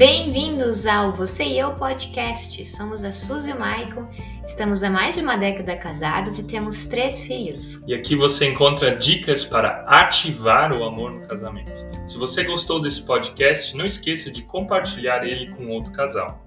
Bem-vindos 0.00 0.86
ao 0.86 1.12
Você 1.12 1.44
e 1.44 1.58
Eu 1.58 1.74
Podcast. 1.74 2.64
Somos 2.64 3.04
a 3.04 3.12
Suzy 3.12 3.50
e 3.50 3.52
o 3.52 3.60
Maicon, 3.60 4.08
estamos 4.46 4.82
há 4.82 4.88
mais 4.88 5.16
de 5.16 5.20
uma 5.20 5.36
década 5.36 5.76
casados 5.76 6.38
e 6.38 6.42
temos 6.42 6.86
três 6.86 7.22
filhos. 7.26 7.82
E 7.86 7.92
aqui 7.92 8.16
você 8.16 8.46
encontra 8.46 8.96
dicas 8.96 9.44
para 9.44 9.82
ativar 9.82 10.74
o 10.74 10.84
amor 10.84 11.12
no 11.12 11.28
casamento. 11.28 11.86
Se 12.08 12.16
você 12.16 12.44
gostou 12.44 12.80
desse 12.80 13.04
podcast, 13.04 13.76
não 13.76 13.84
esqueça 13.84 14.30
de 14.30 14.40
compartilhar 14.40 15.22
ele 15.22 15.50
com 15.50 15.68
outro 15.68 15.92
casal. 15.92 16.42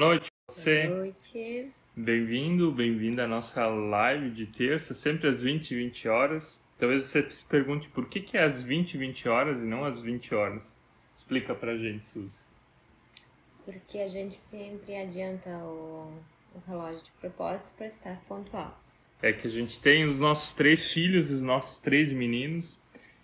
Boa 0.00 0.08
noite, 0.08 0.28
você. 0.48 0.86
Boa 0.86 1.00
noite. 1.00 1.70
Bem-vindo, 1.94 2.72
bem-vinda 2.72 3.24
à 3.24 3.28
nossa 3.28 3.66
live 3.66 4.30
de 4.30 4.46
terça, 4.46 4.94
sempre 4.94 5.28
às 5.28 5.42
20 5.42 5.70
e 5.70 5.76
20 5.76 6.08
horas. 6.08 6.61
Talvez 6.82 7.04
você 7.04 7.30
se 7.30 7.44
pergunte 7.44 7.88
por 7.90 8.08
que, 8.08 8.18
que 8.18 8.36
é 8.36 8.42
às 8.42 8.60
20 8.60 8.94
e 8.94 8.98
20 8.98 9.28
horas 9.28 9.60
e 9.60 9.64
não 9.64 9.84
às 9.84 10.00
20 10.00 10.34
horas. 10.34 10.64
Explica 11.16 11.54
pra 11.54 11.76
gente, 11.76 12.08
Suzy. 12.08 12.36
Porque 13.64 13.98
a 14.00 14.08
gente 14.08 14.34
sempre 14.34 14.96
adianta 14.96 15.48
o, 15.58 16.12
o 16.52 16.58
relógio 16.66 17.04
de 17.04 17.12
propósito 17.20 17.72
para 17.76 17.86
estar 17.86 18.20
pontual. 18.26 18.76
É 19.22 19.32
que 19.32 19.46
a 19.46 19.50
gente 19.50 19.80
tem 19.80 20.04
os 20.04 20.18
nossos 20.18 20.54
três 20.56 20.90
filhos, 20.90 21.30
os 21.30 21.40
nossos 21.40 21.78
três 21.78 22.12
meninos, 22.12 22.76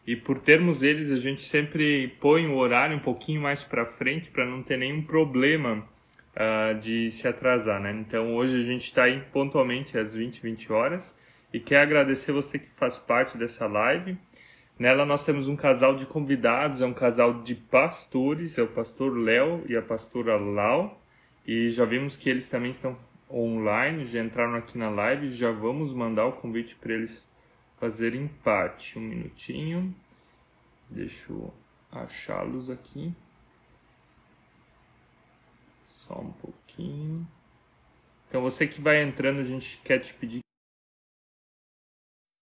e 0.06 0.14
por 0.14 0.38
termos 0.38 0.84
eles, 0.84 1.10
a 1.10 1.16
gente 1.16 1.40
sempre 1.40 2.16
põe 2.20 2.46
o 2.46 2.54
horário 2.54 2.96
um 2.96 3.00
pouquinho 3.00 3.42
mais 3.42 3.64
para 3.64 3.84
frente 3.84 4.30
para 4.30 4.46
não 4.46 4.62
ter 4.62 4.78
nenhum 4.78 5.02
problema 5.02 5.84
uh, 6.36 6.78
de 6.78 7.10
se 7.10 7.26
atrasar, 7.26 7.80
né? 7.80 7.90
Então 7.90 8.36
hoje 8.36 8.56
a 8.56 8.62
gente 8.62 8.84
está 8.84 9.02
aí 9.02 9.20
pontualmente 9.32 9.98
às 9.98 10.14
20, 10.14 10.42
20 10.42 10.72
horas 10.72 11.18
e 11.52 11.58
quer 11.60 11.80
agradecer 11.80 12.32
você 12.32 12.58
que 12.58 12.68
faz 12.74 12.98
parte 12.98 13.38
dessa 13.38 13.66
live. 13.66 14.18
Nela 14.78 15.04
nós 15.04 15.24
temos 15.24 15.48
um 15.48 15.56
casal 15.56 15.96
de 15.96 16.06
convidados, 16.06 16.80
é 16.80 16.86
um 16.86 16.94
casal 16.94 17.42
de 17.42 17.54
pastores, 17.54 18.56
é 18.58 18.62
o 18.62 18.68
pastor 18.68 19.16
Léo 19.16 19.64
e 19.68 19.76
a 19.76 19.82
pastora 19.82 20.36
Lau, 20.36 21.02
e 21.46 21.70
já 21.70 21.84
vimos 21.84 22.16
que 22.16 22.30
eles 22.30 22.48
também 22.48 22.70
estão 22.70 22.96
online, 23.30 24.06
já 24.06 24.22
entraram 24.22 24.54
aqui 24.54 24.78
na 24.78 24.88
live, 24.88 25.30
já 25.30 25.50
vamos 25.50 25.92
mandar 25.92 26.26
o 26.26 26.32
convite 26.32 26.76
para 26.76 26.94
eles 26.94 27.28
fazerem 27.78 28.28
parte. 28.28 28.98
Um 28.98 29.02
minutinho, 29.02 29.94
deixa 30.88 31.32
eu 31.32 31.52
achá-los 31.90 32.70
aqui. 32.70 33.12
Só 35.86 36.20
um 36.20 36.32
pouquinho. 36.32 37.26
Então 38.28 38.42
você 38.42 38.66
que 38.66 38.80
vai 38.80 39.02
entrando, 39.02 39.40
a 39.40 39.44
gente 39.44 39.80
quer 39.82 39.98
te 39.98 40.14
pedir 40.14 40.40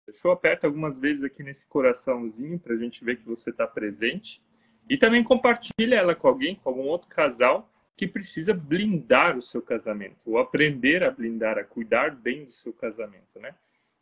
Fechou? 0.06 0.32
Aperta 0.32 0.66
algumas 0.66 0.98
vezes 0.98 1.24
aqui 1.24 1.42
nesse 1.42 1.66
coraçãozinho 1.66 2.58
para 2.58 2.74
a 2.74 2.78
gente 2.78 3.04
ver 3.04 3.16
que 3.16 3.26
você 3.26 3.50
está 3.50 3.66
presente. 3.66 4.42
E 4.88 4.98
também 4.98 5.24
compartilha 5.24 5.96
ela 5.96 6.14
com 6.14 6.28
alguém, 6.28 6.56
com 6.56 6.68
algum 6.68 6.82
outro 6.82 7.08
casal 7.08 7.70
que 7.96 8.06
precisa 8.06 8.52
blindar 8.52 9.36
o 9.36 9.42
seu 9.42 9.62
casamento, 9.62 10.28
ou 10.28 10.38
aprender 10.38 11.04
a 11.04 11.10
blindar, 11.10 11.58
a 11.58 11.64
cuidar 11.64 12.14
bem 12.14 12.44
do 12.44 12.50
seu 12.50 12.72
casamento, 12.72 13.38
né? 13.38 13.54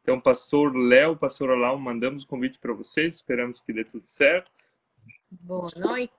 Então, 0.03 0.21
pastor 0.21 0.75
Léo, 0.75 1.17
pastor 1.17 1.51
Alau, 1.51 1.79
mandamos 1.79 2.25
o 2.25 2.27
convite 2.27 2.59
para 2.59 2.73
vocês, 2.73 3.17
esperamos 3.17 3.61
que 3.61 3.73
dê 3.73 3.85
tudo 3.85 4.09
certo. 4.09 4.51
Boa 5.31 5.69
noite. 5.79 6.13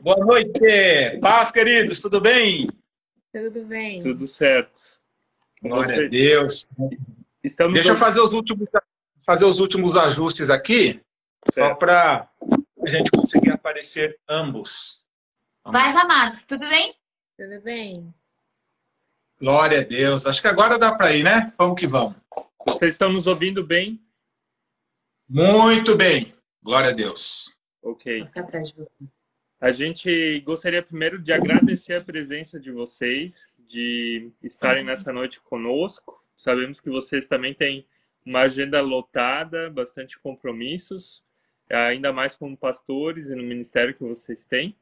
Boa 0.00 0.16
noite. 0.16 1.18
Paz, 1.20 1.52
queridos, 1.52 2.00
tudo 2.00 2.20
bem? 2.20 2.68
Tudo 3.32 3.64
bem. 3.64 4.00
Tudo 4.00 4.26
certo. 4.26 5.00
Glória 5.62 6.06
a 6.06 6.08
Deus. 6.08 6.66
Estamos 7.44 7.74
Deixa 7.74 7.90
eu 7.90 7.98
fazer 7.98 8.20
os 8.20 8.32
últimos, 8.32 8.66
fazer 9.26 9.44
os 9.44 9.60
últimos 9.60 9.94
ajustes 9.94 10.48
aqui, 10.48 11.02
certo. 11.52 11.68
só 11.68 11.74
para 11.74 12.26
a 12.82 12.88
gente 12.88 13.10
conseguir 13.10 13.50
aparecer 13.50 14.18
ambos. 14.26 15.04
Mais 15.66 15.94
amados, 15.94 16.42
tudo 16.44 16.66
bem? 16.66 16.94
Tudo 17.36 17.60
bem. 17.60 18.14
Glória 19.38 19.80
a 19.80 19.82
Deus. 19.82 20.26
Acho 20.26 20.40
que 20.40 20.48
agora 20.48 20.78
dá 20.78 20.94
para 20.94 21.12
ir, 21.12 21.22
né? 21.22 21.52
Vamos 21.58 21.78
que 21.78 21.86
vamos. 21.86 22.16
Vocês 22.66 22.92
estão 22.92 23.12
nos 23.12 23.26
ouvindo 23.26 23.62
bem? 23.62 24.02
Muito 25.28 25.94
bem. 25.96 26.34
Glória 26.62 26.90
a 26.90 26.92
Deus. 26.92 27.54
Ok. 27.82 28.26
A 29.60 29.70
gente 29.70 30.40
gostaria 30.40 30.82
primeiro 30.82 31.18
de 31.18 31.30
agradecer 31.30 31.94
a 31.94 32.04
presença 32.04 32.58
de 32.58 32.70
vocês, 32.70 33.54
de 33.68 34.32
estarem 34.42 34.82
nessa 34.82 35.12
noite 35.12 35.40
conosco. 35.42 36.23
Sabemos 36.36 36.80
que 36.80 36.90
vocês 36.90 37.28
também 37.28 37.54
têm 37.54 37.86
uma 38.24 38.40
agenda 38.42 38.80
lotada, 38.80 39.70
bastante 39.70 40.18
compromissos, 40.18 41.22
ainda 41.70 42.12
mais 42.12 42.36
como 42.36 42.56
pastores 42.56 43.26
e 43.26 43.34
no 43.34 43.42
ministério 43.42 43.94
que 43.94 44.02
vocês 44.02 44.46
têm. 44.46 44.74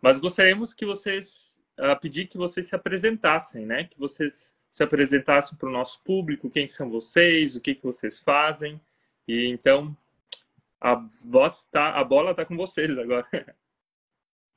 Mas 0.00 0.18
gostaríamos 0.18 0.74
que 0.74 0.84
vocês, 0.84 1.56
pedir 2.00 2.26
que 2.26 2.36
vocês 2.36 2.68
se 2.68 2.74
apresentassem, 2.74 3.64
né? 3.64 3.84
Que 3.84 3.98
vocês 3.98 4.54
se 4.72 4.82
apresentassem 4.82 5.56
para 5.56 5.68
o 5.68 5.72
nosso 5.72 6.00
público, 6.02 6.50
quem 6.50 6.68
são 6.68 6.90
vocês, 6.90 7.54
o 7.54 7.60
que, 7.60 7.74
que 7.74 7.84
vocês 7.84 8.20
fazem. 8.20 8.80
E 9.28 9.46
então, 9.46 9.96
a, 10.80 11.00
voz 11.28 11.62
tá, 11.70 11.90
a 11.90 12.02
bola 12.02 12.32
está 12.32 12.44
com 12.44 12.56
vocês 12.56 12.98
agora. 12.98 13.26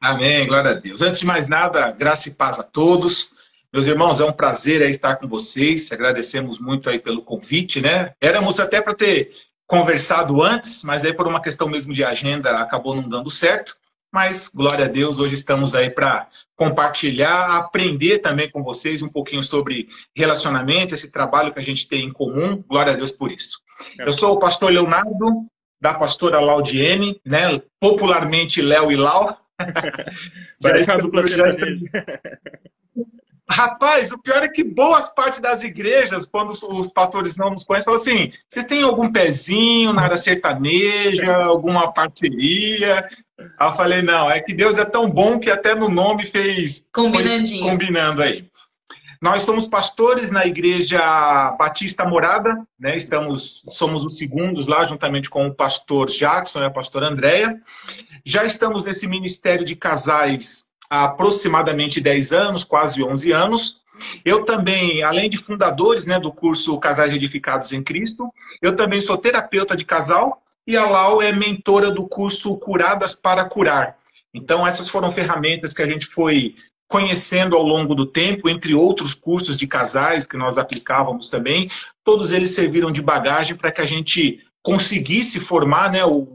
Amém, 0.01 0.47
glória 0.47 0.71
a 0.71 0.73
Deus. 0.73 1.01
Antes 1.01 1.21
de 1.21 1.25
mais 1.25 1.47
nada, 1.47 1.91
graça 1.91 2.29
e 2.29 2.33
paz 2.33 2.59
a 2.59 2.63
todos. 2.63 3.35
Meus 3.75 3.87
irmãos, 3.87 4.21
é 4.21 4.23
um 4.23 4.31
prazer 4.31 4.89
estar 4.89 5.17
com 5.17 5.27
vocês. 5.27 5.91
Agradecemos 5.91 6.59
muito 6.59 6.89
aí 6.89 6.97
pelo 6.97 7.21
convite, 7.21 7.81
né? 7.81 8.13
Éramos 8.21 8.57
até 8.57 8.79
para 8.79 8.93
ter 8.93 9.31
conversado 9.67 10.41
antes, 10.41 10.81
mas 10.81 11.03
aí 11.03 11.11
por 11.11 11.27
uma 11.27 11.41
questão 11.41 11.67
mesmo 11.67 11.93
de 11.93 12.01
agenda 12.01 12.59
acabou 12.59 12.95
não 12.95 13.09
dando 13.09 13.29
certo. 13.29 13.75
Mas 14.13 14.47
glória 14.47 14.85
a 14.85 14.87
Deus, 14.87 15.19
hoje 15.19 15.33
estamos 15.33 15.75
aí 15.75 15.89
para 15.89 16.29
compartilhar, 16.55 17.47
aprender 17.57 18.19
também 18.19 18.49
com 18.49 18.63
vocês 18.63 19.03
um 19.03 19.09
pouquinho 19.09 19.43
sobre 19.43 19.89
relacionamento, 20.15 20.93
esse 20.93 21.11
trabalho 21.11 21.51
que 21.51 21.59
a 21.59 21.63
gente 21.63 21.85
tem 21.85 22.05
em 22.05 22.13
comum. 22.13 22.63
Glória 22.69 22.93
a 22.93 22.95
Deus 22.95 23.11
por 23.11 23.29
isso. 23.29 23.59
Eu 23.99 24.13
sou 24.13 24.35
o 24.35 24.39
pastor 24.39 24.71
Leonardo, 24.71 25.47
da 25.81 25.93
pastora 25.93 26.39
Laudiene, 26.39 27.19
né? 27.25 27.61
Popularmente 27.77 28.61
Léo 28.61 28.89
e 28.89 28.95
Lau. 28.95 29.37
Parece 30.63 30.89
uma 30.89 30.97
dupla 30.97 31.25
Rapaz, 33.47 34.11
o 34.11 34.17
pior 34.17 34.43
é 34.43 34.47
que 34.47 34.63
boas 34.63 35.07
partes 35.07 35.39
das 35.39 35.63
igrejas, 35.63 36.25
quando 36.25 36.49
os 36.49 36.91
pastores 36.91 37.37
não 37.37 37.51
nos 37.51 37.63
conhecem, 37.63 37.85
falam 37.85 38.01
assim: 38.01 38.33
vocês 38.49 38.65
têm 38.65 38.81
algum 38.81 39.11
pezinho 39.11 39.93
na 39.93 40.01
área 40.01 40.17
sertaneja, 40.17 41.31
alguma 41.35 41.93
parceria? 41.93 43.07
Aí 43.59 43.69
eu 43.69 43.75
falei: 43.75 44.01
não, 44.01 44.29
é 44.31 44.39
que 44.39 44.53
Deus 44.53 44.79
é 44.79 44.85
tão 44.85 45.09
bom 45.09 45.39
que 45.39 45.51
até 45.51 45.75
no 45.75 45.89
nome 45.89 46.25
fez 46.25 46.87
combinando 47.61 48.23
aí. 48.23 48.49
Nós 49.21 49.43
somos 49.43 49.67
pastores 49.67 50.29
na 50.29 50.45
igreja 50.45 50.99
Batista 51.57 52.05
Morada, 52.05 52.61
né? 52.79 52.95
Estamos, 52.95 53.63
somos 53.69 54.03
os 54.03 54.17
segundos 54.17 54.67
lá, 54.67 54.85
juntamente 54.85 55.29
com 55.29 55.47
o 55.47 55.53
pastor 55.53 56.09
Jackson 56.09 56.59
e 56.61 56.65
a 56.65 56.69
pastora 56.69 57.07
Andréia. 57.07 57.59
Já 58.23 58.43
estamos 58.43 58.83
nesse 58.83 59.07
ministério 59.07 59.65
de 59.65 59.75
casais 59.75 60.67
há 60.89 61.05
aproximadamente 61.05 61.99
10 61.99 62.31
anos, 62.31 62.63
quase 62.63 63.03
11 63.03 63.31
anos. 63.31 63.81
Eu 64.23 64.43
também, 64.43 65.03
além 65.03 65.29
de 65.29 65.37
fundadores 65.37 66.05
né, 66.05 66.19
do 66.19 66.31
curso 66.31 66.77
Casais 66.79 67.13
Edificados 67.13 67.71
em 67.71 67.83
Cristo, 67.83 68.29
eu 68.61 68.75
também 68.75 68.99
sou 69.01 69.17
terapeuta 69.17 69.75
de 69.75 69.85
casal 69.85 70.41
e 70.67 70.75
a 70.75 70.89
Lau 70.89 71.21
é 71.21 71.31
mentora 71.31 71.91
do 71.91 72.07
curso 72.07 72.55
Curadas 72.57 73.15
para 73.15 73.45
Curar. 73.45 73.97
Então, 74.33 74.67
essas 74.67 74.89
foram 74.89 75.11
ferramentas 75.11 75.73
que 75.73 75.81
a 75.81 75.87
gente 75.87 76.07
foi 76.07 76.55
conhecendo 76.87 77.55
ao 77.55 77.63
longo 77.63 77.95
do 77.95 78.05
tempo, 78.05 78.49
entre 78.49 78.73
outros 78.73 79.13
cursos 79.13 79.57
de 79.57 79.65
casais 79.65 80.27
que 80.27 80.37
nós 80.37 80.57
aplicávamos 80.57 81.29
também. 81.29 81.69
Todos 82.03 82.31
eles 82.31 82.51
serviram 82.51 82.91
de 82.91 83.01
bagagem 83.01 83.55
para 83.55 83.71
que 83.71 83.81
a 83.81 83.85
gente 83.85 84.39
conseguisse 84.61 85.39
formar 85.39 85.91
né, 85.91 86.03
o 86.03 86.27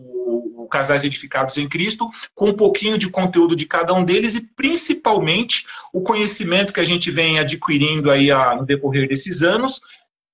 Casais 0.70 1.05
Edificados 1.05 1.58
em 1.58 1.69
Cristo, 1.69 2.08
com 2.34 2.49
um 2.49 2.56
pouquinho 2.56 2.96
de 2.96 3.11
conteúdo 3.11 3.55
de 3.55 3.67
cada 3.67 3.93
um 3.93 4.05
deles 4.05 4.34
e 4.34 4.40
principalmente 4.40 5.67
o 5.93 6.00
conhecimento 6.00 6.72
que 6.72 6.81
a 6.81 6.84
gente 6.84 7.11
vem 7.11 7.38
adquirindo 7.38 8.11
aí 8.11 8.31
a, 8.31 8.55
no 8.55 8.64
decorrer 8.64 9.08
desses 9.08 9.43
anos, 9.43 9.81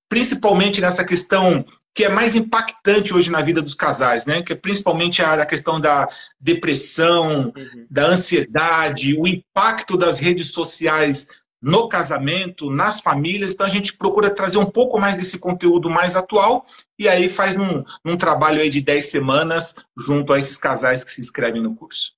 principalmente 0.07 0.79
nessa 0.79 1.03
questão 1.03 1.65
que 1.97 2.05
é 2.05 2.09
mais 2.09 2.35
impactante 2.35 3.11
hoje 3.11 3.31
na 3.31 3.41
vida 3.41 3.59
dos 3.59 3.73
casais, 3.73 4.23
né? 4.27 4.43
Que 4.43 4.53
é 4.53 4.55
principalmente 4.55 5.23
a, 5.23 5.33
a 5.33 5.45
questão 5.47 5.81
da 5.81 6.07
depressão, 6.39 7.51
uhum. 7.57 7.87
da 7.89 8.05
ansiedade, 8.05 9.19
o 9.19 9.27
impacto 9.27 9.97
das 9.97 10.19
redes 10.19 10.51
sociais 10.51 11.27
no 11.61 11.89
casamento, 11.89 12.69
nas 12.69 13.01
famílias. 13.01 13.53
Então 13.53 13.65
a 13.65 13.69
gente 13.69 13.95
procura 13.95 14.29
trazer 14.29 14.57
um 14.57 14.65
pouco 14.65 14.99
mais 14.99 15.15
desse 15.15 15.39
conteúdo 15.39 15.89
mais 15.89 16.15
atual 16.15 16.65
e 16.97 17.07
aí 17.07 17.27
faz 17.27 17.55
um, 17.55 17.83
um 18.05 18.17
trabalho 18.17 18.61
aí 18.61 18.69
de 18.69 18.81
10 18.81 19.05
semanas 19.05 19.75
junto 19.97 20.33
a 20.33 20.39
esses 20.39 20.57
casais 20.57 21.03
que 21.03 21.11
se 21.11 21.21
inscrevem 21.21 21.61
no 21.61 21.75
curso. 21.75 22.15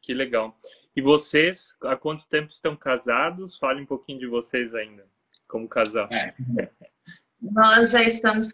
Que 0.00 0.12
legal. 0.12 0.56
E 0.94 1.00
vocês, 1.00 1.74
há 1.82 1.96
quanto 1.96 2.26
tempo 2.28 2.50
estão 2.50 2.76
casados? 2.76 3.56
Fale 3.56 3.80
um 3.80 3.86
pouquinho 3.86 4.18
de 4.18 4.26
vocês 4.26 4.74
ainda, 4.74 5.06
como 5.48 5.68
casal. 5.68 6.08
É. 6.12 6.34
Nós 7.40 7.90
já 7.90 8.02
estamos 8.04 8.50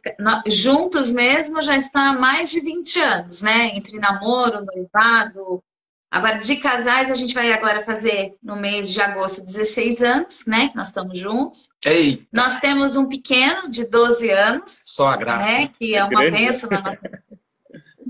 juntos 0.47 1.13
mesmo, 1.13 1.61
já 1.61 1.77
está 1.77 2.11
há 2.11 2.19
mais 2.19 2.51
de 2.51 2.61
20 2.61 3.01
anos, 3.01 3.43
né? 3.43 3.77
Entre 3.77 3.99
namoro, 3.99 4.65
noivado. 4.65 5.63
Agora, 6.11 6.39
de 6.39 6.57
casais, 6.57 7.11
a 7.11 7.15
gente 7.15 7.35
vai 7.35 7.53
agora 7.53 7.83
fazer 7.83 8.35
no 8.43 8.57
mês 8.57 8.91
de 8.91 9.01
agosto 9.01 9.45
16 9.45 10.03
anos, 10.03 10.47
né? 10.47 10.73
Nós 10.75 10.89
estamos 10.89 11.19
juntos. 11.19 11.69
Ei. 11.85 12.27
Nós 12.33 12.59
temos 12.61 12.97
um 12.97 13.07
pequeno 13.07 13.71
de 13.71 13.85
12 13.85 14.31
anos. 14.31 14.81
Só 14.87 15.09
a 15.09 15.17
graça. 15.17 15.51
Né? 15.51 15.71
Que 15.79 15.95
é 15.95 16.05
uma 16.05 16.31
bênção 16.31 16.71
na 16.71 16.81
nossa 16.81 16.99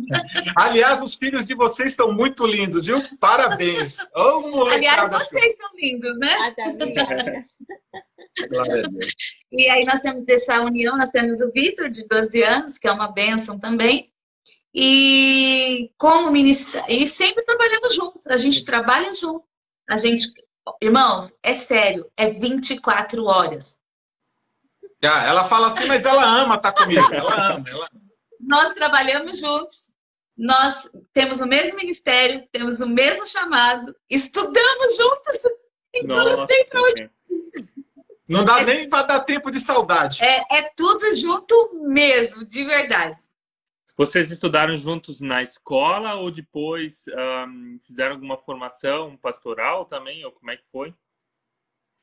Aliás, 0.57 1.03
os 1.03 1.17
filhos 1.17 1.45
de 1.45 1.55
vocês 1.55 1.91
estão 1.91 2.13
muito 2.13 2.47
lindos, 2.47 2.87
viu? 2.87 3.03
Parabéns. 3.19 3.99
Oh, 4.15 4.65
Aliás, 4.67 5.09
vocês 5.09 5.57
são 5.57 5.69
lindos, 5.75 6.19
né? 6.19 6.33
Ah, 6.33 6.55
tá 6.55 6.65
e 9.51 9.69
aí 9.69 9.85
nós 9.85 10.01
temos 10.01 10.25
dessa 10.25 10.61
união, 10.61 10.97
nós 10.97 11.11
temos 11.11 11.41
o 11.41 11.51
Vitor, 11.51 11.91
de 11.91 12.07
12 12.07 12.43
anos, 12.43 12.79
que 12.79 12.87
é 12.87 12.93
uma 12.93 13.13
bênção 13.13 13.59
também. 13.59 14.13
E 14.75 15.91
como 15.97 16.31
ministra... 16.31 16.85
e 16.89 17.07
sempre 17.07 17.45
trabalhamos 17.45 17.95
juntos, 17.95 18.27
a 18.27 18.37
gente 18.37 18.65
trabalha 18.65 19.13
junto. 19.13 19.45
A 19.89 19.97
gente, 19.97 20.31
irmãos, 20.83 21.33
é 21.43 21.55
sério, 21.55 22.11
é 22.17 22.31
24 22.31 23.25
horas. 23.25 23.81
Ah, 25.03 25.27
ela 25.27 25.49
fala 25.49 25.69
assim, 25.69 25.87
mas 25.87 26.05
ela 26.05 26.25
ama 26.25 26.57
estar 26.57 26.73
tá 26.73 26.83
comigo, 26.83 27.15
ela 27.15 27.55
ama, 27.55 27.65
ela 27.69 27.89
Nós 28.41 28.73
trabalhamos 28.73 29.39
juntos, 29.39 29.91
nós 30.37 30.91
temos 31.13 31.41
o 31.41 31.47
mesmo 31.47 31.77
ministério, 31.77 32.47
temos 32.53 32.81
o 32.81 32.89
mesmo 32.89 33.27
chamado, 33.27 33.95
estudamos 34.11 34.97
juntos, 34.97 35.39
então 35.95 36.25
não 36.25 36.47
tem 36.47 36.67
pra 36.67 36.83
onde 36.83 37.11
não 38.29 38.45
dá 38.45 38.61
é, 38.61 38.65
nem 38.65 38.89
para 38.89 39.07
dar 39.07 39.21
tempo 39.21 39.51
de 39.51 39.59
saudade. 39.59 40.23
É, 40.23 40.45
é 40.59 40.63
tudo 40.77 41.17
junto 41.17 41.81
mesmo, 41.89 42.45
de 42.45 42.63
verdade. 42.63 43.17
Vocês 43.99 44.31
estudaram 44.31 44.79
juntos 44.79 45.21
na 45.21 45.43
escola 45.43 46.15
ou 46.15 46.31
depois 46.31 47.03
um, 47.49 47.81
fizeram 47.85 48.15
alguma 48.15 48.39
formação 48.39 49.17
pastoral 49.17 49.87
também? 49.87 50.25
Ou 50.25 50.31
como 50.31 50.53
é 50.53 50.57
que 50.57 50.63
foi? 50.71 50.95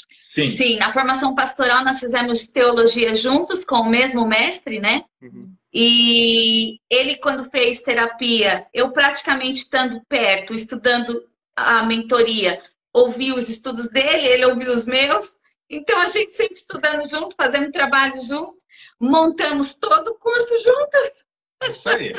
Sim. 0.10 0.50
Sim, 0.50 0.76
na 0.76 0.92
formação 0.92 1.34
pastoral 1.34 1.86
nós 1.86 2.02
fizemos 2.02 2.50
teologia 2.50 3.16
juntos 3.16 3.64
com 3.64 3.78
o 3.78 3.90
mesmo 3.90 4.28
mestre, 4.28 4.82
né? 4.82 5.06
Uhum. 5.22 5.56
E 5.74 6.82
ele, 6.90 7.16
quando 7.16 7.50
fez 7.50 7.82
terapia, 7.82 8.68
eu 8.74 8.92
praticamente 8.92 9.62
estando 9.62 10.02
perto, 10.10 10.54
estudando 10.54 11.26
a 11.56 11.86
mentoria, 11.86 12.62
ouvi 12.92 13.32
os 13.32 13.48
estudos 13.48 13.90
dele, 13.90 14.28
ele 14.28 14.46
ouviu 14.46 14.74
os 14.74 14.86
meus. 14.86 15.34
Então, 15.70 15.98
a 16.02 16.08
gente 16.08 16.34
sempre 16.34 16.56
estudando 16.56 17.08
junto, 17.08 17.38
fazendo 17.38 17.72
trabalho 17.72 18.22
junto, 18.22 18.58
montamos 19.00 19.76
todo 19.76 20.10
o 20.10 20.16
curso 20.16 20.54
juntas. 20.60 21.25
É 21.62 21.72
isso 21.72 21.90
aí. 21.90 22.14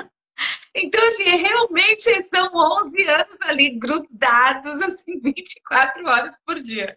Então, 0.74 1.02
assim, 1.06 1.24
realmente 1.24 2.22
são 2.22 2.50
11 2.54 3.02
anos 3.08 3.40
ali 3.42 3.78
grudados, 3.78 4.82
assim, 4.82 5.18
24 5.20 6.06
horas 6.06 6.36
por 6.44 6.60
dia. 6.60 6.96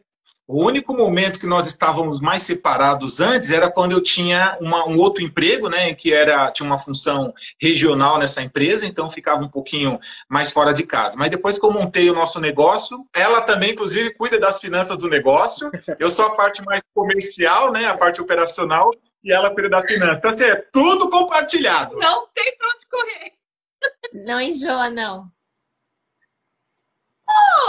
O 0.52 0.66
único 0.66 0.96
momento 0.96 1.40
que 1.40 1.46
nós 1.46 1.68
estávamos 1.68 2.20
mais 2.20 2.42
separados 2.42 3.20
antes 3.20 3.52
era 3.52 3.70
quando 3.70 3.92
eu 3.92 4.02
tinha 4.02 4.58
uma, 4.60 4.84
um 4.88 4.98
outro 4.98 5.24
emprego, 5.24 5.70
né, 5.70 5.94
que 5.94 6.12
era 6.12 6.52
tinha 6.52 6.66
uma 6.66 6.80
função 6.80 7.32
regional 7.62 8.18
nessa 8.18 8.42
empresa, 8.42 8.84
então 8.84 9.08
ficava 9.12 9.44
um 9.44 9.48
pouquinho 9.48 10.00
mais 10.28 10.52
fora 10.52 10.74
de 10.74 10.82
casa. 10.82 11.16
Mas 11.16 11.30
depois 11.30 11.60
que 11.60 11.66
eu 11.68 11.72
montei 11.72 12.10
o 12.10 12.16
nosso 12.16 12.40
negócio, 12.40 13.06
ela 13.16 13.42
também, 13.42 13.74
inclusive, 13.74 14.16
cuida 14.16 14.40
das 14.40 14.60
finanças 14.60 14.98
do 14.98 15.08
negócio. 15.08 15.70
Eu 16.00 16.10
sou 16.10 16.26
a 16.26 16.36
parte 16.36 16.66
mais 16.66 16.82
comercial, 16.96 17.72
né, 17.72 17.86
a 17.86 17.96
parte 17.96 18.20
operacional, 18.20 18.90
e 19.24 19.32
ela 19.32 19.54
cuida 19.54 19.70
da 19.70 19.86
finança. 19.86 20.20
Então, 20.20 20.32
assim, 20.32 20.46
é 20.46 20.56
tudo 20.56 21.10
compartilhado. 21.10 21.98
Não 21.98 22.28
tem 22.34 22.58
pra 22.58 22.68
onde 22.68 22.88
correr. 22.88 23.34
Não 24.14 24.42
enjoa, 24.42 24.90
não. 24.90 25.32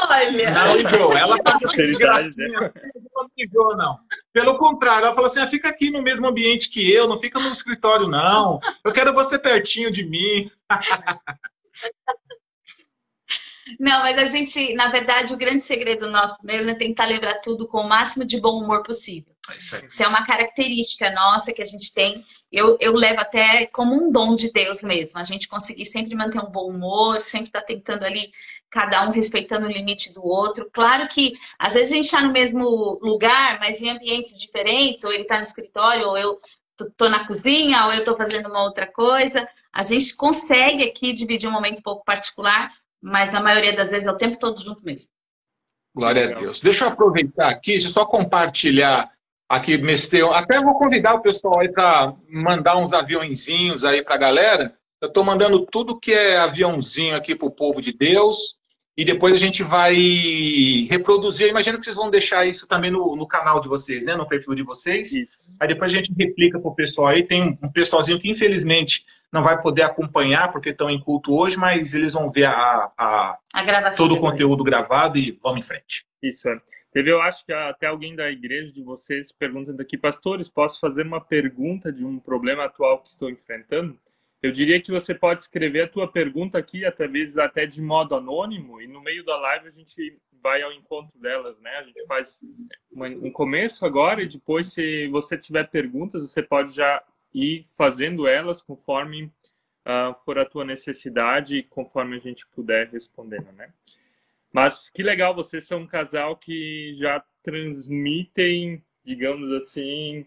Olha! 0.09 0.51
Não 0.51 0.81
enjoa. 0.81 1.19
Ela 1.19 1.43
passa 1.43 1.67
assim, 1.67 1.93
gracinha. 1.99 2.61
Né? 2.61 2.73
Não 3.15 3.31
enjoa, 3.37 3.77
não. 3.77 3.99
Pelo 4.33 4.57
contrário, 4.59 5.07
ela 5.07 5.15
fala 5.15 5.27
assim: 5.27 5.41
ah, 5.41 5.51
fica 5.51 5.69
aqui 5.69 5.91
no 5.91 6.03
mesmo 6.03 6.27
ambiente 6.27 6.71
que 6.71 6.91
eu, 6.91 7.07
não 7.07 7.19
fica 7.19 7.39
no 7.39 7.51
escritório, 7.51 8.09
não. 8.09 8.59
Eu 8.85 8.93
quero 8.93 9.13
você 9.13 9.39
pertinho 9.39 9.91
de 9.91 10.05
mim. 10.05 10.51
Não, 13.79 14.01
mas 14.01 14.19
a 14.19 14.27
gente, 14.27 14.75
na 14.75 14.89
verdade, 14.89 15.33
o 15.33 15.37
grande 15.37 15.63
segredo 15.63 16.11
nosso 16.11 16.45
mesmo 16.45 16.73
é 16.73 16.75
tentar 16.75 17.07
levar 17.07 17.35
tudo 17.35 17.69
com 17.69 17.79
o 17.81 17.89
máximo 17.89 18.25
de 18.25 18.41
bom 18.41 18.61
humor 18.61 18.83
possível. 18.83 19.30
É 19.51 19.59
isso, 19.59 20.03
é 20.03 20.09
uma 20.09 20.25
característica 20.25 21.11
nossa 21.11 21.53
que 21.53 21.63
a 21.63 21.65
gente 21.65 21.93
tem. 21.93 22.25
Eu, 22.51 22.77
eu 22.81 22.93
levo 22.93 23.21
até 23.21 23.67
como 23.67 23.95
um 23.95 24.11
dom 24.11 24.35
de 24.35 24.53
Deus 24.53 24.83
mesmo. 24.83 25.19
A 25.21 25.25
gente 25.25 25.47
conseguir 25.47 25.87
sempre 25.87 26.17
manter 26.17 26.41
um 26.41 26.51
bom 26.51 26.69
humor, 26.69 27.21
sempre 27.21 27.47
estar 27.47 27.61
tá 27.61 27.67
tentando 27.67 28.05
ali, 28.05 28.33
cada 28.69 29.07
um 29.09 29.13
respeitando 29.13 29.67
o 29.67 29.71
limite 29.71 30.13
do 30.13 30.25
outro. 30.25 30.69
Claro 30.73 31.07
que 31.07 31.35
às 31.59 31.75
vezes 31.75 31.93
a 31.93 31.95
gente 31.95 32.07
está 32.07 32.23
no 32.23 32.33
mesmo 32.33 32.99
lugar, 33.03 33.61
mas 33.61 33.81
em 33.81 33.91
ambientes 33.91 34.39
diferentes, 34.39 35.05
ou 35.05 35.13
ele 35.13 35.23
está 35.23 35.37
no 35.37 35.45
escritório, 35.45 36.09
ou 36.09 36.19
eu 36.19 36.41
estou 36.81 37.09
na 37.09 37.27
cozinha, 37.27 37.87
ou 37.87 37.93
eu 37.93 38.01
estou 38.01 38.17
fazendo 38.17 38.49
uma 38.49 38.65
outra 38.65 38.87
coisa. 38.87 39.49
A 39.73 39.85
gente 39.85 40.15
consegue 40.17 40.83
aqui 40.83 41.13
dividir 41.13 41.49
um 41.49 41.53
momento 41.53 41.79
um 41.79 41.83
pouco 41.83 42.05
particular, 42.05 42.73
mas 43.01 43.31
na 43.31 43.41
maioria 43.41 43.77
das 43.77 43.91
vezes 43.91 44.09
é 44.09 44.11
o 44.11 44.19
tempo 44.19 44.39
todo 44.39 44.61
junto 44.61 44.85
mesmo. 44.85 45.09
Glória 45.95 46.31
a 46.31 46.39
Deus. 46.39 46.61
Deixa 46.61 46.85
eu 46.85 46.89
aproveitar 46.89 47.49
aqui, 47.49 47.73
deixa 47.73 47.89
eu 47.89 47.93
só 47.93 48.05
compartilhar 48.05 49.11
aqui, 49.51 49.77
Mesteu. 49.77 50.33
Até 50.33 50.61
vou 50.63 50.79
convidar 50.79 51.15
o 51.15 51.21
pessoal 51.21 51.59
aí 51.59 51.69
para 51.69 52.15
mandar 52.29 52.79
uns 52.79 52.93
aviãozinhos 52.93 53.85
aí 53.85 54.03
para 54.03 54.15
a 54.15 54.19
galera. 54.19 54.73
Eu 55.03 55.09
estou 55.09 55.25
mandando 55.25 55.67
tudo 55.67 55.99
que 55.99 56.13
é 56.13 56.39
aviãozinho 56.39 57.17
aqui 57.17 57.35
para 57.35 57.49
o 57.49 57.51
povo 57.51 57.83
de 57.83 57.93
Deus. 57.93 58.59
E 58.97 59.05
depois 59.05 59.33
a 59.35 59.39
gente 59.39 59.63
vai 59.63 59.95
reproduzir. 60.89 61.47
Eu 61.47 61.51
imagino 61.51 61.79
que 61.79 61.85
vocês 61.85 61.97
vão 61.97 62.11
deixar 62.11 62.47
isso 62.47 62.69
também 62.69 62.91
no, 62.91 63.17
no 63.17 63.27
canal 63.27 63.61
de 63.61 63.67
vocês, 63.67 64.05
né? 64.05 64.15
No 64.15 64.29
perfil 64.29 64.55
de 64.55 64.63
vocês. 64.63 65.13
Isso. 65.13 65.57
Aí 65.59 65.67
depois 65.67 65.91
a 65.91 65.95
gente 65.95 66.13
replica 66.17 66.61
para 66.61 66.71
o 66.71 66.75
pessoal 66.75 67.09
aí. 67.09 67.25
Tem 67.25 67.59
um 67.63 67.73
pessoalzinho 67.73 68.21
que 68.21 68.31
infelizmente 68.31 69.05
não 69.33 69.43
vai 69.43 69.61
poder 69.61 69.83
acompanhar 69.83 70.53
porque 70.53 70.69
estão 70.69 70.91
em 70.91 71.01
culto 71.01 71.35
hoje, 71.35 71.57
mas 71.57 71.95
eles 71.95 72.13
vão 72.13 72.31
ver 72.31 72.45
a, 72.45 72.91
a, 72.99 73.39
a 73.55 73.91
todo 73.97 74.15
o 74.15 74.21
conteúdo 74.21 74.63
gravado 74.63 75.19
e 75.19 75.39
vamos 75.43 75.61
em 75.61 75.63
frente. 75.63 76.05
Isso 76.23 76.49
é. 76.49 76.61
Teve, 76.93 77.11
eu 77.11 77.23
acho 77.23 77.47
que 77.47 77.53
até 77.53 77.87
alguém 77.87 78.17
da 78.17 78.31
igreja 78.31 78.73
de 78.73 78.83
vocês 78.83 79.31
perguntando 79.31 79.81
aqui, 79.81 79.97
pastores, 79.97 80.49
posso 80.49 80.81
fazer 80.81 81.03
uma 81.03 81.21
pergunta 81.21 81.93
de 81.93 82.05
um 82.05 82.19
problema 82.19 82.65
atual 82.65 83.01
que 83.01 83.11
estou 83.11 83.31
enfrentando? 83.31 83.99
Eu 84.43 84.51
diria 84.51 84.81
que 84.81 84.91
você 84.91 85.15
pode 85.15 85.43
escrever 85.43 85.83
a 85.83 85.89
tua 85.89 86.11
pergunta 86.11 86.59
aqui, 86.59 86.85
até 86.85 87.07
vezes 87.07 87.37
até 87.37 87.67
de 87.67 87.81
modo 87.81 88.15
anônimo, 88.15 88.81
e 88.81 88.89
no 88.89 89.01
meio 89.01 89.25
da 89.25 89.37
live 89.37 89.69
a 89.69 89.71
gente 89.71 90.19
vai 90.43 90.63
ao 90.63 90.73
encontro 90.73 91.17
delas, 91.19 91.61
né? 91.61 91.71
A 91.77 91.83
gente 91.83 92.05
faz 92.07 92.41
um 92.93 93.31
começo 93.31 93.85
agora 93.85 94.23
e 94.23 94.29
depois, 94.29 94.73
se 94.73 95.07
você 95.09 95.37
tiver 95.37 95.69
perguntas, 95.69 96.23
você 96.29 96.43
pode 96.43 96.75
já 96.75 97.03
ir 97.33 97.67
fazendo 97.77 98.27
elas 98.27 98.63
conforme 98.63 99.25
uh, 99.25 100.15
for 100.25 100.39
a 100.39 100.47
tua 100.47 100.65
necessidade 100.65 101.59
e 101.59 101.63
conforme 101.63 102.17
a 102.17 102.21
gente 102.21 102.47
puder 102.49 102.89
respondendo, 102.89 103.53
né? 103.53 103.73
Mas 104.53 104.91
que 104.91 105.03
legal, 105.03 105.35
vocês 105.35 105.67
são 105.67 105.81
um 105.81 105.87
casal 105.87 106.37
que 106.37 106.95
já 106.97 107.23
transmitem, 107.43 108.83
digamos 109.05 109.51
assim, 109.53 110.27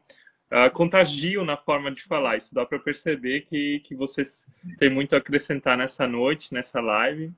uh, 0.51 0.71
contagiam 0.73 1.43
na 1.43 1.57
forma 1.57 1.91
de 1.91 2.03
falar. 2.03 2.37
Isso 2.37 2.53
dá 2.53 2.65
para 2.65 2.79
perceber 2.79 3.41
que, 3.41 3.79
que 3.81 3.95
vocês 3.95 4.45
têm 4.79 4.89
muito 4.89 5.13
a 5.13 5.17
acrescentar 5.17 5.77
nessa 5.77 6.07
noite, 6.07 6.53
nessa 6.53 6.79
live. 6.79 7.33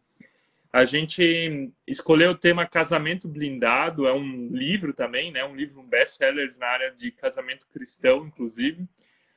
A 0.72 0.84
gente 0.84 1.72
escolheu 1.88 2.32
o 2.32 2.38
tema 2.38 2.66
Casamento 2.66 3.30
Blindado, 3.30 4.06
é 4.06 4.14
um 4.14 4.50
livro 4.52 4.94
também, 4.94 5.32
né? 5.32 5.44
Um 5.46 5.56
livro, 5.56 5.80
um 5.80 5.88
best-seller 5.88 6.54
na 6.58 6.68
área 6.68 6.92
de 6.92 7.12
casamento 7.12 7.66
cristão, 7.72 8.28
inclusive. 8.28 8.86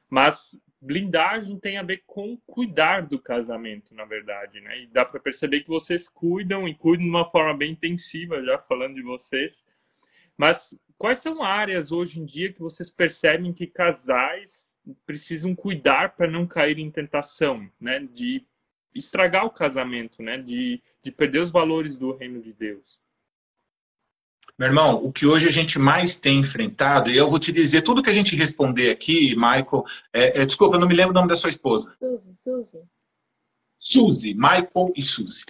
Mas 0.09 0.57
blindagem 0.81 1.59
tem 1.59 1.77
a 1.77 1.83
ver 1.83 2.03
com 2.07 2.37
cuidar 2.47 3.03
do 3.03 3.19
casamento, 3.19 3.95
na 3.95 4.05
verdade, 4.05 4.61
né? 4.61 4.83
E 4.83 4.87
dá 4.87 5.05
para 5.05 5.21
perceber 5.21 5.61
que 5.61 5.69
vocês 5.69 6.09
cuidam 6.09 6.69
e 6.69 6.75
cuidam 6.75 7.05
de 7.05 7.11
uma 7.11 7.31
forma 7.31 7.57
bem 7.57 7.73
intensiva, 7.73 8.43
já 8.43 8.59
falando 8.59 8.95
de 8.95 9.03
vocês. 9.03 9.65
Mas 10.37 10.79
quais 10.97 11.19
são 11.19 11.43
áreas 11.43 11.91
hoje 11.91 12.21
em 12.21 12.25
dia 12.25 12.53
que 12.53 12.61
vocês 12.61 12.91
percebem 12.91 13.53
que 13.53 13.67
casais 13.67 14.75
precisam 15.05 15.55
cuidar 15.55 16.15
para 16.17 16.31
não 16.31 16.47
cair 16.47 16.79
em 16.79 16.91
tentação, 16.91 17.69
né? 17.81 18.01
De 18.01 18.47
estragar 18.95 19.45
o 19.45 19.51
casamento, 19.51 20.23
né? 20.23 20.39
De, 20.39 20.81
de 21.03 21.11
perder 21.11 21.41
os 21.41 21.51
valores 21.51 21.97
do 21.97 22.13
reino 22.13 22.41
de 22.41 22.53
Deus. 22.53 23.01
Meu 24.59 24.67
irmão, 24.67 25.05
o 25.05 25.13
que 25.13 25.25
hoje 25.25 25.47
a 25.47 25.53
gente 25.53 25.79
mais 25.79 26.19
tem 26.19 26.41
enfrentado, 26.41 27.11
e 27.11 27.17
eu 27.17 27.31
vou 27.31 27.39
te 27.39 27.53
dizer, 27.53 27.83
tudo 27.83 28.03
que 28.03 28.11
a 28.11 28.15
gente 28.15 28.35
responder 28.35 28.91
aqui, 28.91 29.37
Michael, 29.37 29.85
é, 30.13 30.43
é, 30.43 30.47
desculpa, 30.47 30.75
eu 30.75 30.81
não 30.81 30.89
me 30.89 30.97
lembro 30.97 31.13
o 31.13 31.15
nome 31.15 31.29
da 31.29 31.37
sua 31.37 31.49
esposa. 31.49 31.95
Suzy, 32.01 32.35
Suzy. 32.37 32.79
Suzy, 33.79 34.35
Michael 34.35 34.93
e 34.97 35.03
Suzy. 35.03 35.45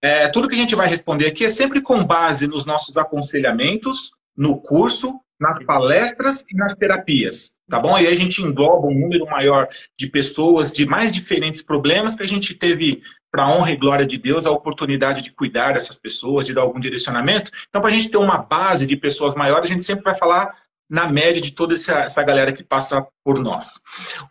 É, 0.00 0.28
tudo 0.28 0.48
que 0.48 0.54
a 0.54 0.58
gente 0.58 0.74
vai 0.74 0.88
responder 0.88 1.26
aqui 1.26 1.44
é 1.44 1.50
sempre 1.50 1.82
com 1.82 2.02
base 2.02 2.46
nos 2.46 2.64
nossos 2.64 2.96
aconselhamentos, 2.96 4.12
no 4.34 4.58
curso 4.58 5.20
nas 5.40 5.62
palestras 5.62 6.44
e 6.50 6.56
nas 6.56 6.74
terapias, 6.74 7.52
tá 7.68 7.78
bom? 7.78 7.96
E 7.96 8.06
aí 8.06 8.12
a 8.12 8.16
gente 8.16 8.42
engloba 8.42 8.88
um 8.88 8.98
número 8.98 9.24
maior 9.26 9.68
de 9.96 10.08
pessoas 10.08 10.72
de 10.72 10.84
mais 10.84 11.12
diferentes 11.12 11.62
problemas 11.62 12.16
que 12.16 12.22
a 12.22 12.28
gente 12.28 12.54
teve, 12.54 13.02
para 13.30 13.48
honra 13.48 13.70
e 13.70 13.76
glória 13.76 14.06
de 14.06 14.18
Deus, 14.18 14.46
a 14.46 14.50
oportunidade 14.50 15.22
de 15.22 15.30
cuidar 15.30 15.74
dessas 15.74 15.98
pessoas, 15.98 16.46
de 16.46 16.54
dar 16.54 16.62
algum 16.62 16.80
direcionamento. 16.80 17.50
Então, 17.68 17.80
para 17.80 17.90
a 17.90 17.92
gente 17.92 18.10
ter 18.10 18.16
uma 18.16 18.38
base 18.38 18.86
de 18.86 18.96
pessoas 18.96 19.34
maiores, 19.34 19.66
a 19.66 19.72
gente 19.72 19.84
sempre 19.84 20.04
vai 20.04 20.14
falar 20.14 20.54
na 20.88 21.06
média 21.06 21.40
de 21.40 21.50
toda 21.50 21.74
essa, 21.74 22.00
essa 22.00 22.22
galera 22.22 22.52
que 22.52 22.64
passa 22.64 23.06
por 23.22 23.38
nós. 23.38 23.82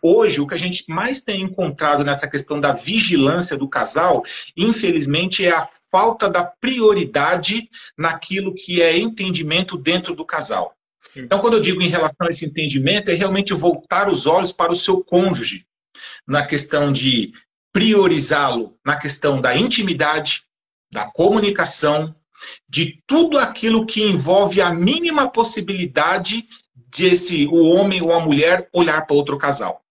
Hoje, 0.02 0.40
o 0.40 0.46
que 0.46 0.54
a 0.54 0.58
gente 0.58 0.84
mais 0.88 1.22
tem 1.22 1.42
encontrado 1.42 2.04
nessa 2.04 2.26
questão 2.26 2.60
da 2.60 2.72
vigilância 2.72 3.56
do 3.56 3.68
casal, 3.68 4.24
infelizmente, 4.56 5.46
é 5.46 5.52
a 5.52 5.68
falta 5.90 6.28
da 6.28 6.44
prioridade 6.44 7.70
naquilo 7.96 8.54
que 8.54 8.82
é 8.82 8.98
entendimento 8.98 9.76
dentro 9.76 10.14
do 10.14 10.24
casal. 10.24 10.74
Então, 11.24 11.40
quando 11.40 11.54
eu 11.54 11.60
digo 11.60 11.82
em 11.82 11.88
relação 11.88 12.26
a 12.26 12.30
esse 12.30 12.46
entendimento, 12.46 13.10
é 13.10 13.14
realmente 13.14 13.54
voltar 13.54 14.08
os 14.08 14.26
olhos 14.26 14.52
para 14.52 14.72
o 14.72 14.76
seu 14.76 15.02
cônjuge, 15.02 15.66
na 16.26 16.46
questão 16.46 16.92
de 16.92 17.32
priorizá-lo, 17.72 18.78
na 18.84 18.96
questão 18.96 19.40
da 19.40 19.56
intimidade, 19.56 20.42
da 20.90 21.10
comunicação, 21.10 22.14
de 22.68 23.02
tudo 23.06 23.38
aquilo 23.38 23.86
que 23.86 24.02
envolve 24.02 24.60
a 24.60 24.72
mínima 24.72 25.28
possibilidade 25.28 26.46
de 26.90 27.06
esse, 27.06 27.46
o 27.46 27.62
homem 27.74 28.00
ou 28.00 28.12
a 28.12 28.20
mulher 28.20 28.68
olhar 28.72 29.06
para 29.06 29.16
outro 29.16 29.36
casal. 29.36 29.82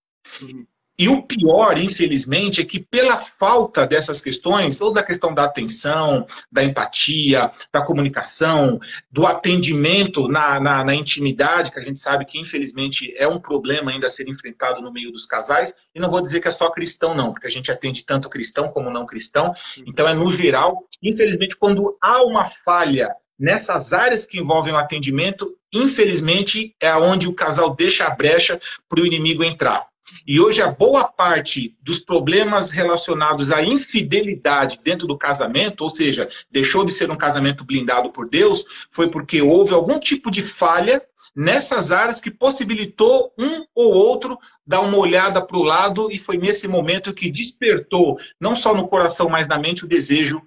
Uhum. 0.41 0.65
E 0.99 1.07
o 1.07 1.21
pior, 1.21 1.77
infelizmente, 1.77 2.59
é 2.59 2.65
que 2.65 2.79
pela 2.79 3.17
falta 3.17 3.85
dessas 3.85 4.19
questões, 4.19 4.81
ou 4.81 4.91
da 4.91 5.03
questão 5.03 5.31
da 5.31 5.43
atenção, 5.43 6.25
da 6.51 6.63
empatia, 6.63 7.51
da 7.71 7.83
comunicação, 7.83 8.79
do 9.11 9.27
atendimento 9.27 10.27
na, 10.27 10.59
na, 10.59 10.83
na, 10.83 10.95
intimidade, 10.95 11.71
que 11.71 11.77
a 11.79 11.83
gente 11.83 11.99
sabe 11.99 12.25
que 12.25 12.39
infelizmente 12.39 13.13
é 13.15 13.27
um 13.27 13.39
problema 13.39 13.91
ainda 13.91 14.07
a 14.07 14.09
ser 14.09 14.27
enfrentado 14.27 14.81
no 14.81 14.91
meio 14.91 15.11
dos 15.11 15.27
casais, 15.27 15.75
e 15.93 15.99
não 15.99 16.09
vou 16.09 16.19
dizer 16.19 16.39
que 16.39 16.47
é 16.47 16.51
só 16.51 16.71
cristão, 16.71 17.13
não, 17.13 17.31
porque 17.31 17.45
a 17.45 17.51
gente 17.51 17.71
atende 17.71 18.03
tanto 18.03 18.27
cristão 18.27 18.69
como 18.69 18.89
não 18.89 19.05
cristão, 19.05 19.53
então 19.85 20.07
é 20.07 20.15
no 20.15 20.31
geral. 20.31 20.83
Infelizmente, 21.03 21.55
quando 21.55 21.95
há 22.01 22.23
uma 22.23 22.45
falha 22.65 23.09
nessas 23.39 23.93
áreas 23.93 24.25
que 24.25 24.39
envolvem 24.39 24.73
o 24.73 24.77
atendimento, 24.77 25.55
infelizmente 25.71 26.75
é 26.81 26.95
onde 26.95 27.27
o 27.27 27.35
casal 27.35 27.75
deixa 27.75 28.07
a 28.07 28.15
brecha 28.15 28.59
para 28.89 29.01
o 29.01 29.05
inimigo 29.05 29.43
entrar. 29.43 29.85
E 30.25 30.39
hoje 30.39 30.61
a 30.61 30.71
boa 30.71 31.05
parte 31.05 31.75
dos 31.81 31.99
problemas 31.99 32.71
relacionados 32.71 33.51
à 33.51 33.61
infidelidade 33.61 34.79
dentro 34.83 35.07
do 35.07 35.17
casamento, 35.17 35.81
ou 35.81 35.89
seja, 35.89 36.29
deixou 36.49 36.85
de 36.85 36.91
ser 36.91 37.11
um 37.11 37.17
casamento 37.17 37.63
blindado 37.63 38.11
por 38.11 38.29
Deus, 38.29 38.65
foi 38.89 39.09
porque 39.09 39.41
houve 39.41 39.73
algum 39.73 39.99
tipo 39.99 40.31
de 40.31 40.41
falha 40.41 41.01
nessas 41.35 41.91
áreas 41.91 42.19
que 42.19 42.31
possibilitou 42.31 43.33
um 43.37 43.65
ou 43.75 43.93
outro 43.93 44.39
dar 44.65 44.81
uma 44.81 44.97
olhada 44.97 45.39
para 45.45 45.57
o 45.57 45.63
lado 45.63 46.11
e 46.11 46.17
foi 46.17 46.37
nesse 46.37 46.67
momento 46.67 47.13
que 47.13 47.29
despertou, 47.29 48.19
não 48.39 48.55
só 48.55 48.73
no 48.73 48.87
coração, 48.87 49.29
mas 49.29 49.47
na 49.47 49.57
mente, 49.57 49.85
o 49.85 49.87
desejo 49.87 50.41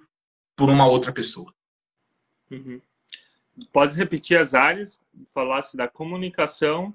por 0.55 0.69
uma 0.69 0.85
outra 0.85 1.13
pessoa. 1.13 1.53
Uhum. 2.51 2.81
Pode 3.71 3.95
repetir 3.95 4.37
as 4.37 4.53
áreas? 4.53 4.99
Falasse 5.33 5.77
da 5.77 5.87
comunicação, 5.87 6.93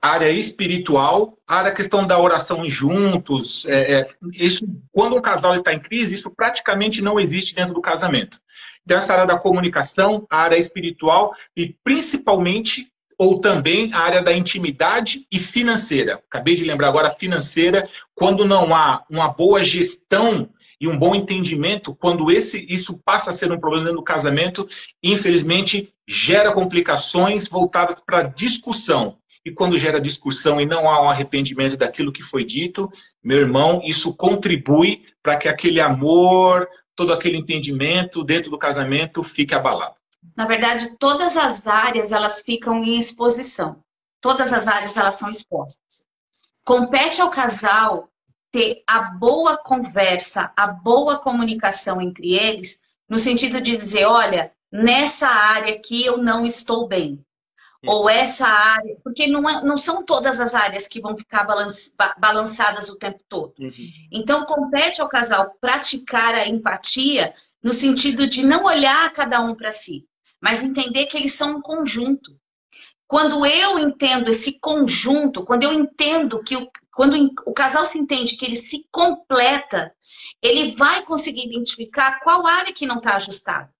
área 0.00 0.30
espiritual, 0.30 1.36
área 1.46 1.72
questão 1.72 2.06
da 2.06 2.18
oração 2.18 2.68
juntos. 2.68 3.66
É, 3.66 4.00
é, 4.00 4.08
isso, 4.32 4.66
quando 4.92 5.16
um 5.16 5.20
casal 5.20 5.54
está 5.56 5.72
em 5.74 5.78
crise, 5.78 6.14
isso 6.14 6.30
praticamente 6.30 7.02
não 7.02 7.20
existe 7.20 7.54
dentro 7.54 7.74
do 7.74 7.82
casamento. 7.82 8.40
Então, 8.84 8.96
essa 8.96 9.12
área 9.12 9.26
da 9.26 9.38
comunicação, 9.38 10.26
a 10.30 10.38
área 10.38 10.56
espiritual 10.56 11.34
e 11.56 11.76
principalmente 11.84 12.90
ou 13.18 13.38
também 13.38 13.92
a 13.92 13.98
área 13.98 14.22
da 14.22 14.32
intimidade 14.32 15.26
e 15.30 15.38
financeira. 15.38 16.22
Acabei 16.26 16.54
de 16.54 16.64
lembrar 16.64 16.88
agora 16.88 17.10
financeira, 17.10 17.86
quando 18.14 18.46
não 18.46 18.74
há 18.74 19.04
uma 19.10 19.28
boa 19.28 19.62
gestão 19.62 20.48
e 20.80 20.88
um 20.88 20.98
bom 20.98 21.14
entendimento, 21.14 21.94
quando 21.94 22.30
esse 22.30 22.64
isso 22.66 22.98
passa 23.04 23.28
a 23.28 23.32
ser 23.34 23.52
um 23.52 23.60
problema 23.60 23.84
dentro 23.84 24.00
do 24.00 24.04
casamento, 24.04 24.66
infelizmente 25.02 25.92
gera 26.08 26.50
complicações 26.52 27.46
voltadas 27.46 28.00
para 28.00 28.22
discussão. 28.22 29.19
E 29.44 29.50
quando 29.50 29.78
gera 29.78 30.00
discussão 30.00 30.60
e 30.60 30.66
não 30.66 30.88
há 30.88 31.02
um 31.02 31.08
arrependimento 31.08 31.76
daquilo 31.76 32.12
que 32.12 32.22
foi 32.22 32.44
dito, 32.44 32.92
meu 33.22 33.38
irmão, 33.38 33.80
isso 33.82 34.14
contribui 34.14 35.06
para 35.22 35.36
que 35.36 35.48
aquele 35.48 35.80
amor, 35.80 36.68
todo 36.94 37.12
aquele 37.12 37.38
entendimento 37.38 38.22
dentro 38.22 38.50
do 38.50 38.58
casamento 38.58 39.22
fique 39.22 39.54
abalado. 39.54 39.94
Na 40.36 40.46
verdade, 40.46 40.94
todas 40.98 41.36
as 41.38 41.66
áreas 41.66 42.12
elas 42.12 42.42
ficam 42.42 42.84
em 42.84 42.98
exposição. 42.98 43.82
Todas 44.20 44.52
as 44.52 44.68
áreas 44.68 44.96
elas 44.96 45.14
são 45.14 45.30
expostas. 45.30 46.02
Compete 46.62 47.22
ao 47.22 47.30
casal 47.30 48.10
ter 48.52 48.82
a 48.86 49.00
boa 49.00 49.56
conversa, 49.56 50.52
a 50.54 50.66
boa 50.66 51.18
comunicação 51.18 52.00
entre 52.02 52.34
eles, 52.34 52.78
no 53.08 53.18
sentido 53.18 53.60
de 53.60 53.72
dizer, 53.72 54.04
olha, 54.04 54.52
nessa 54.70 55.28
área 55.28 55.74
aqui 55.74 56.04
eu 56.04 56.18
não 56.18 56.44
estou 56.44 56.86
bem 56.86 57.24
ou 57.86 58.10
essa 58.10 58.46
área, 58.46 58.96
porque 59.02 59.26
não, 59.26 59.48
é, 59.48 59.64
não 59.64 59.78
são 59.78 60.04
todas 60.04 60.38
as 60.38 60.54
áreas 60.54 60.86
que 60.86 61.00
vão 61.00 61.16
ficar 61.16 61.46
balançadas 62.18 62.90
o 62.90 62.98
tempo 62.98 63.20
todo. 63.28 63.54
Uhum. 63.58 63.90
Então, 64.12 64.44
compete 64.44 65.00
ao 65.00 65.08
casal 65.08 65.54
praticar 65.60 66.34
a 66.34 66.46
empatia 66.46 67.34
no 67.62 67.72
sentido 67.72 68.26
de 68.26 68.44
não 68.44 68.64
olhar 68.64 69.12
cada 69.12 69.40
um 69.40 69.54
para 69.54 69.72
si, 69.72 70.04
mas 70.40 70.62
entender 70.62 71.06
que 71.06 71.16
eles 71.16 71.32
são 71.32 71.56
um 71.56 71.62
conjunto. 71.62 72.36
Quando 73.06 73.44
eu 73.44 73.78
entendo 73.78 74.30
esse 74.30 74.60
conjunto, 74.60 75.44
quando 75.44 75.64
eu 75.64 75.72
entendo 75.72 76.42
que 76.42 76.56
o, 76.56 76.70
quando 76.94 77.16
o 77.46 77.52
casal 77.52 77.84
se 77.86 77.98
entende 77.98 78.36
que 78.36 78.44
ele 78.44 78.56
se 78.56 78.86
completa, 78.90 79.92
ele 80.42 80.72
vai 80.72 81.04
conseguir 81.04 81.46
identificar 81.46 82.20
qual 82.20 82.46
área 82.46 82.72
que 82.72 82.86
não 82.86 82.98
está 82.98 83.16
ajustada. 83.16 83.70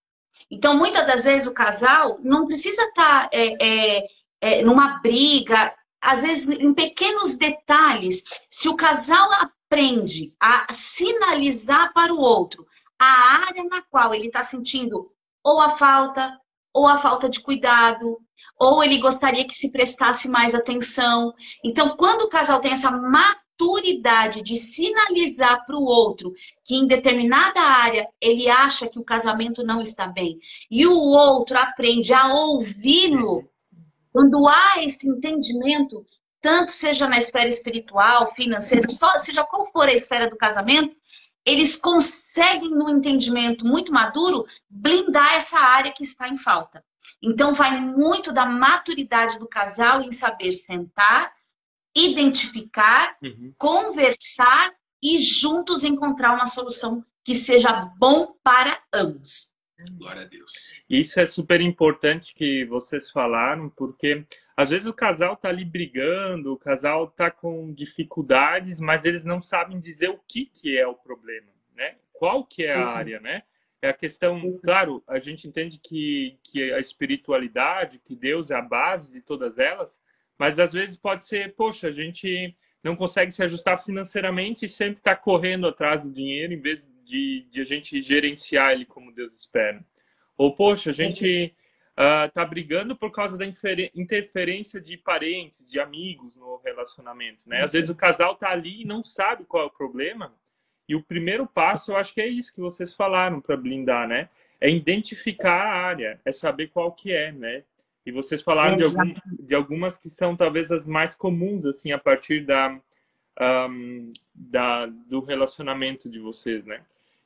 Então, 0.50 0.76
muitas 0.76 1.06
das 1.06 1.24
vezes 1.24 1.46
o 1.46 1.54
casal 1.54 2.18
não 2.22 2.46
precisa 2.46 2.82
estar 2.82 3.28
tá, 3.28 3.30
é, 3.32 3.56
é, 3.60 4.06
é, 4.40 4.62
numa 4.62 4.98
briga, 5.00 5.72
às 6.00 6.22
vezes 6.22 6.48
em 6.48 6.74
pequenos 6.74 7.36
detalhes. 7.36 8.24
Se 8.48 8.68
o 8.68 8.76
casal 8.76 9.30
aprende 9.32 10.34
a 10.40 10.66
sinalizar 10.72 11.92
para 11.92 12.12
o 12.12 12.18
outro 12.18 12.66
a 12.98 13.46
área 13.46 13.64
na 13.64 13.82
qual 13.82 14.14
ele 14.14 14.26
está 14.26 14.42
sentindo 14.42 15.10
ou 15.42 15.60
a 15.60 15.70
falta, 15.70 16.36
ou 16.72 16.86
a 16.86 16.98
falta 16.98 17.28
de 17.28 17.40
cuidado, 17.40 18.18
ou 18.58 18.84
ele 18.84 18.98
gostaria 18.98 19.46
que 19.46 19.54
se 19.54 19.72
prestasse 19.72 20.28
mais 20.28 20.54
atenção. 20.54 21.32
Então, 21.64 21.96
quando 21.96 22.22
o 22.22 22.28
casal 22.28 22.60
tem 22.60 22.72
essa 22.72 22.90
maturidade 23.60 24.42
de 24.42 24.56
sinalizar 24.56 25.66
para 25.66 25.76
o 25.76 25.84
outro 25.84 26.32
que 26.64 26.74
em 26.74 26.86
determinada 26.86 27.60
área 27.60 28.08
ele 28.20 28.48
acha 28.48 28.88
que 28.88 28.98
o 28.98 29.04
casamento 29.04 29.62
não 29.62 29.82
está 29.82 30.06
bem 30.06 30.38
e 30.70 30.86
o 30.86 30.96
outro 30.96 31.58
aprende 31.58 32.12
a 32.14 32.32
ouvi-lo, 32.34 33.48
quando 34.10 34.48
há 34.48 34.82
esse 34.82 35.08
entendimento, 35.08 36.04
tanto 36.40 36.72
seja 36.72 37.06
na 37.06 37.18
esfera 37.18 37.48
espiritual, 37.48 38.34
financeira, 38.34 38.88
só, 38.88 39.18
seja 39.18 39.44
qual 39.44 39.66
for 39.66 39.88
a 39.88 39.92
esfera 39.92 40.28
do 40.28 40.36
casamento, 40.36 40.96
eles 41.44 41.76
conseguem, 41.76 42.70
no 42.70 42.88
entendimento 42.88 43.64
muito 43.64 43.92
maduro, 43.92 44.44
blindar 44.68 45.34
essa 45.34 45.58
área 45.60 45.92
que 45.92 46.02
está 46.02 46.28
em 46.28 46.36
falta. 46.36 46.84
Então, 47.22 47.52
vai 47.52 47.80
muito 47.80 48.32
da 48.32 48.46
maturidade 48.46 49.38
do 49.38 49.46
casal 49.46 50.02
em 50.02 50.10
saber 50.10 50.52
sentar, 50.52 51.32
identificar, 51.94 53.16
uhum. 53.22 53.52
conversar 53.58 54.72
e 55.02 55.18
juntos 55.18 55.84
encontrar 55.84 56.34
uma 56.34 56.46
solução 56.46 57.04
que 57.24 57.34
seja 57.34 57.72
bom 57.98 58.34
para 58.42 58.80
ambos. 58.92 59.50
Glória 59.92 60.22
a 60.22 60.24
Deus. 60.26 60.72
Isso 60.88 61.18
é 61.20 61.26
super 61.26 61.60
importante 61.60 62.34
que 62.34 62.64
vocês 62.66 63.10
falaram, 63.10 63.70
porque 63.70 64.26
às 64.56 64.70
vezes 64.70 64.86
o 64.86 64.92
casal 64.92 65.36
tá 65.36 65.48
ali 65.48 65.64
brigando, 65.64 66.52
o 66.52 66.58
casal 66.58 67.08
tá 67.08 67.30
com 67.30 67.72
dificuldades, 67.72 68.78
mas 68.78 69.04
eles 69.04 69.24
não 69.24 69.40
sabem 69.40 69.80
dizer 69.80 70.10
o 70.10 70.20
que, 70.28 70.46
que 70.46 70.76
é 70.76 70.86
o 70.86 70.94
problema, 70.94 71.48
né? 71.74 71.96
Qual 72.12 72.44
que 72.44 72.64
é 72.64 72.74
a 72.74 72.80
uhum. 72.80 72.88
área, 72.88 73.20
né? 73.20 73.42
É 73.80 73.88
a 73.88 73.94
questão, 73.94 74.34
uhum. 74.34 74.60
claro, 74.62 75.02
a 75.06 75.18
gente 75.18 75.48
entende 75.48 75.78
que, 75.78 76.38
que 76.44 76.70
a 76.74 76.78
espiritualidade, 76.78 77.98
que 77.98 78.14
Deus 78.14 78.50
é 78.50 78.56
a 78.56 78.62
base 78.62 79.10
de 79.10 79.22
todas 79.22 79.58
elas, 79.58 79.98
mas 80.40 80.58
às 80.58 80.72
vezes 80.72 80.96
pode 80.96 81.26
ser, 81.26 81.54
poxa, 81.54 81.88
a 81.88 81.92
gente 81.92 82.56
não 82.82 82.96
consegue 82.96 83.30
se 83.30 83.42
ajustar 83.44 83.78
financeiramente 83.78 84.64
e 84.64 84.70
sempre 84.70 84.96
está 84.96 85.14
correndo 85.14 85.68
atrás 85.68 86.02
do 86.02 86.10
dinheiro 86.10 86.54
em 86.54 86.58
vez 86.58 86.88
de, 87.04 87.46
de, 87.50 87.60
a 87.60 87.64
gente 87.64 88.02
gerenciar 88.02 88.72
ele 88.72 88.86
como 88.86 89.12
Deus 89.12 89.36
espera. 89.36 89.84
Ou, 90.38 90.56
poxa, 90.56 90.88
a 90.88 90.92
gente 90.94 91.54
está 91.94 92.42
uh, 92.42 92.48
brigando 92.48 92.96
por 92.96 93.12
causa 93.12 93.36
da 93.36 93.44
interferência 93.94 94.80
de 94.80 94.96
parentes, 94.96 95.70
de 95.70 95.78
amigos 95.78 96.34
no 96.36 96.56
relacionamento. 96.64 97.40
Né? 97.44 97.62
Às 97.62 97.72
vezes 97.72 97.90
o 97.90 97.94
casal 97.94 98.32
está 98.32 98.48
ali 98.48 98.80
e 98.80 98.86
não 98.86 99.04
sabe 99.04 99.44
qual 99.44 99.64
é 99.64 99.66
o 99.66 99.70
problema. 99.70 100.34
E 100.88 100.96
o 100.96 101.02
primeiro 101.02 101.46
passo, 101.46 101.92
eu 101.92 101.98
acho 101.98 102.14
que 102.14 102.20
é 102.22 102.26
isso 102.26 102.54
que 102.54 102.62
vocês 102.62 102.94
falaram 102.94 103.42
para 103.42 103.58
blindar, 103.58 104.08
né? 104.08 104.30
É 104.58 104.70
identificar 104.70 105.66
a 105.66 105.74
área, 105.74 106.18
é 106.24 106.32
saber 106.32 106.68
qual 106.68 106.92
que 106.92 107.12
é, 107.12 107.30
né? 107.30 107.62
E 108.04 108.12
vocês 108.12 108.42
falaram 108.42 108.76
de, 108.76 108.84
algum, 108.84 109.14
de, 109.40 109.54
algumas 109.54 109.98
que 109.98 110.08
são 110.08 110.34
talvez 110.34 110.70
as 110.70 110.86
mais 110.86 111.14
comuns, 111.14 111.66
assim, 111.66 111.92
a 111.92 111.98
partir 111.98 112.44
da, 112.46 112.80
um, 113.68 114.12
da, 114.34 114.86
do 114.86 115.20
relacionamento 115.20 116.08
de 116.08 116.18
vocês, 116.18 116.64
né? 116.64 116.82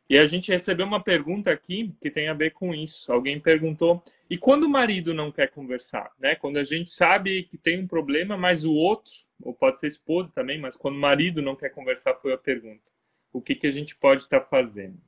E 0.08 0.18
a 0.18 0.26
gente 0.26 0.52
recebeu 0.52 0.86
uma 0.86 1.02
pergunta 1.02 1.50
aqui 1.50 1.94
que 2.00 2.10
tem 2.10 2.28
a 2.28 2.34
ver 2.34 2.50
com 2.50 2.74
isso. 2.74 3.10
Alguém 3.10 3.40
perguntou: 3.40 4.02
e 4.28 4.36
quando 4.36 4.64
o 4.64 4.68
marido 4.68 5.14
não 5.14 5.32
quer 5.32 5.48
conversar, 5.48 6.12
né? 6.18 6.34
Quando 6.34 6.58
a 6.58 6.62
gente 6.62 6.90
sabe 6.90 7.44
que 7.44 7.56
tem 7.56 7.80
um 7.80 7.86
problema, 7.86 8.36
mas 8.36 8.64
o 8.64 8.72
outro, 8.72 9.12
ou 9.42 9.54
pode 9.54 9.80
ser 9.80 9.86
esposa 9.86 10.30
também, 10.34 10.58
mas 10.58 10.76
quando 10.76 10.96
o 10.96 11.00
marido 11.00 11.40
não 11.40 11.56
quer 11.56 11.70
conversar, 11.70 12.14
foi 12.16 12.32
a 12.34 12.38
pergunta. 12.38 12.92
O 13.32 13.40
que 13.40 13.54
que 13.54 13.66
a 13.66 13.70
gente 13.70 13.96
pode 13.96 14.22
estar 14.22 14.42
fazendo? 14.42 15.00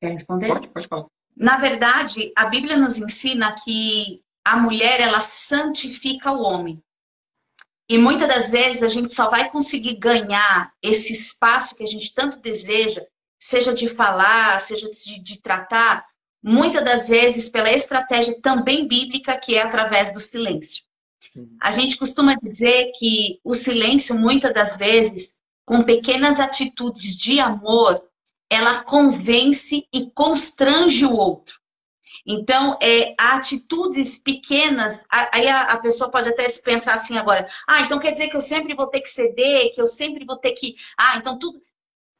Quer 0.00 0.12
responder? 0.12 0.48
Pode, 0.48 0.68
pode 0.68 0.86
falar. 0.86 1.06
Na 1.36 1.58
verdade, 1.58 2.32
a 2.34 2.46
Bíblia 2.46 2.76
nos 2.76 2.98
ensina 2.98 3.54
que 3.54 4.22
a 4.44 4.56
mulher 4.56 5.00
ela 5.00 5.20
santifica 5.20 6.32
o 6.32 6.40
homem. 6.40 6.82
E 7.88 7.98
muitas 7.98 8.26
das 8.26 8.50
vezes 8.50 8.82
a 8.82 8.88
gente 8.88 9.14
só 9.14 9.28
vai 9.28 9.50
conseguir 9.50 9.96
ganhar 9.96 10.72
esse 10.82 11.12
espaço 11.12 11.76
que 11.76 11.82
a 11.82 11.86
gente 11.86 12.12
tanto 12.14 12.40
deseja, 12.40 13.04
seja 13.38 13.72
de 13.72 13.88
falar, 13.88 14.60
seja 14.60 14.90
de, 14.90 15.22
de 15.22 15.40
tratar, 15.40 16.04
muitas 16.42 16.84
das 16.84 17.08
vezes 17.08 17.50
pela 17.50 17.70
estratégia 17.70 18.40
também 18.40 18.88
bíblica 18.88 19.38
que 19.38 19.54
é 19.54 19.62
através 19.62 20.12
do 20.12 20.20
silêncio. 20.20 20.82
Uhum. 21.34 21.56
A 21.60 21.70
gente 21.70 21.96
costuma 21.96 22.34
dizer 22.34 22.92
que 22.98 23.40
o 23.44 23.54
silêncio, 23.54 24.16
muitas 24.16 24.54
das 24.54 24.78
vezes, 24.78 25.34
com 25.64 25.82
pequenas 25.82 26.40
atitudes 26.40 27.16
de 27.16 27.38
amor, 27.40 28.02
ela 28.50 28.82
convence 28.84 29.86
e 29.92 30.10
constrange 30.10 31.04
o 31.04 31.12
outro. 31.12 31.60
Então, 32.26 32.76
é, 32.82 33.14
atitudes 33.16 34.18
pequenas, 34.18 35.04
aí 35.10 35.46
a, 35.48 35.62
a, 35.62 35.76
pessoa 35.78 36.10
pode 36.10 36.28
até 36.28 36.48
pensar 36.64 36.94
assim 36.94 37.16
agora, 37.16 37.48
ah, 37.68 37.82
então 37.82 38.00
quer 38.00 38.10
dizer 38.10 38.28
que 38.28 38.36
eu 38.36 38.40
sempre 38.40 38.74
vou 38.74 38.88
ter 38.88 39.00
que 39.00 39.08
ceder, 39.08 39.72
que 39.72 39.80
eu 39.80 39.86
sempre 39.86 40.24
vou 40.24 40.36
ter 40.36 40.52
que. 40.52 40.74
Ah, 40.98 41.16
então 41.16 41.38
tudo. 41.38 41.62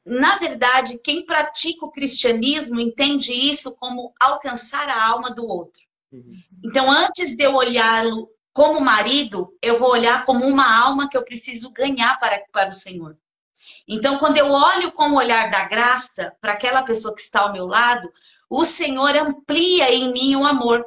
Na 0.05 0.37
verdade, 0.37 0.97
quem 0.99 1.25
pratica 1.25 1.85
o 1.85 1.91
cristianismo 1.91 2.79
entende 2.79 3.33
isso 3.33 3.75
como 3.75 4.13
alcançar 4.17 4.87
a 4.87 5.05
alma 5.05 5.29
do 5.29 5.45
outro. 5.45 5.81
Uhum. 6.13 6.33
Então, 6.63 6.89
antes 6.89 7.35
de 7.35 7.43
eu 7.43 7.53
olhá-lo 7.53 8.29
como 8.53 8.79
marido, 8.79 9.53
eu 9.61 9.77
vou 9.77 9.91
olhar 9.91 10.25
como 10.25 10.45
uma 10.45 10.73
alma 10.81 11.09
que 11.09 11.17
eu 11.17 11.23
preciso 11.23 11.69
ganhar 11.71 12.17
para, 12.19 12.41
para 12.53 12.69
o 12.69 12.73
Senhor. 12.73 13.17
Então, 13.87 14.17
quando 14.17 14.37
eu 14.37 14.51
olho 14.51 14.91
com 14.91 15.11
o 15.11 15.15
olhar 15.15 15.49
da 15.49 15.63
graça 15.63 16.35
para 16.41 16.53
aquela 16.53 16.83
pessoa 16.83 17.15
que 17.15 17.21
está 17.21 17.41
ao 17.41 17.53
meu 17.53 17.65
lado, 17.65 18.11
o 18.49 18.65
Senhor 18.65 19.15
amplia 19.15 19.93
em 19.93 20.11
mim 20.11 20.35
o 20.35 20.45
amor. 20.45 20.85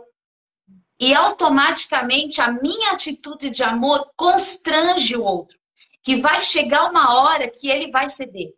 E 0.99 1.15
automaticamente 1.15 2.43
a 2.43 2.53
minha 2.53 2.93
atitude 2.93 3.49
de 3.49 3.63
amor 3.63 4.11
constrange 4.15 5.17
o 5.17 5.25
outro, 5.25 5.59
que 6.03 6.17
vai 6.17 6.43
chegar 6.43 6.91
uma 6.91 7.15
hora 7.15 7.49
que 7.49 7.71
ele 7.71 7.91
vai 7.91 8.11
ceder. 8.11 8.53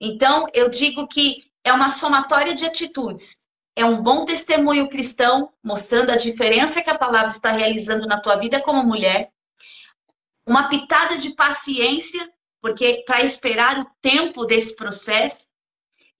Então, 0.00 0.48
eu 0.52 0.68
digo 0.68 1.06
que 1.06 1.44
é 1.62 1.72
uma 1.72 1.90
somatória 1.90 2.54
de 2.54 2.64
atitudes. 2.64 3.40
É 3.76 3.84
um 3.84 4.02
bom 4.02 4.24
testemunho 4.24 4.88
cristão, 4.88 5.52
mostrando 5.62 6.10
a 6.10 6.16
diferença 6.16 6.82
que 6.82 6.90
a 6.90 6.98
palavra 6.98 7.28
está 7.28 7.52
realizando 7.52 8.06
na 8.06 8.20
tua 8.20 8.36
vida 8.36 8.60
como 8.60 8.82
mulher. 8.82 9.32
Uma 10.44 10.68
pitada 10.68 11.16
de 11.16 11.30
paciência, 11.30 12.28
porque 12.62 13.02
para 13.04 13.22
esperar 13.22 13.80
o 13.80 13.86
tempo 14.00 14.46
desse 14.46 14.76
processo. 14.76 15.48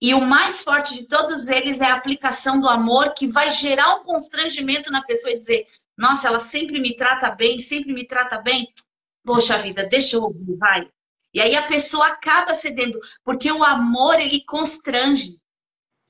E 0.01 0.13
o 0.13 0.19
mais 0.19 0.61
forte 0.61 0.93
de 0.93 1.07
todos 1.07 1.47
eles 1.47 1.79
é 1.79 1.85
a 1.85 1.95
aplicação 1.95 2.59
do 2.59 2.67
amor, 2.67 3.13
que 3.13 3.29
vai 3.29 3.49
gerar 3.49 3.95
um 3.95 4.03
constrangimento 4.03 4.91
na 4.91 5.01
pessoa 5.01 5.33
e 5.33 5.37
dizer: 5.37 5.65
Nossa, 5.97 6.27
ela 6.27 6.39
sempre 6.39 6.79
me 6.81 6.95
trata 6.97 7.29
bem, 7.31 7.59
sempre 7.61 7.93
me 7.93 8.05
trata 8.05 8.37
bem. 8.37 8.67
Poxa 9.23 9.57
vida, 9.57 9.87
deixa 9.87 10.17
eu 10.17 10.23
ouvir, 10.23 10.57
vai. 10.57 10.89
E 11.33 11.39
aí 11.39 11.55
a 11.55 11.65
pessoa 11.65 12.07
acaba 12.07 12.53
cedendo, 12.53 12.99
porque 13.23 13.49
o 13.49 13.63
amor 13.63 14.19
ele 14.19 14.43
constrange. 14.43 15.39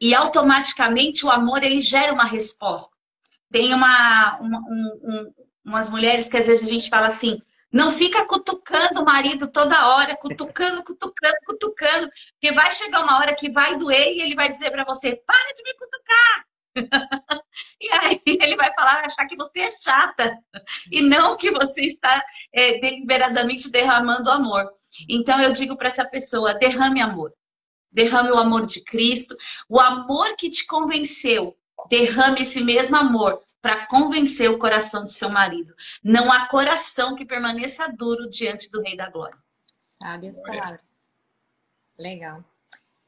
E 0.02 0.15
automaticamente 0.15 1.24
o 1.26 1.30
amor 1.30 1.63
ele 1.63 1.80
gera 1.80 2.12
uma 2.12 2.26
resposta. 2.26 2.93
Tem 3.52 3.72
uma, 3.72 4.39
uma 4.39 4.60
um, 4.60 5.00
um, 5.04 5.34
umas 5.63 5.88
mulheres 5.88 6.28
que 6.28 6.36
às 6.36 6.48
vezes 6.48 6.67
a 6.67 6.69
gente 6.69 6.89
fala 6.89 7.08
assim: 7.08 7.39
não 7.73 7.91
fica 7.91 8.23
cutucando 8.27 9.01
o 9.01 9.05
marido 9.05 9.51
toda 9.51 9.88
hora, 9.89 10.15
cutucando, 10.15 10.83
cutucando, 10.83 11.38
cutucando, 11.43 12.07
porque 12.33 12.53
vai 12.53 12.71
chegar 12.71 13.01
uma 13.01 13.17
hora 13.17 13.33
que 13.33 13.49
vai 13.49 13.75
doer 13.79 14.13
e 14.13 14.21
ele 14.21 14.36
vai 14.36 14.47
dizer 14.47 14.69
para 14.69 14.86
você: 14.86 15.15
para 15.25 15.53
de 15.53 15.63
me 15.63 15.73
cutucar. 15.73 16.45
e 17.81 17.91
aí 17.91 18.21
ele 18.25 18.55
vai 18.55 18.71
falar, 18.75 19.03
achar 19.03 19.25
que 19.25 19.36
você 19.36 19.62
é 19.62 19.71
chata 19.71 20.38
e 20.91 21.01
não 21.01 21.36
que 21.36 21.49
você 21.49 21.81
está 21.81 22.23
é, 22.53 22.79
deliberadamente 22.79 23.71
derramando 23.71 24.29
amor. 24.29 24.71
Então 25.09 25.41
eu 25.41 25.51
digo 25.51 25.75
para 25.75 25.88
essa 25.88 26.05
pessoa: 26.05 26.53
derrame 26.53 27.01
amor. 27.01 27.33
Derrame 27.91 28.31
o 28.31 28.38
amor 28.38 28.67
de 28.67 28.83
Cristo, 28.83 29.36
o 29.67 29.79
amor 29.79 30.36
que 30.36 30.49
te 30.49 30.65
convenceu. 30.67 31.55
Derrame 31.89 32.41
esse 32.41 32.63
mesmo 32.63 32.95
amor 32.95 33.41
para 33.63 33.88
convencer 33.88 34.52
o 34.52 34.60
coração 34.60 35.06
do 35.06 35.10
seu 35.10 35.30
marido. 35.30 35.73
Não 36.04 36.30
há 36.30 36.49
coração 36.49 37.15
que 37.15 37.26
permaneça 37.26 37.88
duro 37.88 38.30
diante 38.30 38.69
do 38.69 38.82
Rei 38.82 38.97
da 38.97 39.10
Glória. 39.10 39.38
Sabe 40.02 40.28
as 40.28 40.39
palavras. 40.41 40.82
Legal. 41.97 42.43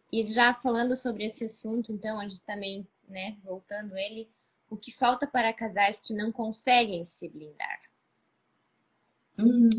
E 0.10 0.26
já 0.26 0.54
falando 0.54 0.96
sobre 0.96 1.26
esse 1.26 1.44
assunto, 1.44 1.92
então, 1.92 2.22
a 2.22 2.24
gente 2.24 2.42
também, 2.44 2.88
né, 3.06 3.36
voltando 3.44 3.98
ele, 3.98 4.32
o 4.70 4.78
que 4.78 4.94
falta 4.94 5.28
para 5.28 5.52
casais 5.52 6.00
que 6.00 6.14
não 6.14 6.32
conseguem 6.32 7.04
se 7.04 7.28
blindar? 7.28 7.82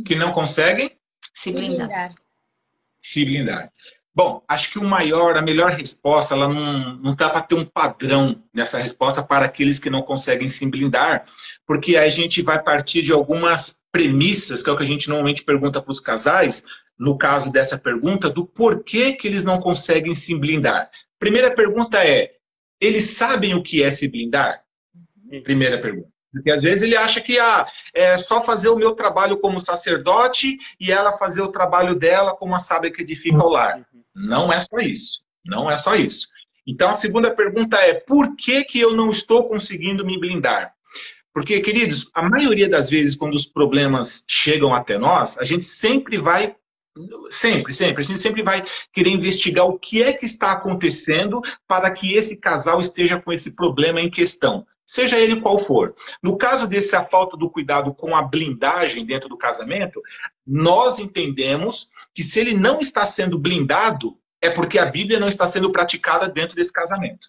Que 0.05 0.15
não 0.15 0.31
conseguem? 0.31 0.95
Se 1.33 1.53
blindar. 1.53 2.11
Se 3.01 3.25
blindar. 3.25 3.73
Bom, 4.17 4.43
acho 4.49 4.71
que 4.71 4.79
o 4.79 4.83
maior, 4.83 5.37
a 5.37 5.43
melhor 5.43 5.73
resposta, 5.73 6.35
ela 6.35 6.49
não, 6.49 6.97
não 6.97 7.15
dá 7.15 7.29
para 7.29 7.43
ter 7.43 7.55
um 7.55 7.67
padrão 7.67 8.43
nessa 8.53 8.79
resposta 8.79 9.23
para 9.23 9.45
aqueles 9.45 9.79
que 9.79 9.91
não 9.91 10.01
conseguem 10.01 10.49
se 10.49 10.65
blindar, 10.71 11.27
porque 11.67 11.99
aí 11.99 12.09
a 12.09 12.11
gente 12.11 12.41
vai 12.41 12.63
partir 12.63 13.03
de 13.03 13.13
algumas 13.13 13.83
premissas, 13.93 14.63
que 14.63 14.71
é 14.71 14.73
o 14.73 14.77
que 14.79 14.85
a 14.85 14.87
gente 14.87 15.07
normalmente 15.11 15.45
pergunta 15.45 15.83
para 15.83 15.93
os 15.93 16.01
casais, 16.01 16.65
no 16.99 17.19
caso 17.19 17.53
dessa 17.53 17.77
pergunta, 17.77 18.31
do 18.31 18.47
porquê 18.47 19.13
que 19.13 19.29
eles 19.29 19.45
não 19.45 19.61
conseguem 19.61 20.15
se 20.15 20.35
blindar. 20.35 20.91
Primeira 21.19 21.51
pergunta 21.51 22.03
é, 22.03 22.31
eles 22.81 23.19
sabem 23.19 23.55
o 23.55 23.63
que 23.63 23.83
é 23.83 23.93
se 23.93 24.09
blindar? 24.09 24.63
Uhum. 25.31 25.43
Primeira 25.43 25.79
pergunta. 25.79 26.09
Porque 26.33 26.51
às 26.51 26.63
vezes 26.63 26.83
ele 26.83 26.97
acha 26.97 27.21
que 27.21 27.39
ah, 27.39 27.67
é 27.95 28.17
só 28.17 28.43
fazer 28.43 28.71
o 28.71 28.77
meu 28.77 28.93
trabalho 28.93 29.39
como 29.39 29.61
sacerdote 29.61 30.57
e 30.81 30.91
ela 30.91 31.19
fazer 31.19 31.43
o 31.43 31.53
trabalho 31.53 31.95
dela 31.95 32.35
como 32.35 32.55
a 32.55 32.59
sábia 32.59 32.91
que 32.91 33.03
edifica 33.03 33.45
o 33.45 33.49
lar. 33.51 33.87
Não 34.17 34.51
é 34.51 34.59
só 34.59 34.79
isso. 34.79 35.21
Não 35.45 35.71
é 35.71 35.77
só 35.77 35.95
isso. 35.95 36.27
Então 36.67 36.89
a 36.89 36.95
segunda 36.95 37.31
pergunta 37.31 37.77
é: 37.77 37.95
por 37.95 38.35
que, 38.35 38.65
que 38.65 38.81
eu 38.81 38.95
não 38.95 39.11
estou 39.11 39.49
conseguindo 39.49 40.05
me 40.05 40.19
blindar? 40.19 40.73
Porque, 41.33 41.61
queridos, 41.61 42.11
a 42.15 42.27
maioria 42.27 42.67
das 42.67 42.89
vezes, 42.89 43.15
quando 43.15 43.35
os 43.35 43.45
problemas 43.45 44.25
chegam 44.27 44.73
até 44.73 44.97
nós, 44.97 45.37
a 45.37 45.45
gente 45.45 45.67
sempre 45.67 46.17
vai. 46.17 46.57
Sempre, 47.29 47.75
sempre. 47.75 48.01
A 48.03 48.05
gente 48.07 48.19
sempre 48.19 48.43
vai 48.43 48.65
querer 48.91 49.11
investigar 49.11 49.67
o 49.67 49.79
que 49.79 50.03
é 50.03 50.15
que 50.15 50.25
está 50.25 50.53
acontecendo 50.53 51.43
para 51.69 51.91
que 51.91 52.15
esse 52.15 52.37
casal 52.37 52.81
esteja 52.81 53.21
com 53.21 53.31
esse 53.31 53.55
problema 53.55 54.01
em 54.01 54.09
questão 54.09 54.67
seja 54.87 55.19
ele 55.19 55.41
qual 55.41 55.59
for. 55.59 55.95
No 56.23 56.39
caso 56.39 56.67
dessa 56.67 57.05
falta 57.05 57.37
do 57.37 57.51
cuidado 57.51 57.93
com 57.93 58.15
a 58.15 58.23
blindagem 58.23 59.05
dentro 59.05 59.29
do 59.29 59.37
casamento, 59.37 60.01
nós 60.47 61.01
entendemos 61.01 61.91
que 62.17 62.23
se 62.23 62.41
ele 62.41 62.55
não 62.55 62.81
está 62.81 63.05
sendo 63.05 63.39
blindado, 63.39 64.17
é 64.41 64.49
porque 64.49 64.79
a 64.79 64.87
Bíblia 64.87 65.21
não 65.21 65.29
está 65.29 65.47
sendo 65.47 65.71
praticada 65.71 66.27
dentro 66.27 66.57
desse 66.57 66.73
casamento. 66.73 67.29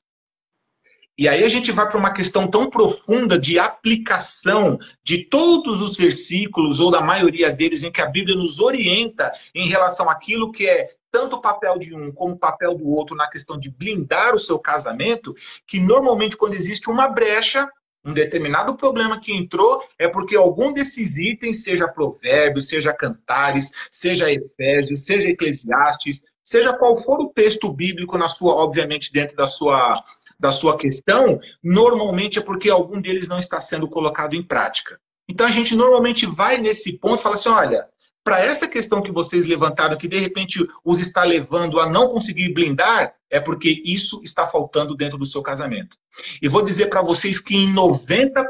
E 1.17 1.27
aí 1.27 1.43
a 1.43 1.49
gente 1.49 1.73
vai 1.73 1.85
para 1.89 1.97
uma 1.97 2.13
questão 2.13 2.49
tão 2.49 2.69
profunda 2.69 3.37
de 3.37 3.59
aplicação 3.59 4.79
de 5.03 5.25
todos 5.25 5.81
os 5.81 5.97
versículos, 5.97 6.79
ou 6.79 6.89
da 6.89 7.01
maioria 7.01 7.51
deles, 7.51 7.83
em 7.83 7.91
que 7.91 7.99
a 7.99 8.05
Bíblia 8.05 8.37
nos 8.37 8.61
orienta 8.61 9.29
em 9.53 9.67
relação 9.67 10.09
àquilo 10.09 10.53
que 10.53 10.65
é 10.65 10.95
tanto 11.11 11.35
o 11.35 11.41
papel 11.41 11.77
de 11.77 11.93
um 11.93 12.09
como 12.09 12.35
o 12.35 12.39
papel 12.39 12.73
do 12.73 12.87
outro 12.87 13.13
na 13.13 13.29
questão 13.29 13.59
de 13.59 13.69
blindar 13.69 14.33
o 14.33 14.39
seu 14.39 14.57
casamento, 14.57 15.35
que 15.67 15.81
normalmente 15.81 16.37
quando 16.37 16.53
existe 16.53 16.89
uma 16.89 17.09
brecha, 17.09 17.69
um 18.05 18.13
determinado 18.13 18.75
problema 18.75 19.19
que 19.19 19.35
entrou 19.35 19.83
é 19.99 20.07
porque 20.07 20.35
algum 20.35 20.71
desses 20.71 21.17
itens, 21.17 21.63
seja 21.63 21.87
Provérbios, 21.87 22.67
seja 22.67 22.93
Cantares, 22.93 23.71
seja 23.91 24.31
Efésios, 24.31 25.05
seja 25.05 25.29
Eclesiastes, 25.29 26.23
seja 26.43 26.73
qual 26.73 26.95
for 26.97 27.19
o 27.19 27.29
texto 27.29 27.71
bíblico 27.71 28.17
na 28.17 28.27
sua, 28.27 28.53
obviamente, 28.55 29.11
dentro 29.11 29.35
da 29.35 29.47
sua 29.47 30.03
da 30.39 30.51
sua 30.51 30.77
questão, 30.77 31.39
normalmente 31.63 32.37
é 32.37 32.41
porque 32.43 32.69
algum 32.69 33.01
deles 33.01 33.27
não 33.27 33.39
está 33.39 33.59
sendo 33.59 33.89
colocado 33.89 34.35
em 34.35 34.43
prática. 34.43 34.99
Então 35.27 35.47
a 35.47 35.51
gente 35.51 35.75
normalmente 35.75 36.27
vai 36.27 36.57
nesse 36.57 36.93
ponto 36.93 37.19
e 37.19 37.23
fala 37.23 37.35
assim: 37.35 37.49
olha, 37.49 37.87
para 38.27 38.41
essa 38.41 38.67
questão 38.67 39.01
que 39.01 39.09
vocês 39.09 39.45
levantaram, 39.45 39.97
que 39.97 40.05
de 40.05 40.19
repente 40.19 40.59
os 40.83 40.99
está 40.99 41.23
levando 41.23 41.79
a 41.79 41.89
não 41.89 42.09
conseguir 42.09 42.53
blindar, 42.53 43.13
é 43.29 43.39
porque 43.39 43.81
isso 43.85 44.19
está 44.21 44.45
faltando 44.45 44.97
dentro 44.97 45.17
do 45.17 45.25
seu 45.25 45.41
casamento. 45.41 45.95
E 46.41 46.49
vou 46.49 46.61
dizer 46.61 46.87
para 46.87 47.01
vocês 47.01 47.39
que 47.39 47.55
em 47.55 47.73
90% 47.73 48.43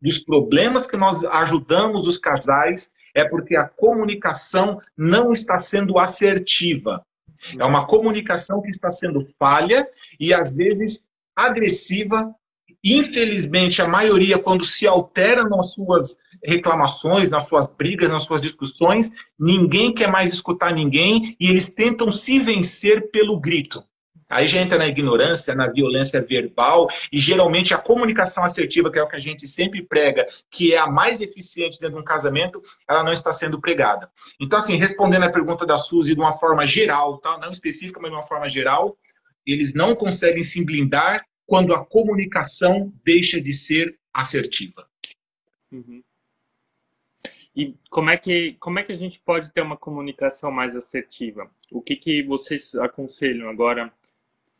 dos 0.00 0.20
problemas 0.20 0.88
que 0.88 0.96
nós 0.96 1.24
ajudamos 1.24 2.06
os 2.06 2.16
casais 2.16 2.92
é 3.12 3.24
porque 3.24 3.56
a 3.56 3.66
comunicação 3.66 4.80
não 4.96 5.32
está 5.32 5.58
sendo 5.58 5.98
assertiva. 5.98 7.04
É 7.58 7.64
uma 7.64 7.88
comunicação 7.88 8.62
que 8.62 8.70
está 8.70 8.88
sendo 8.88 9.26
falha 9.36 9.84
e 10.20 10.32
às 10.32 10.48
vezes 10.48 11.04
agressiva. 11.34 12.32
Infelizmente, 12.82 13.82
a 13.82 13.88
maioria, 13.88 14.38
quando 14.38 14.64
se 14.64 14.86
altera 14.86 15.44
nas 15.44 15.72
suas 15.74 16.16
reclamações, 16.42 17.28
nas 17.28 17.46
suas 17.46 17.66
brigas, 17.66 18.08
nas 18.08 18.22
suas 18.22 18.40
discussões, 18.40 19.10
ninguém 19.38 19.92
quer 19.92 20.10
mais 20.10 20.32
escutar 20.32 20.72
ninguém 20.72 21.36
e 21.38 21.48
eles 21.48 21.70
tentam 21.70 22.10
se 22.10 22.38
vencer 22.38 23.10
pelo 23.10 23.38
grito. 23.38 23.84
Aí 24.30 24.46
já 24.46 24.60
entra 24.60 24.78
na 24.78 24.86
ignorância, 24.86 25.56
na 25.56 25.66
violência 25.66 26.22
verbal 26.22 26.88
e 27.12 27.18
geralmente 27.18 27.74
a 27.74 27.78
comunicação 27.78 28.44
assertiva, 28.44 28.90
que 28.90 28.98
é 28.98 29.02
o 29.02 29.08
que 29.08 29.16
a 29.16 29.20
gente 29.20 29.44
sempre 29.44 29.82
prega, 29.82 30.24
que 30.48 30.72
é 30.72 30.78
a 30.78 30.86
mais 30.86 31.20
eficiente 31.20 31.80
dentro 31.80 31.96
de 31.96 32.00
um 32.00 32.04
casamento, 32.04 32.62
ela 32.88 33.02
não 33.02 33.12
está 33.12 33.32
sendo 33.32 33.60
pregada. 33.60 34.08
Então, 34.40 34.56
assim, 34.56 34.76
respondendo 34.76 35.24
a 35.24 35.32
pergunta 35.32 35.66
da 35.66 35.76
Suzy 35.76 36.14
de 36.14 36.20
uma 36.20 36.32
forma 36.32 36.64
geral, 36.64 37.18
tá? 37.18 37.36
não 37.38 37.50
específica, 37.50 37.98
mas 38.00 38.12
de 38.12 38.16
uma 38.16 38.22
forma 38.22 38.48
geral, 38.48 38.96
eles 39.44 39.74
não 39.74 39.96
conseguem 39.96 40.44
se 40.44 40.64
blindar 40.64 41.24
quando 41.50 41.74
a 41.74 41.84
comunicação 41.84 42.92
deixa 43.04 43.40
de 43.40 43.52
ser 43.52 43.98
assertiva. 44.14 44.88
Uhum. 45.72 46.00
E 47.56 47.74
como 47.90 48.08
é, 48.08 48.16
que, 48.16 48.52
como 48.60 48.78
é 48.78 48.84
que 48.84 48.92
a 48.92 48.96
gente 48.96 49.18
pode 49.18 49.52
ter 49.52 49.60
uma 49.60 49.76
comunicação 49.76 50.52
mais 50.52 50.76
assertiva? 50.76 51.50
O 51.68 51.82
que, 51.82 51.96
que 51.96 52.22
vocês 52.22 52.72
aconselham 52.76 53.48
agora 53.48 53.92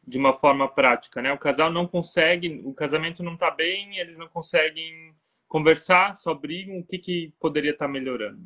de 0.05 0.19
uma 0.19 0.37
forma 0.37 0.67
prática, 0.67 1.23
né? 1.23 1.33
O 1.33 1.39
casal 1.39 1.71
não 1.71 1.87
consegue, 1.87 2.61
o 2.65 2.75
casamento 2.75 3.23
não 3.23 3.35
está 3.35 3.53
bem, 3.53 3.99
eles 3.99 4.19
não 4.19 4.27
conseguem 4.27 5.15
conversar, 5.47 6.17
só 6.17 6.35
brigam, 6.35 6.81
o 6.81 6.85
que, 6.85 6.99
que 6.99 7.33
poderia 7.39 7.71
estar 7.71 7.87
tá 7.87 7.93
melhorando? 7.93 8.45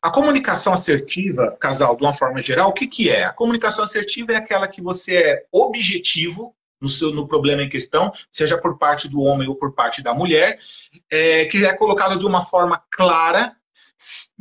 A 0.00 0.10
comunicação 0.10 0.72
assertiva, 0.72 1.54
casal, 1.60 1.94
de 1.94 2.04
uma 2.04 2.14
forma 2.14 2.40
geral, 2.40 2.70
o 2.70 2.72
que, 2.72 2.86
que 2.86 3.10
é? 3.10 3.24
A 3.24 3.34
comunicação 3.34 3.84
assertiva 3.84 4.32
é 4.32 4.36
aquela 4.36 4.66
que 4.66 4.80
você 4.80 5.18
é 5.18 5.46
objetivo 5.52 6.54
no, 6.80 6.88
seu, 6.88 7.12
no 7.12 7.26
problema 7.26 7.62
em 7.62 7.68
questão, 7.68 8.12
seja 8.30 8.58
por 8.58 8.78
parte 8.78 9.08
do 9.08 9.20
homem 9.20 9.48
ou 9.48 9.54
por 9.54 9.74
parte 9.74 10.02
da 10.02 10.14
mulher, 10.14 10.58
é, 11.10 11.44
que 11.46 11.64
é 11.64 11.72
colocada 11.74 12.16
de 12.16 12.26
uma 12.26 12.44
forma 12.44 12.82
clara, 12.90 13.56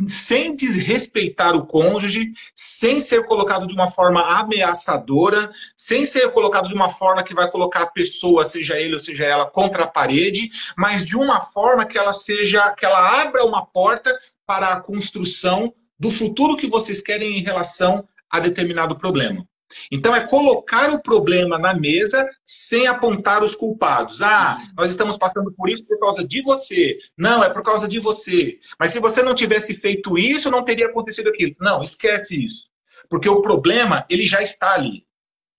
sem 0.08 0.56
desrespeitar 0.56 1.56
o 1.56 1.65
cônjuge, 1.65 2.32
sem 2.54 3.00
ser 3.00 3.26
colocado 3.26 3.65
de 3.65 3.73
uma 3.73 3.89
forma 3.89 4.21
ameaçadora, 4.21 5.52
sem 5.76 6.06
ser 6.06 6.32
colocado 6.32 6.67
de 6.67 6.76
uma 6.76 6.89
forma 6.89 7.23
que 7.23 7.34
vai 7.34 7.50
colocar 7.50 7.82
a 7.82 7.91
pessoa, 7.91 8.43
seja 8.43 8.80
ele 8.80 8.93
ou 8.93 9.00
seja 9.00 9.26
ela, 9.26 9.50
contra 9.50 9.86
a 9.86 9.88
parede, 9.88 10.52
mas 10.78 11.04
de 11.04 11.17
uma 11.17 11.41
forma 11.41 11.86
que 11.86 11.97
ela 11.97 12.13
seja, 12.13 12.71
que 12.73 12.86
ela 12.86 13.21
abra 13.21 13.43
uma 13.45 13.65
porta 13.65 14.15
para 14.45 14.73
a 14.73 14.82
construção 14.82 15.73
do 16.00 16.12
futuro 16.12 16.56
que 16.56 16.69
vocês 16.69 17.02
querem 17.02 17.39
em 17.39 17.43
relação 17.43 18.08
a 18.30 18.39
determinado 18.39 18.95
problema. 18.95 19.47
Então, 19.92 20.16
é 20.16 20.26
colocar 20.26 20.92
o 20.92 21.02
problema 21.02 21.58
na 21.58 21.74
mesa 21.74 22.28
sem 22.44 22.88
apontar 22.88 23.44
os 23.44 23.56
culpados. 23.56 24.22
Ah, 24.22 24.58
nós 24.76 24.92
estamos 24.92 25.18
passando 25.18 25.52
por 25.54 25.70
isso 25.70 25.86
por 25.86 26.00
causa 26.00 26.26
de 26.26 26.42
você. 26.42 26.98
Não, 27.18 27.44
é 27.44 27.50
por 27.50 27.62
causa 27.62 27.88
de 27.88 28.00
você. 28.00 28.60
Mas 28.80 28.92
se 28.92 29.00
você 29.00 29.22
não 29.22 29.36
tivesse 29.36 29.76
feito 29.76 30.18
isso, 30.18 30.52
não 30.52 30.64
teria 30.64 30.88
acontecido 30.88 31.30
aquilo. 31.30 31.56
Não, 31.60 31.82
esquece 31.82 32.44
isso. 32.44 32.68
Porque 33.10 33.30
o 33.30 33.42
problema, 33.42 34.06
ele 34.10 34.26
já 34.26 34.42
está 34.42 34.74
ali. 34.74 35.06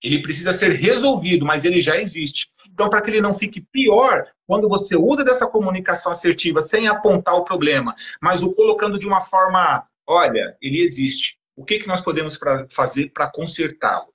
Ele 0.03 0.23
precisa 0.23 0.53
ser 0.53 0.73
resolvido, 0.73 1.45
mas 1.45 1.65
ele 1.65 1.81
já 1.81 1.97
existe. 1.97 2.49
Então, 2.71 2.89
para 2.89 3.03
que 3.03 3.11
ele 3.11 3.21
não 3.21 3.35
fique 3.35 3.61
pior, 3.61 4.27
quando 4.47 4.69
você 4.69 4.97
usa 4.97 5.25
dessa 5.25 5.47
comunicação 5.47 6.13
assertiva 6.13 6.61
sem 6.61 6.87
apontar 6.87 7.35
o 7.35 7.45
problema, 7.45 7.95
mas 8.23 8.43
o 8.43 8.55
colocando 8.55 8.99
de 8.99 9.07
uma 9.07 9.21
forma, 9.21 9.85
olha, 10.07 10.57
ele 10.63 10.81
existe. 10.81 11.38
O 11.59 11.65
que, 11.65 11.81
que 11.81 11.89
nós 11.89 12.01
podemos 12.01 12.39
pra, 12.39 12.69
fazer 12.71 13.11
para 13.11 13.29
consertá-lo? 13.29 14.15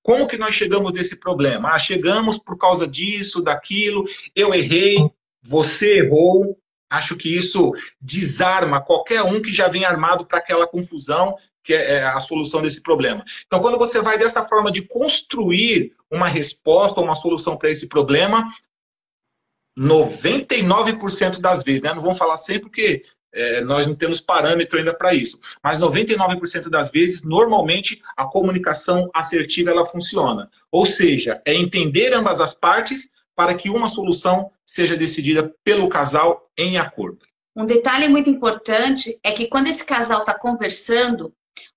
Como 0.00 0.28
que 0.28 0.38
nós 0.38 0.54
chegamos 0.54 0.92
desse 0.92 1.18
problema? 1.18 1.72
Ah, 1.72 1.78
chegamos 1.78 2.38
por 2.38 2.56
causa 2.56 2.86
disso, 2.86 3.42
daquilo, 3.42 4.04
eu 4.34 4.54
errei, 4.54 4.98
você 5.42 5.98
errou. 5.98 6.56
Acho 6.88 7.16
que 7.16 7.36
isso 7.36 7.72
desarma 8.00 8.80
qualquer 8.80 9.22
um 9.22 9.42
que 9.42 9.52
já 9.52 9.66
vem 9.66 9.84
armado 9.84 10.24
para 10.24 10.38
aquela 10.38 10.68
confusão, 10.68 11.34
que 11.64 11.74
é, 11.74 11.96
é 11.96 12.04
a 12.04 12.20
solução 12.20 12.62
desse 12.62 12.80
problema. 12.80 13.24
Então, 13.46 13.60
quando 13.60 13.76
você 13.76 14.00
vai 14.00 14.16
dessa 14.16 14.46
forma 14.46 14.70
de 14.70 14.82
construir 14.82 15.92
uma 16.08 16.28
resposta, 16.28 17.00
uma 17.00 17.14
solução 17.16 17.56
para 17.56 17.70
esse 17.70 17.88
problema, 17.88 18.48
99% 19.76 21.40
das 21.40 21.64
vezes, 21.64 21.82
né? 21.82 21.92
Não 21.92 22.02
vamos 22.02 22.18
falar 22.18 22.36
sempre 22.36 22.62
porque 22.62 23.02
é, 23.38 23.60
nós 23.60 23.86
não 23.86 23.94
temos 23.94 24.20
parâmetro 24.20 24.78
ainda 24.78 24.92
para 24.92 25.14
isso. 25.14 25.40
Mas 25.62 25.78
99% 25.78 26.68
das 26.68 26.90
vezes, 26.90 27.22
normalmente, 27.22 28.02
a 28.16 28.26
comunicação 28.26 29.08
assertiva 29.14 29.70
ela 29.70 29.84
funciona. 29.84 30.50
Ou 30.72 30.84
seja, 30.84 31.40
é 31.46 31.54
entender 31.54 32.12
ambas 32.12 32.40
as 32.40 32.52
partes 32.52 33.10
para 33.36 33.54
que 33.54 33.70
uma 33.70 33.88
solução 33.88 34.50
seja 34.66 34.96
decidida 34.96 35.54
pelo 35.62 35.88
casal 35.88 36.50
em 36.56 36.76
acordo. 36.76 37.20
Um 37.54 37.64
detalhe 37.64 38.08
muito 38.08 38.28
importante 38.28 39.18
é 39.22 39.30
que 39.30 39.46
quando 39.46 39.68
esse 39.68 39.86
casal 39.86 40.20
está 40.20 40.34
conversando, 40.34 41.32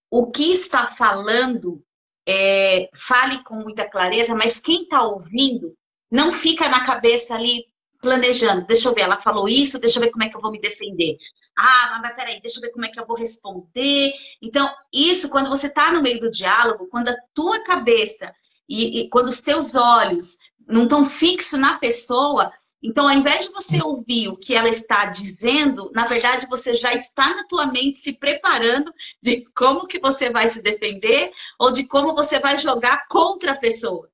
o 0.10 0.32
que 0.32 0.52
está 0.52 0.88
falando, 0.88 1.82
é, 2.28 2.90
fale 2.94 3.44
com 3.44 3.56
muita 3.56 3.88
clareza, 3.88 4.34
mas 4.34 4.60
quem 4.60 4.84
está 4.84 5.04
ouvindo 5.04 5.74
não 6.12 6.32
fica 6.32 6.68
na 6.68 6.86
cabeça 6.86 7.36
ali 7.36 7.66
planejando. 8.02 8.66
Deixa 8.66 8.90
eu 8.90 8.94
ver, 8.94 9.02
ela 9.02 9.18
falou 9.18 9.48
isso, 9.48 9.80
deixa 9.80 10.00
eu 10.00 10.04
ver 10.04 10.12
como 10.12 10.24
é 10.24 10.30
que 10.30 10.36
eu 10.36 10.42
vou 10.42 10.52
me 10.52 10.60
defender. 10.60 11.18
Ah, 11.58 12.00
mas 12.02 12.16
peraí, 12.16 12.42
deixa 12.42 12.58
eu 12.58 12.62
ver 12.62 12.72
como 12.72 12.86
é 12.86 12.90
que 12.90 13.00
eu 13.00 13.06
vou 13.06 13.16
responder. 13.16 14.14
Então, 14.42 14.70
isso, 14.92 15.30
quando 15.30 15.50
você 15.50 15.68
está 15.68 15.92
no 15.92 16.02
meio 16.02 16.20
do 16.20 16.32
diálogo, 16.32 16.88
quando 16.88 17.10
a 17.10 17.18
tua 17.34 17.64
cabeça 17.64 18.34
e, 18.68 19.02
e 19.02 19.10
quando 19.10 19.28
os 19.28 19.42
teus 19.42 19.76
olhos 19.76 20.38
não 20.68 20.84
estão 20.84 21.06
fixos 21.06 21.60
na 21.60 21.78
pessoa, 21.78 22.52
então, 22.84 23.08
ao 23.08 23.14
invés 23.14 23.46
de 23.46 23.52
você 23.52 23.82
ouvir 23.82 24.30
o 24.30 24.38
que 24.38 24.56
ela 24.56 24.68
está 24.68 25.06
dizendo, 25.06 25.92
na 25.94 26.08
verdade, 26.08 26.48
você 26.48 26.76
já 26.76 26.92
está 26.94 27.36
na 27.36 27.46
tua 27.48 27.68
mente 27.68 28.00
se 28.00 28.14
preparando 28.14 28.92
de 29.22 29.46
como 29.56 29.86
que 29.86 30.00
você 30.00 30.32
vai 30.32 30.48
se 30.48 30.64
defender 30.64 31.32
ou 31.60 31.72
de 31.72 31.84
como 31.86 32.16
você 32.16 32.40
vai 32.40 32.58
jogar 32.58 33.08
contra 33.08 33.52
a 33.52 33.58
pessoa. 33.58 34.10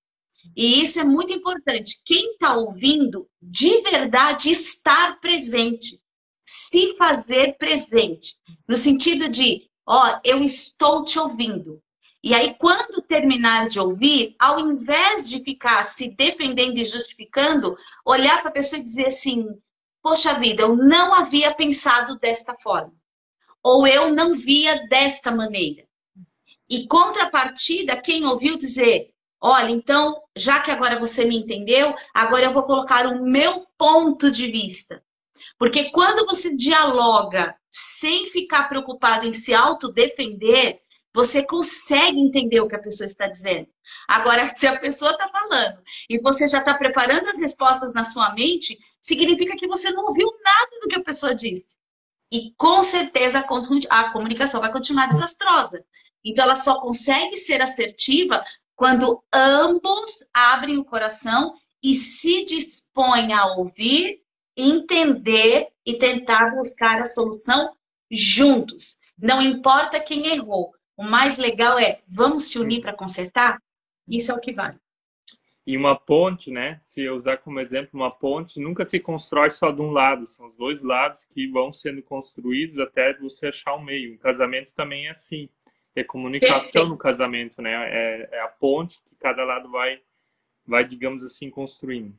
E 0.55 0.81
isso 0.81 0.99
é 0.99 1.03
muito 1.03 1.33
importante. 1.33 1.99
Quem 2.05 2.33
está 2.33 2.55
ouvindo, 2.55 3.27
de 3.41 3.81
verdade, 3.81 4.49
estar 4.49 5.19
presente. 5.19 5.99
Se 6.45 6.95
fazer 6.95 7.57
presente. 7.57 8.35
No 8.67 8.77
sentido 8.77 9.29
de, 9.29 9.69
ó, 9.85 10.19
eu 10.23 10.43
estou 10.43 11.03
te 11.03 11.19
ouvindo. 11.19 11.81
E 12.23 12.33
aí, 12.33 12.55
quando 12.55 13.01
terminar 13.01 13.67
de 13.67 13.79
ouvir, 13.79 14.35
ao 14.39 14.59
invés 14.59 15.29
de 15.29 15.43
ficar 15.43 15.83
se 15.83 16.09
defendendo 16.09 16.77
e 16.77 16.85
justificando, 16.85 17.77
olhar 18.05 18.41
para 18.41 18.49
a 18.49 18.53
pessoa 18.53 18.81
e 18.81 18.83
dizer 18.83 19.07
assim: 19.07 19.45
Poxa 20.01 20.33
vida, 20.39 20.63
eu 20.63 20.75
não 20.75 21.13
havia 21.13 21.53
pensado 21.53 22.17
desta 22.17 22.55
forma. 22.55 22.93
Ou 23.61 23.85
eu 23.85 24.13
não 24.13 24.33
via 24.33 24.87
desta 24.87 25.31
maneira. 25.31 25.85
E 26.69 26.87
contrapartida, 26.87 27.95
quem 28.01 28.25
ouviu 28.25 28.57
dizer: 28.57 29.13
Olha, 29.41 29.69
então, 29.71 30.19
já 30.35 30.59
que 30.59 30.71
agora 30.71 30.99
você 30.99 31.25
me 31.25 31.37
entendeu, 31.37 31.93
agora 32.13 32.45
eu 32.45 32.53
vou 32.53 32.63
colocar 32.63 33.05
o 33.05 33.23
meu 33.23 33.65
ponto 33.77 34.31
de 34.31 34.51
vista. 34.51 35.03
Porque 35.59 35.91
quando 35.91 36.25
você 36.25 36.55
dialoga 36.55 37.55
sem 37.69 38.27
ficar 38.27 38.63
preocupado 38.67 39.27
em 39.27 39.33
se 39.33 39.53
autodefender, 39.53 40.79
você 41.13 41.45
consegue 41.45 42.19
entender 42.19 42.61
o 42.61 42.67
que 42.67 42.75
a 42.75 42.81
pessoa 42.81 43.07
está 43.07 43.27
dizendo. 43.27 43.67
Agora, 44.07 44.53
se 44.57 44.67
a 44.67 44.79
pessoa 44.79 45.11
está 45.11 45.27
falando 45.29 45.81
e 46.09 46.19
você 46.21 46.47
já 46.47 46.59
está 46.59 46.75
preparando 46.75 47.27
as 47.27 47.37
respostas 47.37 47.93
na 47.93 48.03
sua 48.03 48.33
mente, 48.33 48.77
significa 49.01 49.55
que 49.55 49.67
você 49.67 49.91
não 49.91 50.05
ouviu 50.05 50.31
nada 50.43 50.79
do 50.81 50.87
que 50.87 50.95
a 50.95 51.03
pessoa 51.03 51.33
disse. 51.33 51.75
E 52.31 52.53
com 52.57 52.83
certeza 52.83 53.39
a 53.89 54.11
comunicação 54.11 54.59
vai 54.59 54.71
continuar 54.71 55.07
desastrosa. 55.07 55.83
Então, 56.23 56.43
ela 56.43 56.55
só 56.55 56.79
consegue 56.81 57.37
ser 57.37 57.61
assertiva 57.61 58.43
quando 58.77 59.23
ambos 59.33 60.23
abrem 60.31 60.77
o 60.77 60.85
coração 60.85 61.55
e 61.83 61.95
se 61.95 62.45
dispõem 62.45 63.33
a 63.33 63.55
ouvir, 63.55 64.21
entender 64.55 65.67
e 65.83 65.97
tentar 65.97 66.55
buscar 66.55 67.01
a 67.01 67.05
solução 67.05 67.73
juntos. 68.09 68.99
Não 69.17 69.41
importa 69.41 69.99
quem 69.99 70.27
errou. 70.27 70.71
O 70.95 71.03
mais 71.03 71.39
legal 71.39 71.79
é 71.79 72.01
vamos 72.07 72.51
se 72.51 72.59
unir 72.59 72.81
para 72.81 72.95
consertar? 72.95 73.59
Isso 74.07 74.31
é 74.31 74.35
o 74.35 74.39
que 74.39 74.53
vale. 74.53 74.77
E 75.65 75.75
uma 75.75 75.99
ponte, 75.99 76.51
né? 76.51 76.79
Se 76.85 77.01
eu 77.01 77.15
usar 77.15 77.37
como 77.37 77.59
exemplo 77.59 77.89
uma 77.93 78.11
ponte, 78.11 78.59
nunca 78.59 78.85
se 78.85 78.99
constrói 78.99 79.49
só 79.49 79.71
de 79.71 79.81
um 79.81 79.91
lado, 79.91 80.25
são 80.27 80.47
os 80.47 80.55
dois 80.55 80.83
lados 80.83 81.25
que 81.25 81.47
vão 81.47 81.73
sendo 81.73 82.01
construídos 82.03 82.77
até 82.79 83.13
você 83.17 83.47
achar 83.47 83.73
o 83.73 83.83
meio. 83.83 84.13
Um 84.13 84.17
casamento 84.17 84.71
também 84.73 85.07
é 85.07 85.11
assim, 85.11 85.49
é 85.99 86.03
comunicação 86.03 86.61
Perfeito. 86.61 86.89
no 86.89 86.97
casamento, 86.97 87.61
né? 87.61 87.71
É, 87.71 88.29
é, 88.31 88.41
a 88.41 88.47
ponte 88.47 88.99
que 89.05 89.15
cada 89.15 89.43
lado 89.43 89.69
vai, 89.69 89.99
vai 90.65 90.85
digamos 90.85 91.23
assim, 91.23 91.49
construindo. 91.49 92.13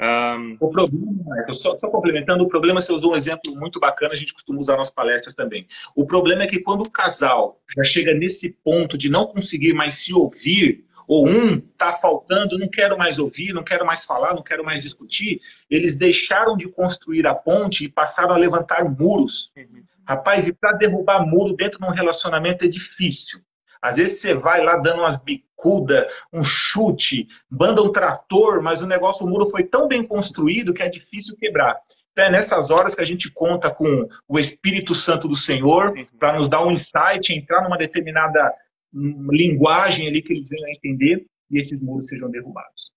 Um... 0.00 0.56
O 0.58 0.70
problema, 0.70 1.52
só, 1.52 1.78
só, 1.78 1.88
complementando, 1.88 2.42
o 2.42 2.48
problema, 2.48 2.80
você 2.80 2.92
usou 2.92 3.12
um 3.12 3.16
exemplo 3.16 3.54
muito 3.54 3.78
bacana, 3.78 4.14
a 4.14 4.16
gente 4.16 4.34
costuma 4.34 4.58
usar 4.58 4.76
nas 4.76 4.90
palestras 4.90 5.34
também. 5.34 5.68
O 5.94 6.04
problema 6.04 6.42
é 6.42 6.46
que 6.46 6.58
quando 6.58 6.82
o 6.82 6.90
casal 6.90 7.60
já 7.76 7.84
chega 7.84 8.12
nesse 8.12 8.54
ponto 8.64 8.98
de 8.98 9.08
não 9.08 9.26
conseguir 9.26 9.72
mais 9.72 9.94
se 9.94 10.12
ouvir, 10.12 10.84
ou 11.06 11.28
um 11.28 11.56
está 11.56 11.92
faltando, 11.92 12.58
não 12.58 12.68
quero 12.68 12.96
mais 12.96 13.18
ouvir, 13.18 13.52
não 13.52 13.62
quero 13.62 13.84
mais 13.84 14.04
falar, 14.04 14.34
não 14.34 14.42
quero 14.42 14.64
mais 14.64 14.82
discutir, 14.82 15.40
eles 15.70 15.96
deixaram 15.96 16.56
de 16.56 16.66
construir 16.68 17.26
a 17.26 17.34
ponte 17.34 17.84
e 17.84 17.88
passaram 17.88 18.34
a 18.34 18.38
levantar 18.38 18.84
muros. 18.84 19.52
Uhum. 19.56 19.84
Rapaz, 20.06 20.46
e 20.46 20.54
para 20.54 20.72
derrubar 20.72 21.26
muro 21.26 21.54
dentro 21.54 21.78
de 21.78 21.86
um 21.86 21.90
relacionamento 21.90 22.64
é 22.64 22.68
difícil. 22.68 23.40
Às 23.80 23.96
vezes 23.96 24.20
você 24.20 24.34
vai 24.34 24.62
lá 24.62 24.76
dando 24.76 25.00
umas 25.00 25.22
bicudas, 25.22 26.10
um 26.32 26.42
chute, 26.42 27.28
banda 27.50 27.82
um 27.82 27.92
trator, 27.92 28.62
mas 28.62 28.80
o 28.80 28.86
negócio, 28.86 29.26
o 29.26 29.28
muro 29.28 29.50
foi 29.50 29.62
tão 29.62 29.86
bem 29.86 30.02
construído 30.06 30.72
que 30.72 30.82
é 30.82 30.88
difícil 30.88 31.36
quebrar. 31.36 31.78
Então 32.12 32.24
é 32.24 32.30
nessas 32.30 32.70
horas 32.70 32.94
que 32.94 33.02
a 33.02 33.04
gente 33.04 33.30
conta 33.30 33.70
com 33.70 34.08
o 34.28 34.38
Espírito 34.38 34.94
Santo 34.94 35.26
do 35.26 35.34
Senhor 35.34 35.90
uhum. 35.90 36.06
para 36.18 36.34
nos 36.34 36.48
dar 36.48 36.64
um 36.64 36.70
insight, 36.70 37.32
entrar 37.32 37.62
numa 37.62 37.76
determinada 37.76 38.54
linguagem 38.92 40.06
ali 40.06 40.22
que 40.22 40.32
eles 40.32 40.48
venham 40.48 40.68
a 40.68 40.70
entender 40.70 41.26
e 41.50 41.58
esses 41.58 41.82
muros 41.82 42.06
sejam 42.08 42.30
derrubados. 42.30 42.92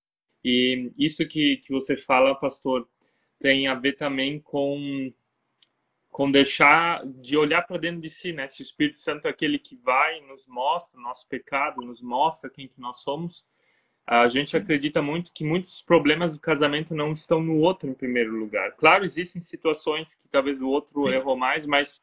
E 0.46 0.92
isso 0.98 1.28
que, 1.28 1.58
que 1.66 1.74
você 1.74 1.98
fala, 1.98 2.40
pastor, 2.40 2.88
tem 3.42 3.68
a 3.68 3.76
ver 3.76 3.94
também 3.94 4.40
com 4.40 5.12
com 6.18 6.32
deixar 6.32 7.06
de 7.06 7.38
olhar 7.38 7.62
para 7.62 7.78
dentro 7.78 8.02
de 8.02 8.10
si, 8.10 8.34
né? 8.34 8.48
Se 8.48 8.64
o 8.64 8.66
Espírito 8.66 9.00
Santo 9.00 9.28
é 9.28 9.30
aquele 9.30 9.60
que 9.60 9.76
vai 9.76 10.20
nos 10.22 10.48
mostra 10.48 11.00
o 11.00 11.04
nosso 11.04 11.28
pecado, 11.28 11.86
nos 11.86 12.02
mostra 12.02 12.50
quem 12.50 12.68
que 12.68 12.82
nós 12.82 13.04
somos, 13.04 13.46
a 14.04 14.28
gente 14.28 14.58
acredita 14.58 15.00
muito 15.00 15.32
que 15.32 15.44
muitos 15.44 15.80
problemas 15.80 16.34
do 16.34 16.42
casamento 16.42 16.96
não 16.96 17.12
estão 17.12 17.40
no 17.40 17.60
outro 17.60 17.88
em 17.88 17.94
primeiro 17.94 18.32
lugar. 18.32 18.72
Claro, 18.78 19.06
existem 19.06 19.40
situações 19.40 20.16
que 20.16 20.28
talvez 20.28 20.60
o 20.60 20.68
outro 20.68 21.08
errou 21.08 21.38
mais, 21.38 21.68
mas 21.68 22.02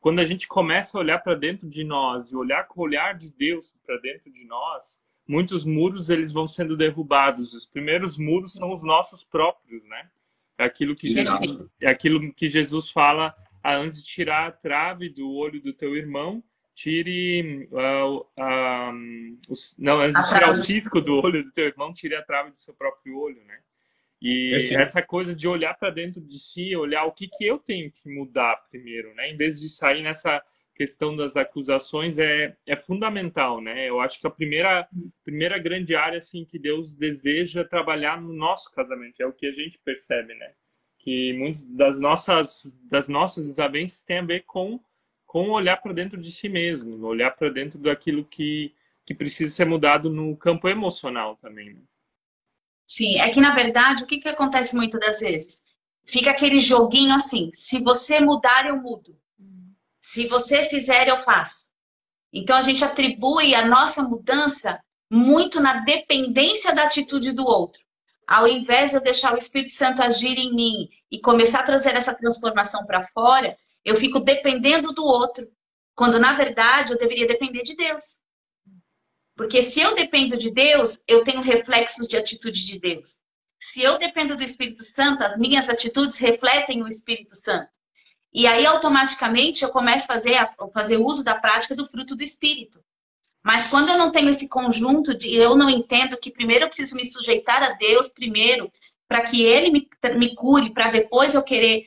quando 0.00 0.18
a 0.18 0.24
gente 0.24 0.48
começa 0.48 0.98
a 0.98 1.00
olhar 1.00 1.20
para 1.20 1.36
dentro 1.36 1.68
de 1.68 1.84
nós 1.84 2.32
e 2.32 2.36
olhar 2.36 2.66
com 2.66 2.80
o 2.80 2.84
olhar 2.84 3.16
de 3.16 3.30
Deus 3.30 3.76
para 3.86 3.96
dentro 3.98 4.32
de 4.32 4.44
nós, 4.44 4.98
muitos 5.24 5.64
muros 5.64 6.10
eles 6.10 6.32
vão 6.32 6.48
sendo 6.48 6.76
derrubados. 6.76 7.54
Os 7.54 7.64
primeiros 7.64 8.18
muros 8.18 8.54
são 8.54 8.72
os 8.72 8.82
nossos 8.82 9.22
próprios, 9.22 9.84
né? 9.84 10.10
É 10.58 10.64
aquilo 10.64 10.96
que, 10.96 11.14
Jesus, 11.14 11.68
é 11.80 11.88
aquilo 11.88 12.34
que 12.34 12.48
Jesus 12.48 12.90
fala 12.90 13.32
antes 13.64 14.02
de 14.02 14.08
tirar 14.08 14.46
a 14.46 14.52
trave 14.52 15.08
do 15.08 15.30
olho 15.32 15.60
do 15.60 15.72
teu 15.72 15.96
irmão, 15.96 16.42
tire 16.74 17.68
uh, 17.70 18.18
uh, 18.18 19.38
os, 19.48 19.74
não 19.78 20.00
antes 20.00 20.20
de 20.20 20.28
tirar 20.28 20.50
o 20.50 20.62
cisco 20.62 21.00
do 21.00 21.14
olho 21.20 21.44
do 21.44 21.52
teu 21.52 21.66
irmão, 21.66 21.92
tire 21.92 22.14
a 22.14 22.22
trave 22.22 22.50
do 22.50 22.58
seu 22.58 22.74
próprio 22.74 23.18
olho, 23.18 23.42
né? 23.44 23.58
E 24.20 24.54
essa 24.76 25.02
coisa 25.02 25.34
de 25.34 25.48
olhar 25.48 25.74
para 25.74 25.90
dentro 25.90 26.20
de 26.20 26.38
si, 26.38 26.76
olhar 26.76 27.04
o 27.04 27.12
que, 27.12 27.26
que 27.26 27.44
eu 27.44 27.58
tenho 27.58 27.90
que 27.90 28.08
mudar 28.08 28.56
primeiro, 28.70 29.12
né? 29.14 29.28
Em 29.30 29.36
vez 29.36 29.60
de 29.60 29.68
sair 29.68 30.00
nessa 30.00 30.40
questão 30.76 31.16
das 31.16 31.36
acusações, 31.36 32.18
é, 32.18 32.56
é 32.64 32.76
fundamental, 32.76 33.60
né? 33.60 33.88
Eu 33.88 34.00
acho 34.00 34.20
que 34.20 34.26
a 34.26 34.30
primeira, 34.30 34.88
primeira 35.24 35.58
grande 35.58 35.96
área, 35.96 36.18
assim, 36.18 36.44
que 36.44 36.58
Deus 36.58 36.94
deseja 36.94 37.64
trabalhar 37.64 38.20
no 38.20 38.32
nosso 38.32 38.70
casamento, 38.70 39.20
é 39.20 39.26
o 39.26 39.32
que 39.32 39.46
a 39.46 39.52
gente 39.52 39.78
percebe, 39.84 40.34
né? 40.34 40.52
Que 41.02 41.34
muitas 41.34 41.62
das 41.64 42.00
nossas, 42.00 42.72
das 42.84 43.08
nossas 43.08 43.44
desavenças 43.44 44.02
tem 44.02 44.18
a 44.18 44.24
ver 44.24 44.44
com, 44.44 44.80
com 45.26 45.50
olhar 45.50 45.76
para 45.76 45.92
dentro 45.92 46.18
de 46.18 46.32
si 46.32 46.48
mesmo, 46.48 47.04
olhar 47.04 47.32
para 47.32 47.50
dentro 47.50 47.78
daquilo 47.78 48.24
que, 48.24 48.72
que 49.04 49.12
precisa 49.12 49.52
ser 49.52 49.66
mudado 49.66 50.08
no 50.08 50.34
campo 50.36 50.68
emocional 50.68 51.36
também, 51.36 51.74
né? 51.74 51.82
Sim, 52.86 53.18
é 53.18 53.30
que 53.30 53.40
na 53.40 53.54
verdade 53.54 54.04
o 54.04 54.06
que, 54.06 54.18
que 54.18 54.28
acontece 54.28 54.76
muitas 54.76 55.00
das 55.00 55.20
vezes? 55.20 55.62
Fica 56.04 56.30
aquele 56.30 56.60
joguinho 56.60 57.14
assim: 57.14 57.50
se 57.52 57.82
você 57.82 58.20
mudar, 58.20 58.66
eu 58.66 58.80
mudo. 58.80 59.18
Se 60.00 60.28
você 60.28 60.68
fizer, 60.68 61.08
eu 61.08 61.22
faço. 61.24 61.68
Então 62.32 62.56
a 62.56 62.62
gente 62.62 62.84
atribui 62.84 63.54
a 63.54 63.66
nossa 63.66 64.02
mudança 64.02 64.80
muito 65.10 65.60
na 65.60 65.84
dependência 65.84 66.74
da 66.74 66.84
atitude 66.84 67.32
do 67.32 67.44
outro. 67.44 67.82
Ao 68.26 68.46
invés 68.46 68.90
de 68.90 68.96
eu 68.96 69.02
deixar 69.02 69.34
o 69.34 69.38
Espírito 69.38 69.74
Santo 69.74 70.02
agir 70.02 70.38
em 70.38 70.54
mim 70.54 70.88
e 71.10 71.20
começar 71.20 71.60
a 71.60 71.64
trazer 71.64 71.94
essa 71.94 72.14
transformação 72.14 72.84
para 72.86 73.04
fora, 73.08 73.56
eu 73.84 73.96
fico 73.96 74.20
dependendo 74.20 74.92
do 74.92 75.04
outro, 75.04 75.50
quando 75.94 76.18
na 76.18 76.34
verdade 76.34 76.92
eu 76.92 76.98
deveria 76.98 77.26
depender 77.26 77.62
de 77.62 77.74
Deus. 77.74 78.18
Porque 79.36 79.62
se 79.62 79.80
eu 79.80 79.94
dependo 79.94 80.36
de 80.36 80.50
Deus, 80.50 81.00
eu 81.06 81.24
tenho 81.24 81.40
reflexos 81.40 82.06
de 82.06 82.16
atitude 82.16 82.66
de 82.66 82.78
Deus. 82.78 83.18
Se 83.58 83.82
eu 83.82 83.98
dependo 83.98 84.36
do 84.36 84.42
Espírito 84.42 84.82
Santo, 84.82 85.22
as 85.22 85.38
minhas 85.38 85.68
atitudes 85.68 86.18
refletem 86.18 86.82
o 86.82 86.88
Espírito 86.88 87.34
Santo. 87.34 87.70
E 88.32 88.46
aí, 88.46 88.64
automaticamente, 88.66 89.62
eu 89.62 89.70
começo 89.70 90.04
a 90.04 90.14
fazer, 90.14 90.36
a 90.36 90.54
fazer 90.72 90.96
uso 90.96 91.22
da 91.22 91.38
prática 91.38 91.74
do 91.74 91.86
fruto 91.86 92.16
do 92.16 92.22
Espírito. 92.22 92.82
Mas 93.42 93.66
quando 93.66 93.90
eu 93.90 93.98
não 93.98 94.12
tenho 94.12 94.28
esse 94.28 94.48
conjunto 94.48 95.14
de 95.16 95.34
eu 95.34 95.56
não 95.56 95.68
entendo 95.68 96.16
que 96.16 96.30
primeiro 96.30 96.64
eu 96.64 96.68
preciso 96.68 96.94
me 96.94 97.04
sujeitar 97.04 97.62
a 97.62 97.70
Deus 97.70 98.10
primeiro, 98.12 98.70
para 99.08 99.22
que 99.22 99.42
Ele 99.42 99.70
me, 99.70 99.88
me 100.16 100.34
cure, 100.34 100.72
para 100.72 100.90
depois 100.90 101.34
eu 101.34 101.42
querer 101.42 101.86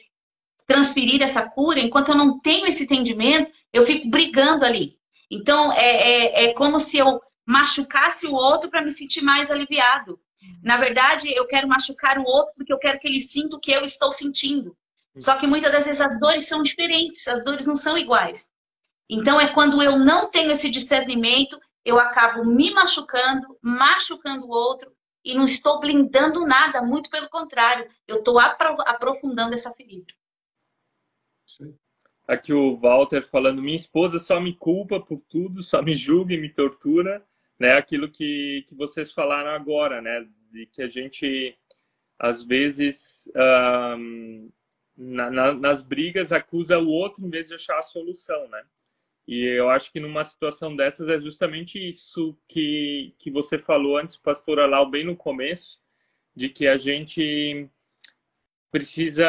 transferir 0.68 1.22
essa 1.22 1.48
cura, 1.48 1.80
enquanto 1.80 2.10
eu 2.10 2.15
não 2.15 2.39
tenho 2.39 2.65
esse 2.65 2.84
entendimento, 2.84 3.52
eu 3.72 3.84
fico 3.84 4.10
brigando 4.10 4.65
ali. 4.65 4.98
Então, 5.30 5.72
é, 5.72 5.86
é, 5.86 6.46
é 6.46 6.54
como 6.54 6.80
se 6.80 6.98
eu 6.98 7.22
machucasse 7.46 8.26
o 8.28 8.34
outro 8.34 8.70
para 8.70 8.82
me 8.82 8.91
sentir 8.91 9.22
mais 9.22 9.52
aliviado. 9.52 10.20
Na 10.63 10.78
verdade, 10.78 11.32
eu 11.32 11.46
quero 11.46 11.68
machucar 11.68 12.18
o 12.18 12.24
outro 12.24 12.54
porque 12.56 12.74
eu 12.74 12.80
quero 12.80 13.00
que 13.00 13.08
ele 13.08 13.20
sinta 13.20 13.56
o 13.56 13.60
que 13.60 13.72
eu 13.72 13.84
estou 13.84 14.12
sentindo. 14.12 14.76
Só 15.18 15.36
que 15.36 15.48
muitas 15.48 15.72
das 15.72 15.86
vezes 15.86 16.02
as 16.02 16.20
dores 16.20 16.48
são 16.48 16.62
diferentes, 16.62 17.28
as 17.28 17.44
dores 17.44 17.65
não 17.65 17.76
são 17.76 17.98
iguais. 17.98 18.48
Então 19.10 19.39
é 19.39 19.54
quando 19.54 19.82
eu 19.82 20.00
não 20.00 20.30
tenho 20.30 20.52
esse 20.52 20.70
discernimento, 20.70 21.60
eu 21.84 22.00
acabo 22.00 22.44
me 22.44 22.72
machucando, 22.72 23.58
machucando 23.62 24.46
o 24.46 24.50
outro 24.50 24.91
e 25.24 25.34
não 25.34 25.46
estou 25.46 25.80
blindando 25.80 26.46
nada, 26.46 26.82
muito 26.82 27.10
pelo 27.10 27.30
contrário, 27.30 27.89
eu 28.08 28.18
estou 28.18 28.39
aprofundando 28.39 29.54
essa 29.56 29.74
ferida. 29.74 30.13
Sim. 31.46 31.76
Aqui 32.28 32.52
o 32.54 32.76
Walter 32.78 33.22
falando, 33.22 33.62
minha 33.62 33.76
esposa 33.76 34.18
só 34.18 34.39
me 34.39 34.56
culpa 34.56 35.00
por 35.00 35.22
tudo, 35.22 35.62
só 35.62 35.82
me 35.82 35.94
julga 35.94 36.34
e 36.34 36.41
me 36.41 36.50
tortura, 36.50 37.24
né? 37.60 37.74
Aquilo 37.74 38.12
que, 38.12 38.65
que 38.68 38.74
vocês 38.74 39.12
falaram 39.12 39.52
agora, 39.52 40.02
né? 40.02 40.28
De 40.52 40.65
que 40.65 40.82
a 40.82 40.88
gente, 40.88 41.56
às 42.18 42.44
vezes, 42.44 43.32
um, 43.96 44.52
na, 44.98 45.30
na, 45.30 45.54
nas 45.54 45.84
brigas, 45.84 46.32
acusa 46.32 46.80
o 46.80 46.88
outro 46.88 47.24
em 47.24 47.30
vez 47.30 47.48
de 47.48 47.56
achar 47.56 47.78
a 47.78 47.84
solução, 47.84 48.48
né? 48.50 48.63
E 49.27 49.43
eu 49.43 49.69
acho 49.69 49.91
que 49.91 49.99
numa 49.99 50.23
situação 50.23 50.75
dessas 50.75 51.07
é 51.09 51.19
justamente 51.19 51.79
isso 51.79 52.38
que, 52.47 53.15
que 53.17 53.31
você 53.31 53.57
falou 53.57 53.97
antes, 53.97 54.17
pastor 54.17 54.59
Alau, 54.59 54.89
bem 54.89 55.03
no 55.03 55.15
começo, 55.15 55.81
de 56.35 56.49
que 56.49 56.67
a 56.67 56.77
gente 56.77 57.67
precisa 58.71 59.25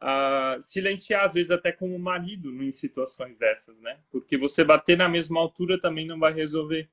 uh, 0.00 0.62
silenciar, 0.62 1.26
às 1.26 1.34
vezes 1.34 1.50
até 1.50 1.72
como 1.72 1.98
marido, 1.98 2.62
em 2.62 2.70
situações 2.70 3.36
dessas, 3.36 3.76
né? 3.80 3.98
Porque 4.10 4.38
você 4.38 4.62
bater 4.62 4.96
na 4.96 5.08
mesma 5.08 5.40
altura 5.40 5.80
também 5.80 6.06
não 6.06 6.18
vai 6.18 6.32
resolver. 6.32 6.88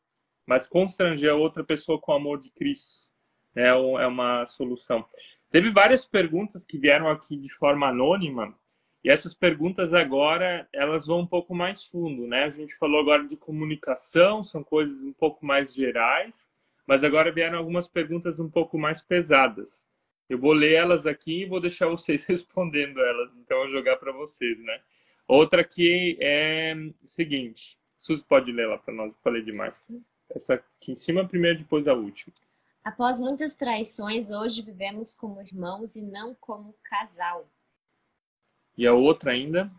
Mas 0.48 0.66
constranger 0.66 1.32
a 1.32 1.36
outra 1.36 1.64
pessoa 1.64 2.02
com 2.02 2.12
o 2.12 2.16
amor 2.16 2.40
de 2.40 2.50
Cristo 2.50 3.12
né? 3.54 3.68
é 3.68 4.08
uma 4.08 4.46
solução. 4.48 5.06
Teve 5.52 5.70
várias 5.72 6.06
perguntas 6.06 6.66
que 6.66 6.78
vieram 6.78 7.08
aqui 7.08 7.38
de 7.38 7.54
forma 7.54 7.88
anônima, 7.88 8.56
e 9.04 9.10
essas 9.10 9.34
perguntas 9.34 9.94
agora, 9.94 10.68
elas 10.74 11.08
vão 11.08 11.20
um 11.22 11.28
pouco 11.28 11.56
mais 11.56 11.86
fundo, 11.86 12.28
né? 12.28 12.44
A 12.44 12.50
gente 12.50 12.76
falou 12.76 13.00
agora 13.00 13.26
de 13.26 13.38
comunicação, 13.38 14.44
são 14.44 14.64
coisas 14.64 15.02
um 15.04 15.14
pouco 15.14 15.46
mais 15.46 15.74
gerais, 15.74 16.50
mas 16.86 17.04
agora 17.04 17.32
vieram 17.32 17.58
algumas 17.58 17.88
perguntas 17.88 18.40
um 18.40 18.50
pouco 18.50 18.78
mais 18.78 19.02
pesadas. 19.02 19.88
Eu 20.30 20.38
vou 20.38 20.52
ler 20.52 20.74
elas 20.74 21.06
aqui 21.06 21.44
e 21.44 21.46
vou 21.46 21.62
deixar 21.62 21.88
vocês 21.88 22.26
respondendo 22.28 23.00
elas. 23.00 23.32
Então, 23.38 23.58
eu 23.58 23.64
vou 23.64 23.72
jogar 23.72 23.98
para 23.98 24.12
vocês, 24.12 24.60
né? 24.60 24.82
Outra 25.28 25.62
aqui 25.62 26.18
é 26.20 26.76
o 27.02 27.08
seguinte. 27.08 27.78
Suzy 27.98 28.26
pode 28.26 28.52
ler 28.52 28.68
lá 28.68 28.78
para 28.78 28.94
nós, 28.94 29.10
eu 29.10 29.18
falei 29.24 29.42
demais. 29.42 29.90
Essa 30.30 30.56
aqui 30.56 30.92
em 30.92 30.96
cima, 30.96 31.28
primeiro, 31.28 31.60
depois 31.60 31.88
a 31.88 31.94
última. 31.94 32.34
Após 32.84 33.20
muitas 33.20 33.56
traições, 33.56 34.30
hoje 34.30 34.62
vivemos 34.62 35.14
como 35.14 35.42
irmãos 35.42 35.96
e 35.96 36.02
não 36.02 36.34
como 36.36 36.76
casal. 36.84 37.50
E 38.80 38.88
a 38.88 38.94
outra 38.94 39.32
ainda? 39.34 39.70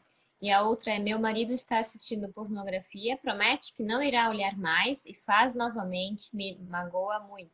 E 0.42 0.52
a 0.52 0.60
outra 0.60 0.92
é: 0.92 0.98
meu 0.98 1.18
marido 1.18 1.54
está 1.54 1.78
assistindo 1.78 2.30
pornografia, 2.34 3.16
promete 3.16 3.72
que 3.74 3.82
não 3.82 4.02
irá 4.02 4.28
olhar 4.28 4.54
mais 4.58 5.06
e 5.06 5.14
faz 5.14 5.54
novamente, 5.54 6.28
me 6.36 6.58
magoa 6.68 7.18
muito. 7.20 7.50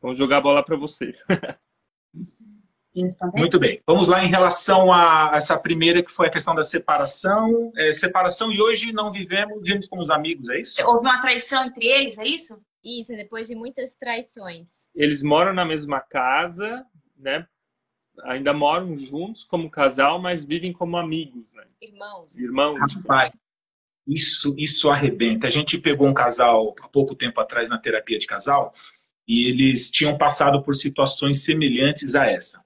Vamos 0.00 0.16
jogar 0.16 0.36
a 0.36 0.40
bola 0.40 0.64
para 0.64 0.76
vocês. 0.76 1.24
Muito 3.34 3.60
bem. 3.60 3.80
Vamos 3.86 4.08
lá 4.08 4.24
em 4.24 4.28
relação 4.28 4.90
a 4.92 5.30
essa 5.32 5.56
primeira 5.56 6.02
que 6.02 6.10
foi 6.10 6.26
a 6.26 6.30
questão 6.30 6.52
da 6.52 6.64
separação. 6.64 7.70
É, 7.76 7.92
separação 7.92 8.50
e 8.50 8.60
hoje 8.60 8.90
não 8.92 9.12
vivemos, 9.12 9.60
vivemos 9.62 9.86
como 9.86 10.02
os 10.02 10.10
amigos, 10.10 10.48
é 10.48 10.58
isso? 10.58 10.82
Houve 10.84 11.00
uma 11.00 11.20
traição 11.20 11.64
entre 11.64 11.86
eles, 11.86 12.18
é 12.18 12.24
isso? 12.24 12.60
Isso, 12.82 13.14
depois 13.14 13.46
de 13.46 13.54
muitas 13.54 13.94
traições. 13.94 14.88
Eles 14.96 15.22
moram 15.22 15.52
na 15.52 15.64
mesma 15.64 16.00
casa, 16.00 16.84
né? 17.16 17.46
Ainda 18.24 18.52
moram 18.52 18.96
juntos 18.96 19.44
como 19.44 19.70
casal, 19.70 20.20
mas 20.20 20.44
vivem 20.44 20.72
como 20.72 20.96
amigos, 20.96 21.44
né? 21.54 21.64
Irmãos. 21.80 22.36
Irmãos. 22.36 22.78
Rapaz, 22.96 23.32
isso, 24.06 24.54
isso 24.56 24.88
arrebenta. 24.88 25.46
A 25.46 25.50
gente 25.50 25.78
pegou 25.78 26.08
um 26.08 26.14
casal 26.14 26.74
há 26.82 26.88
pouco 26.88 27.14
tempo 27.14 27.40
atrás 27.40 27.68
na 27.68 27.78
terapia 27.78 28.18
de 28.18 28.26
casal 28.26 28.72
e 29.26 29.48
eles 29.48 29.90
tinham 29.90 30.16
passado 30.16 30.62
por 30.62 30.74
situações 30.74 31.44
semelhantes 31.44 32.14
a 32.14 32.26
essa. 32.26 32.64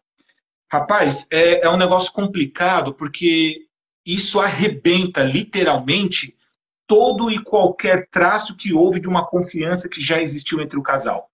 Rapaz, 0.71 1.27
é, 1.31 1.67
é 1.67 1.69
um 1.69 1.77
negócio 1.77 2.13
complicado 2.13 2.95
porque 2.95 3.67
isso 4.07 4.41
arrebenta 4.41 5.23
literalmente 5.23 6.35
todo 6.87 7.31
e 7.31 7.43
qualquer 7.43 8.07
traço 8.09 8.57
que 8.57 8.73
houve 8.73 9.01
de 9.01 9.09
uma 9.09 9.27
confiança 9.27 9.89
que 9.89 10.01
já 10.01 10.23
existiu 10.23 10.61
entre 10.61 10.79
o 10.79 10.83
casal. 10.83 11.31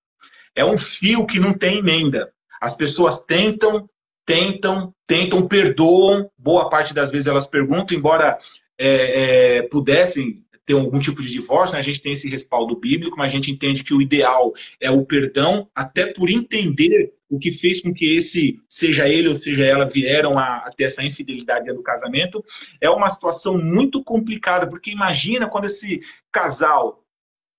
É 0.55 0.65
um 0.65 0.79
fio 0.79 1.27
que 1.27 1.39
não 1.39 1.53
tem 1.53 1.79
emenda. 1.79 2.33
As 2.61 2.77
pessoas 2.77 3.21
tentam, 3.21 3.89
tentam, 4.29 4.95
tentam, 5.07 5.49
perdoam. 5.49 6.31
Boa 6.37 6.69
parte 6.69 6.93
das 6.93 7.11
vezes 7.11 7.27
elas 7.27 7.47
perguntam, 7.47 7.97
embora 7.97 8.39
é, 8.79 9.57
é, 9.57 9.63
pudessem 9.63 10.45
ter 10.67 10.75
algum 10.75 10.99
tipo 10.99 11.23
de 11.23 11.31
divórcio, 11.31 11.73
né? 11.73 11.79
a 11.79 11.83
gente 11.83 12.03
tem 12.03 12.13
esse 12.13 12.29
respaldo 12.29 12.77
bíblico, 12.77 13.17
mas 13.17 13.31
a 13.31 13.35
gente 13.35 13.51
entende 13.51 13.83
que 13.83 13.95
o 13.95 14.03
ideal 14.03 14.53
é 14.79 14.91
o 14.91 15.03
perdão, 15.03 15.67
até 15.75 16.13
por 16.13 16.29
entender 16.29 17.15
o 17.31 17.39
que 17.39 17.53
fez 17.53 17.81
com 17.81 17.93
que 17.95 18.17
esse, 18.17 18.61
seja 18.69 19.09
ele 19.09 19.29
ou 19.29 19.39
seja 19.39 19.65
ela, 19.65 19.87
vieram 19.87 20.39
a, 20.39 20.59
a 20.59 20.73
ter 20.77 20.85
essa 20.85 21.03
infidelidade 21.03 21.73
do 21.73 21.83
casamento. 21.83 22.45
É 22.83 22.91
uma 22.91 23.09
situação 23.09 23.57
muito 23.57 24.05
complicada, 24.05 24.69
porque 24.69 24.91
imagina 24.91 25.49
quando 25.49 25.65
esse 25.65 26.01
casal, 26.31 27.03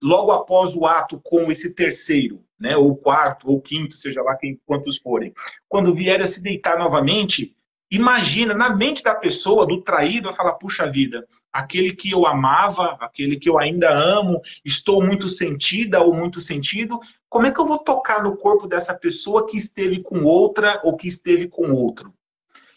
logo 0.03 0.31
após 0.31 0.75
o 0.75 0.85
ato 0.85 1.19
com 1.23 1.51
esse 1.51 1.73
terceiro, 1.73 2.43
né, 2.59 2.75
ou 2.75 2.95
quarto, 2.95 3.47
ou 3.49 3.61
quinto, 3.61 3.95
seja 3.95 4.21
lá 4.21 4.35
quem, 4.35 4.59
quantos 4.65 4.97
forem, 4.97 5.33
quando 5.67 5.95
vier 5.95 6.21
a 6.21 6.27
se 6.27 6.43
deitar 6.43 6.77
novamente, 6.77 7.55
imagina, 7.89 8.53
na 8.53 8.75
mente 8.75 9.03
da 9.03 9.15
pessoa, 9.15 9.65
do 9.65 9.81
traído, 9.81 10.27
vai 10.27 10.35
falar, 10.35 10.53
puxa 10.53 10.91
vida, 10.91 11.25
aquele 11.51 11.93
que 11.93 12.11
eu 12.11 12.25
amava, 12.25 12.97
aquele 12.99 13.37
que 13.37 13.49
eu 13.49 13.57
ainda 13.57 13.89
amo, 13.89 14.41
estou 14.63 15.03
muito 15.03 15.27
sentida 15.27 15.99
ou 16.01 16.13
muito 16.13 16.39
sentido, 16.39 16.99
como 17.27 17.47
é 17.47 17.51
que 17.51 17.59
eu 17.59 17.65
vou 17.65 17.79
tocar 17.79 18.23
no 18.23 18.35
corpo 18.37 18.67
dessa 18.67 18.93
pessoa 18.93 19.47
que 19.47 19.57
esteve 19.57 20.01
com 20.01 20.23
outra 20.23 20.81
ou 20.83 20.95
que 20.95 21.07
esteve 21.07 21.47
com 21.47 21.71
outro? 21.71 22.13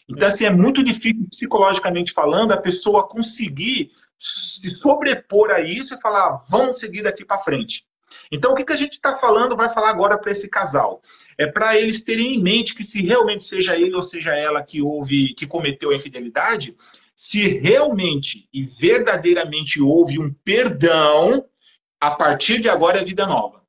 Então, 0.07 0.27
assim, 0.27 0.45
é 0.45 0.49
muito 0.49 0.83
difícil, 0.83 1.27
psicologicamente 1.29 2.11
falando, 2.11 2.51
a 2.51 2.57
pessoa 2.57 3.07
conseguir 3.07 3.91
se 4.17 4.73
sobrepor 4.75 5.49
a 5.51 5.61
isso 5.61 5.95
e 5.95 6.01
falar, 6.01 6.27
ah, 6.27 6.43
vamos 6.49 6.79
seguir 6.79 7.03
daqui 7.03 7.25
para 7.25 7.39
frente. 7.39 7.85
Então, 8.31 8.51
o 8.51 8.55
que, 8.55 8.65
que 8.65 8.73
a 8.73 8.77
gente 8.77 8.93
está 8.93 9.17
falando, 9.17 9.55
vai 9.55 9.69
falar 9.69 9.89
agora 9.89 10.17
para 10.17 10.31
esse 10.31 10.49
casal? 10.49 11.01
É 11.37 11.47
para 11.47 11.77
eles 11.77 12.03
terem 12.03 12.35
em 12.35 12.41
mente 12.41 12.75
que 12.75 12.83
se 12.83 13.01
realmente 13.01 13.43
seja 13.43 13.75
ele 13.75 13.95
ou 13.95 14.03
seja 14.03 14.35
ela 14.35 14.61
que 14.61 14.81
houve, 14.81 15.33
que 15.33 15.47
cometeu 15.47 15.91
a 15.91 15.95
infidelidade, 15.95 16.75
se 17.15 17.59
realmente 17.59 18.47
e 18.53 18.63
verdadeiramente 18.63 19.81
houve 19.81 20.19
um 20.19 20.33
perdão, 20.43 21.45
a 21.99 22.11
partir 22.11 22.59
de 22.59 22.67
agora 22.67 22.99
é 22.99 23.03
vida 23.03 23.25
nova. 23.25 23.63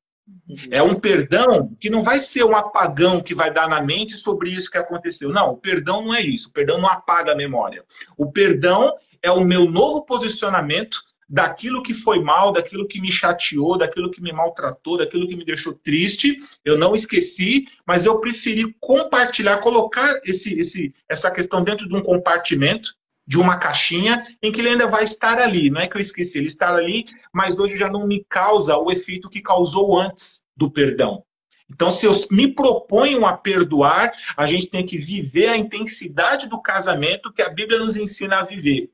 É 0.69 0.81
um 0.81 0.99
perdão 0.99 1.75
que 1.79 1.89
não 1.89 2.03
vai 2.03 2.19
ser 2.19 2.43
um 2.43 2.55
apagão 2.55 3.21
que 3.21 3.33
vai 3.33 3.51
dar 3.51 3.67
na 3.67 3.81
mente 3.81 4.13
sobre 4.15 4.49
isso 4.49 4.69
que 4.69 4.77
aconteceu. 4.77 5.29
Não, 5.29 5.51
o 5.51 5.57
perdão 5.57 6.03
não 6.03 6.13
é 6.13 6.21
isso. 6.21 6.49
O 6.49 6.51
perdão 6.51 6.79
não 6.79 6.89
apaga 6.89 7.31
a 7.31 7.35
memória. 7.35 7.83
O 8.17 8.31
perdão 8.31 8.93
é 9.23 9.31
o 9.31 9.43
meu 9.43 9.69
novo 9.69 10.03
posicionamento 10.03 11.01
daquilo 11.27 11.81
que 11.81 11.93
foi 11.93 12.19
mal, 12.21 12.51
daquilo 12.51 12.87
que 12.87 13.01
me 13.01 13.11
chateou, 13.11 13.77
daquilo 13.77 14.11
que 14.11 14.21
me 14.21 14.31
maltratou, 14.31 14.97
daquilo 14.97 15.27
que 15.27 15.35
me 15.35 15.43
deixou 15.43 15.73
triste. 15.73 16.37
Eu 16.63 16.77
não 16.77 16.93
esqueci, 16.93 17.65
mas 17.85 18.05
eu 18.05 18.19
preferi 18.19 18.75
compartilhar, 18.79 19.57
colocar 19.57 20.19
esse, 20.23 20.57
esse, 20.59 20.93
essa 21.09 21.31
questão 21.31 21.63
dentro 21.63 21.87
de 21.87 21.95
um 21.95 22.01
compartimento 22.01 22.95
de 23.27 23.39
uma 23.39 23.57
caixinha 23.57 24.23
em 24.41 24.51
que 24.51 24.61
ele 24.61 24.69
ainda 24.69 24.87
vai 24.87 25.03
estar 25.03 25.39
ali. 25.39 25.69
Não 25.69 25.81
é 25.81 25.87
que 25.87 25.97
eu 25.97 26.01
esqueci, 26.01 26.37
ele 26.37 26.47
está 26.47 26.73
ali, 26.73 27.05
mas 27.33 27.57
hoje 27.57 27.77
já 27.77 27.89
não 27.89 28.05
me 28.05 28.23
causa 28.29 28.77
o 28.77 28.91
efeito 28.91 29.29
que 29.29 29.41
causou 29.41 29.99
antes 29.99 30.43
do 30.55 30.69
perdão. 30.69 31.23
Então, 31.67 31.89
se 31.89 32.05
eu 32.05 32.13
me 32.29 32.53
proponho 32.53 33.25
a 33.25 33.33
perdoar, 33.33 34.11
a 34.37 34.45
gente 34.45 34.67
tem 34.67 34.85
que 34.85 34.99
viver 34.99 35.47
a 35.47 35.57
intensidade 35.57 36.47
do 36.47 36.61
casamento 36.61 37.33
que 37.33 37.41
a 37.41 37.49
Bíblia 37.49 37.79
nos 37.79 37.97
ensina 37.97 38.37
a 38.37 38.43
viver. 38.43 38.91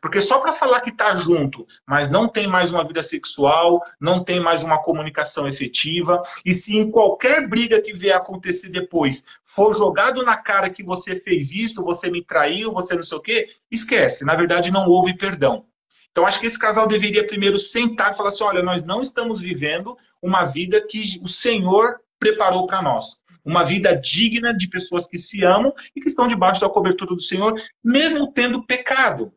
Porque 0.00 0.20
só 0.20 0.38
para 0.38 0.52
falar 0.52 0.80
que 0.80 0.90
está 0.90 1.14
junto, 1.14 1.66
mas 1.86 2.10
não 2.10 2.28
tem 2.28 2.46
mais 2.46 2.70
uma 2.70 2.86
vida 2.86 3.02
sexual, 3.02 3.82
não 4.00 4.22
tem 4.22 4.40
mais 4.40 4.62
uma 4.62 4.82
comunicação 4.82 5.46
efetiva, 5.46 6.22
e 6.44 6.52
se 6.52 6.76
em 6.76 6.90
qualquer 6.90 7.48
briga 7.48 7.80
que 7.80 7.92
vier 7.92 8.16
acontecer 8.16 8.68
depois 8.68 9.24
for 9.44 9.74
jogado 9.74 10.22
na 10.24 10.36
cara 10.36 10.70
que 10.70 10.82
você 10.82 11.16
fez 11.16 11.52
isso, 11.52 11.82
você 11.82 12.10
me 12.10 12.24
traiu, 12.24 12.72
você 12.72 12.94
não 12.94 13.02
sei 13.02 13.18
o 13.18 13.20
quê, 13.20 13.48
esquece. 13.70 14.24
Na 14.24 14.34
verdade, 14.34 14.70
não 14.70 14.88
houve 14.88 15.16
perdão. 15.16 15.66
Então, 16.10 16.26
acho 16.26 16.38
que 16.38 16.46
esse 16.46 16.58
casal 16.58 16.86
deveria 16.86 17.26
primeiro 17.26 17.58
sentar 17.58 18.12
e 18.12 18.16
falar 18.16 18.28
assim: 18.28 18.44
olha, 18.44 18.62
nós 18.62 18.84
não 18.84 19.00
estamos 19.00 19.40
vivendo 19.40 19.96
uma 20.20 20.44
vida 20.44 20.80
que 20.80 21.18
o 21.22 21.28
Senhor 21.28 21.96
preparou 22.18 22.66
para 22.66 22.82
nós. 22.82 23.20
Uma 23.44 23.64
vida 23.64 23.96
digna 23.96 24.54
de 24.54 24.68
pessoas 24.68 25.08
que 25.08 25.18
se 25.18 25.44
amam 25.44 25.74
e 25.96 26.00
que 26.00 26.08
estão 26.08 26.28
debaixo 26.28 26.60
da 26.60 26.68
cobertura 26.68 27.14
do 27.14 27.20
Senhor, 27.20 27.60
mesmo 27.82 28.30
tendo 28.30 28.64
pecado 28.64 29.32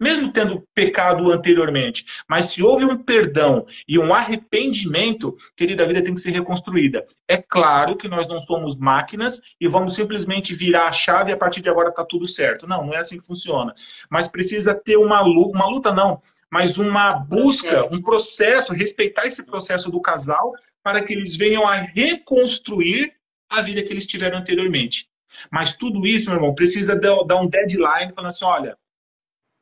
mesmo 0.00 0.32
tendo 0.32 0.66
pecado 0.74 1.30
anteriormente. 1.30 2.04
Mas 2.28 2.46
se 2.46 2.62
houve 2.62 2.84
um 2.84 2.96
perdão 2.96 3.66
e 3.88 3.98
um 3.98 4.12
arrependimento, 4.12 5.36
querida, 5.56 5.82
a 5.82 5.86
vida 5.86 6.02
tem 6.02 6.14
que 6.14 6.20
ser 6.20 6.32
reconstruída. 6.32 7.06
É 7.28 7.36
claro 7.36 7.96
que 7.96 8.08
nós 8.08 8.26
não 8.26 8.38
somos 8.38 8.76
máquinas 8.76 9.40
e 9.60 9.66
vamos 9.66 9.94
simplesmente 9.94 10.54
virar 10.54 10.88
a 10.88 10.92
chave 10.92 11.30
e 11.30 11.34
a 11.34 11.36
partir 11.36 11.60
de 11.60 11.68
agora 11.68 11.88
está 11.88 12.04
tudo 12.04 12.26
certo. 12.26 12.66
Não, 12.66 12.86
não 12.86 12.94
é 12.94 12.98
assim 12.98 13.20
que 13.20 13.26
funciona. 13.26 13.74
Mas 14.10 14.28
precisa 14.28 14.74
ter 14.74 14.96
uma 14.96 15.20
luta, 15.20 15.56
uma 15.56 15.66
luta 15.66 15.92
não, 15.92 16.22
mas 16.50 16.78
uma 16.78 17.12
busca, 17.12 17.92
um 17.92 18.00
processo, 18.00 18.72
respeitar 18.72 19.26
esse 19.26 19.42
processo 19.42 19.90
do 19.90 20.00
casal 20.00 20.52
para 20.82 21.02
que 21.02 21.12
eles 21.12 21.36
venham 21.36 21.66
a 21.66 21.74
reconstruir 21.74 23.12
a 23.50 23.60
vida 23.60 23.82
que 23.82 23.92
eles 23.92 24.06
tiveram 24.06 24.38
anteriormente. 24.38 25.08
Mas 25.50 25.76
tudo 25.76 26.06
isso, 26.06 26.30
meu 26.30 26.38
irmão, 26.38 26.54
precisa 26.54 26.96
dar 26.96 27.36
um 27.36 27.48
deadline 27.48 28.12
falando 28.14 28.28
assim, 28.28 28.44
olha, 28.44 28.76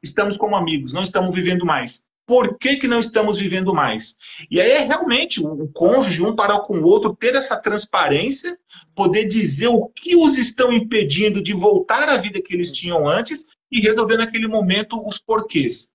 estamos 0.05 0.37
como 0.37 0.57
amigos, 0.57 0.93
não 0.93 1.03
estamos 1.03 1.35
vivendo 1.35 1.65
mais. 1.65 2.05
Por 2.27 2.59
que, 2.59 2.77
que 2.77 2.89
não 2.89 3.01
estamos 3.01 3.37
vivendo 3.37 3.75
mais? 3.75 4.17
E 4.51 4.61
aí 4.61 4.71
é 4.71 4.85
realmente 4.85 5.45
o 5.45 5.69
cônjuge, 5.69 6.23
um 6.23 6.35
para 6.35 6.59
com 6.61 6.79
o 6.79 6.85
outro, 6.85 7.15
ter 7.15 7.35
essa 7.35 7.57
transparência, 7.57 8.59
poder 8.95 9.27
dizer 9.27 9.69
o 9.69 9.89
que 9.89 10.17
os 10.17 10.39
estão 10.39 10.73
impedindo 10.73 11.43
de 11.43 11.53
voltar 11.53 12.09
à 12.09 12.17
vida 12.17 12.41
que 12.41 12.55
eles 12.55 12.73
tinham 12.73 13.07
antes 13.07 13.45
e 13.71 13.81
resolver 13.81 14.17
naquele 14.17 14.47
momento 14.47 15.07
os 15.07 15.19
porquês. 15.19 15.91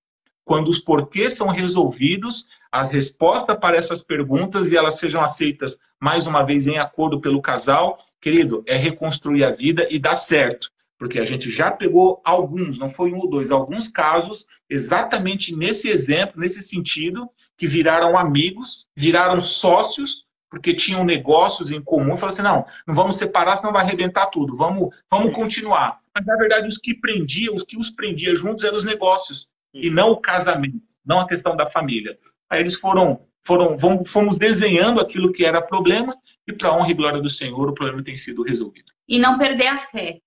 Quando 0.46 0.68
os 0.68 0.80
porquês 0.80 1.36
são 1.36 1.48
resolvidos, 1.48 2.46
as 2.72 2.92
respostas 2.92 3.58
para 3.58 3.78
essas 3.78 4.04
perguntas 4.04 4.72
e 4.72 4.78
elas 4.78 5.00
sejam 5.00 5.22
aceitas 5.22 5.80
mais 6.00 6.28
uma 6.28 6.44
vez 6.44 6.68
em 6.68 6.78
acordo 6.78 7.20
pelo 7.20 7.42
casal, 7.42 7.98
querido, 8.22 8.64
é 8.68 8.76
reconstruir 8.76 9.44
a 9.44 9.52
vida 9.52 9.88
e 9.90 9.98
dar 9.98 10.16
certo 10.16 10.70
porque 11.00 11.18
a 11.18 11.26
gente 11.26 11.50
já 11.50 11.72
pegou 11.72 12.22
alguns, 12.26 12.78
não 12.78 12.90
foi 12.90 13.14
um 13.14 13.20
ou 13.20 13.30
dois, 13.30 13.50
alguns 13.50 13.88
casos 13.88 14.46
exatamente 14.70 15.56
nesse 15.56 15.90
exemplo, 15.90 16.40
nesse 16.40 16.62
sentido, 16.62 17.30
que 17.58 17.66
viraram 17.66 18.18
amigos, 18.18 18.86
viraram 18.96 19.40
sócios, 19.40 20.26
porque 20.50 20.74
tinham 20.74 21.06
negócios 21.06 21.72
em 21.72 21.82
comum, 21.82 22.14
e 22.14 22.18
falaram 22.18 22.28
assim, 22.28 22.42
não, 22.42 22.66
não 22.86 22.94
vamos 22.94 23.16
separar, 23.16 23.56
senão 23.56 23.72
vai 23.72 23.84
arrebentar 23.84 24.26
tudo, 24.28 24.58
vamos, 24.58 24.94
vamos 25.10 25.34
continuar. 25.34 26.00
Mas, 26.14 26.26
na 26.26 26.36
verdade, 26.36 26.68
os 26.68 26.78
que 26.78 26.94
prendiam, 26.94 27.56
os 27.56 27.64
que 27.64 27.78
os 27.78 27.90
prendia 27.90 28.36
juntos 28.36 28.66
eram 28.66 28.76
os 28.76 28.84
negócios, 28.84 29.48
e 29.74 29.90
não 29.90 30.12
o 30.12 30.18
casamento, 30.18 30.94
não 31.06 31.22
a 31.22 31.28
questão 31.28 31.56
da 31.56 31.68
família. 31.68 32.18
Aí 32.50 32.60
eles 32.60 32.76
foram, 32.76 33.22
foram 33.46 33.78
fomos 34.06 34.38
desenhando 34.38 35.00
aquilo 35.00 35.32
que 35.32 35.46
era 35.46 35.62
problema, 35.62 36.18
e 36.48 36.52
para 36.52 36.70
a 36.70 36.76
honra 36.76 36.92
e 36.92 36.96
glória 36.96 37.22
do 37.22 37.30
Senhor, 37.30 37.70
o 37.70 37.74
problema 37.74 38.04
tem 38.04 38.18
sido 38.18 38.42
resolvido. 38.42 38.92
E 39.08 39.20
não 39.20 39.38
perder 39.38 39.68
a 39.68 39.80
fé. 39.80 40.20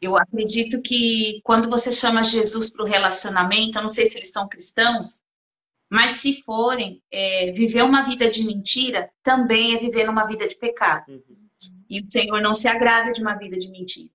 Eu 0.00 0.16
acredito 0.16 0.80
que 0.82 1.40
quando 1.42 1.70
você 1.70 1.90
chama 1.90 2.22
Jesus 2.22 2.68
para 2.68 2.84
o 2.84 2.88
relacionamento, 2.88 3.78
eu 3.78 3.82
não 3.82 3.88
sei 3.88 4.06
se 4.06 4.18
eles 4.18 4.30
são 4.30 4.48
cristãos, 4.48 5.22
mas 5.90 6.14
se 6.14 6.42
forem, 6.42 7.02
é, 7.10 7.52
viver 7.52 7.82
uma 7.82 8.02
vida 8.02 8.28
de 8.28 8.44
mentira 8.44 9.10
também 9.22 9.74
é 9.74 9.78
viver 9.78 10.08
uma 10.08 10.26
vida 10.26 10.46
de 10.46 10.56
pecado. 10.56 11.10
Uhum. 11.12 11.48
E 11.88 12.00
o 12.00 12.12
Senhor 12.12 12.40
não 12.40 12.54
se 12.54 12.68
agrada 12.68 13.12
de 13.12 13.22
uma 13.22 13.34
vida 13.34 13.56
de 13.56 13.68
mentira. 13.70 14.10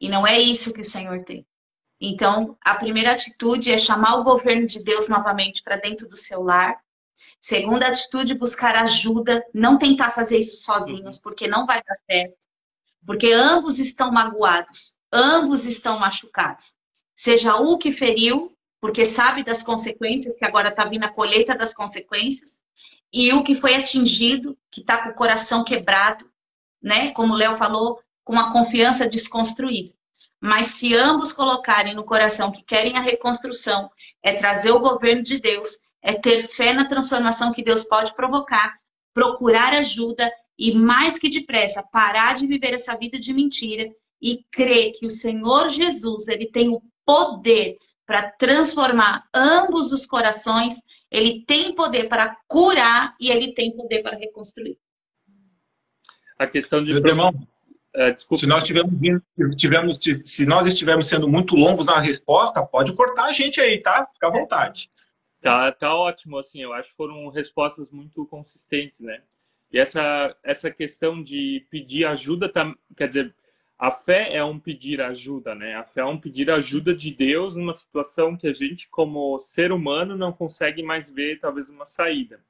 E 0.00 0.08
não 0.08 0.26
é 0.26 0.38
isso 0.38 0.74
que 0.74 0.80
o 0.80 0.84
Senhor 0.84 1.24
tem. 1.24 1.46
Então, 2.00 2.58
a 2.62 2.74
primeira 2.74 3.12
atitude 3.12 3.72
é 3.72 3.78
chamar 3.78 4.16
o 4.16 4.24
governo 4.24 4.66
de 4.66 4.82
Deus 4.82 5.08
novamente 5.08 5.62
para 5.62 5.76
dentro 5.76 6.06
do 6.06 6.16
seu 6.16 6.42
lar, 6.42 6.76
Segunda 7.40 7.86
atitude, 7.86 8.34
buscar 8.34 8.74
ajuda, 8.74 9.44
não 9.54 9.78
tentar 9.78 10.10
fazer 10.10 10.36
isso 10.38 10.64
sozinhos, 10.64 11.16
porque 11.16 11.46
não 11.46 11.64
vai 11.64 11.80
dar 11.80 11.94
certo. 11.94 12.44
Porque 13.06 13.32
ambos 13.32 13.78
estão 13.78 14.10
magoados, 14.10 14.95
ambos 15.12 15.66
estão 15.66 15.98
machucados. 15.98 16.74
Seja 17.14 17.56
o 17.56 17.78
que 17.78 17.92
feriu, 17.92 18.56
porque 18.80 19.04
sabe 19.04 19.42
das 19.42 19.62
consequências, 19.62 20.36
que 20.36 20.44
agora 20.44 20.68
está 20.68 20.84
vindo 20.84 21.04
a 21.04 21.08
colheita 21.08 21.56
das 21.56 21.74
consequências, 21.74 22.60
e 23.12 23.32
o 23.32 23.42
que 23.42 23.54
foi 23.54 23.74
atingido, 23.74 24.56
que 24.70 24.80
está 24.80 24.98
com 24.98 25.10
o 25.10 25.14
coração 25.14 25.64
quebrado, 25.64 26.30
né? 26.82 27.10
Como 27.12 27.32
o 27.32 27.36
Léo 27.36 27.56
falou, 27.56 28.00
com 28.22 28.32
uma 28.32 28.52
confiança 28.52 29.08
desconstruída. 29.08 29.94
Mas 30.40 30.66
se 30.66 30.94
ambos 30.94 31.32
colocarem 31.32 31.94
no 31.94 32.04
coração 32.04 32.52
que 32.52 32.62
querem 32.62 32.96
a 32.96 33.00
reconstrução, 33.00 33.90
é 34.22 34.34
trazer 34.34 34.72
o 34.72 34.80
governo 34.80 35.22
de 35.22 35.40
Deus, 35.40 35.78
é 36.02 36.12
ter 36.12 36.46
fé 36.48 36.72
na 36.74 36.84
transformação 36.84 37.52
que 37.52 37.62
Deus 37.62 37.84
pode 37.84 38.14
provocar, 38.14 38.76
procurar 39.14 39.72
ajuda 39.72 40.30
e, 40.58 40.74
mais 40.74 41.18
que 41.18 41.30
depressa, 41.30 41.82
parar 41.82 42.34
de 42.34 42.46
viver 42.46 42.74
essa 42.74 42.96
vida 42.96 43.18
de 43.18 43.32
mentira 43.32 43.90
e 44.20 44.44
crer 44.50 44.92
que 44.92 45.06
o 45.06 45.10
Senhor 45.10 45.68
Jesus 45.68 46.28
ele 46.28 46.46
tem 46.46 46.68
o 46.68 46.82
poder 47.04 47.76
para 48.06 48.30
transformar 48.30 49.24
ambos 49.34 49.92
os 49.92 50.06
corações, 50.06 50.80
ele 51.10 51.44
tem 51.44 51.74
poder 51.74 52.08
para 52.08 52.36
curar 52.46 53.14
e 53.20 53.30
ele 53.30 53.52
tem 53.52 53.74
poder 53.74 54.02
para 54.02 54.16
reconstruir. 54.16 54.78
A 56.38 56.46
questão 56.46 56.84
de. 56.84 56.92
Meu 56.92 57.06
irmão, 57.06 57.32
é, 57.94 58.12
desculpa. 58.12 58.40
Se 58.40 58.46
nós 58.46 58.64
tivermos, 58.64 58.92
tivemos, 59.56 59.98
se 60.24 60.44
nós 60.44 60.66
estivermos 60.66 61.08
sendo 61.08 61.26
muito 61.26 61.56
longos 61.56 61.86
na 61.86 61.98
resposta, 61.98 62.64
pode 62.64 62.92
cortar 62.94 63.24
a 63.24 63.32
gente 63.32 63.60
aí, 63.60 63.80
tá? 63.80 64.06
Fica 64.12 64.28
à 64.28 64.30
vontade. 64.30 64.90
Tá, 65.40 65.72
tá 65.72 65.94
ótimo, 65.94 66.38
assim, 66.38 66.62
eu 66.62 66.72
acho 66.72 66.90
que 66.90 66.96
foram 66.96 67.28
respostas 67.30 67.90
muito 67.90 68.26
consistentes, 68.26 69.00
né? 69.00 69.22
E 69.72 69.78
essa, 69.78 70.36
essa 70.44 70.70
questão 70.70 71.22
de 71.22 71.66
pedir 71.70 72.04
ajuda, 72.04 72.52
tá, 72.52 72.72
quer 72.96 73.08
dizer, 73.08 73.34
a 73.78 73.90
fé 73.90 74.34
é 74.34 74.42
um 74.42 74.58
pedir 74.58 75.00
ajuda, 75.02 75.54
né? 75.54 75.74
A 75.74 75.84
fé 75.84 76.00
é 76.00 76.04
um 76.04 76.18
pedir 76.18 76.50
ajuda 76.50 76.94
de 76.94 77.12
Deus 77.12 77.54
numa 77.54 77.74
situação 77.74 78.36
que 78.36 78.46
a 78.46 78.52
gente, 78.52 78.88
como 78.88 79.38
ser 79.38 79.70
humano, 79.70 80.16
não 80.16 80.32
consegue 80.32 80.82
mais 80.82 81.10
ver, 81.10 81.40
talvez, 81.40 81.68
uma 81.68 81.84
saída. 81.84 82.40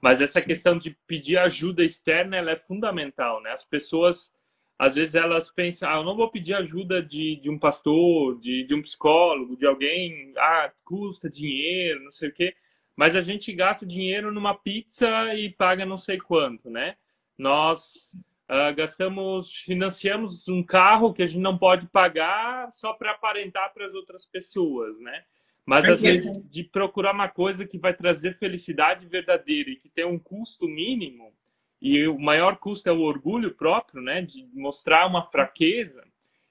Mas 0.00 0.20
essa 0.20 0.40
Sim. 0.40 0.46
questão 0.46 0.78
de 0.78 0.90
pedir 1.06 1.38
ajuda 1.38 1.84
externa, 1.84 2.36
ela 2.36 2.50
é 2.50 2.56
fundamental, 2.56 3.40
né? 3.42 3.52
As 3.52 3.64
pessoas 3.64 4.32
às 4.78 4.94
vezes 4.94 5.14
elas 5.14 5.50
pensam, 5.50 5.88
ah, 5.88 5.96
eu 5.96 6.04
não 6.04 6.16
vou 6.16 6.30
pedir 6.30 6.54
ajuda 6.54 7.02
de, 7.02 7.36
de 7.36 7.48
um 7.48 7.58
pastor, 7.58 8.38
de, 8.38 8.64
de 8.64 8.74
um 8.74 8.82
psicólogo, 8.82 9.56
de 9.56 9.66
alguém, 9.66 10.34
ah, 10.36 10.70
custa 10.84 11.30
dinheiro, 11.30 12.04
não 12.04 12.12
sei 12.12 12.28
o 12.28 12.32
quê, 12.32 12.54
mas 12.94 13.16
a 13.16 13.22
gente 13.22 13.52
gasta 13.52 13.86
dinheiro 13.86 14.30
numa 14.30 14.54
pizza 14.54 15.08
e 15.34 15.50
paga 15.50 15.86
não 15.86 15.96
sei 15.96 16.18
quanto, 16.18 16.68
né? 16.68 16.96
Nós 17.38 18.14
uh, 18.50 18.74
gastamos, 18.74 19.50
financiamos 19.64 20.48
um 20.48 20.62
carro 20.62 21.12
que 21.12 21.22
a 21.22 21.26
gente 21.26 21.40
não 21.40 21.56
pode 21.56 21.86
pagar 21.88 22.70
só 22.72 22.92
para 22.92 23.12
aparentar 23.12 23.72
para 23.72 23.86
as 23.86 23.94
outras 23.94 24.26
pessoas, 24.26 24.98
né? 25.00 25.24
Mas 25.64 25.88
às 25.88 26.00
vezes 26.00 26.30
de 26.48 26.62
procurar 26.62 27.12
uma 27.12 27.28
coisa 27.28 27.66
que 27.66 27.76
vai 27.76 27.92
trazer 27.92 28.38
felicidade 28.38 29.06
verdadeira 29.06 29.70
e 29.70 29.76
que 29.76 29.88
tem 29.88 30.04
um 30.04 30.18
custo 30.18 30.68
mínimo, 30.68 31.34
e 31.82 32.06
o 32.06 32.18
maior 32.18 32.56
custo 32.56 32.88
é 32.88 32.92
o 32.92 33.00
orgulho 33.00 33.52
próprio, 33.52 34.00
né? 34.00 34.22
De 34.22 34.48
mostrar 34.54 35.06
uma 35.06 35.28
fraqueza. 35.30 36.04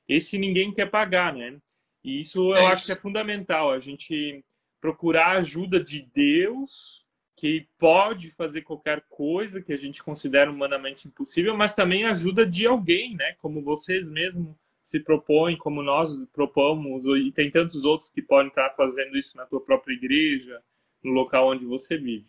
Esse 0.08 0.38
ninguém 0.38 0.74
quer 0.74 0.90
pagar, 0.92 1.34
né? 1.34 1.58
E 2.04 2.20
isso 2.20 2.52
eu 2.54 2.58
é 2.58 2.66
acho 2.68 2.88
que 2.88 2.92
é 2.92 3.02
fundamental. 3.02 3.72
A 3.72 3.80
gente 3.80 4.44
procurar 4.82 5.28
a 5.28 5.38
ajuda 5.38 5.84
de 5.84 6.02
Deus, 6.14 7.05
que 7.36 7.68
pode 7.78 8.32
fazer 8.32 8.62
qualquer 8.62 9.02
coisa 9.10 9.62
que 9.62 9.74
a 9.74 9.78
gente 9.78 10.02
considera 10.02 10.50
humanamente 10.50 11.08
impossível, 11.08 11.56
mas 11.56 11.76
também 11.76 12.06
ajuda 12.06 12.46
de 12.46 12.66
alguém, 12.66 13.16
né? 13.16 13.36
Como 13.40 13.62
vocês 13.62 14.10
mesmos 14.10 14.56
se 14.86 15.00
propõem, 15.00 15.58
como 15.58 15.82
nós 15.82 16.12
propomos, 16.32 17.04
e 17.06 17.32
tem 17.32 17.50
tantos 17.52 17.84
outros 17.84 18.10
que 18.10 18.22
podem 18.22 18.48
estar 18.48 18.70
fazendo 18.78 19.18
isso 19.18 19.36
na 19.36 19.46
tua 19.46 19.60
própria 19.60 19.94
igreja, 19.94 20.62
no 21.04 21.12
local 21.12 21.50
onde 21.50 21.66
você 21.66 21.98
vive. 21.98 22.28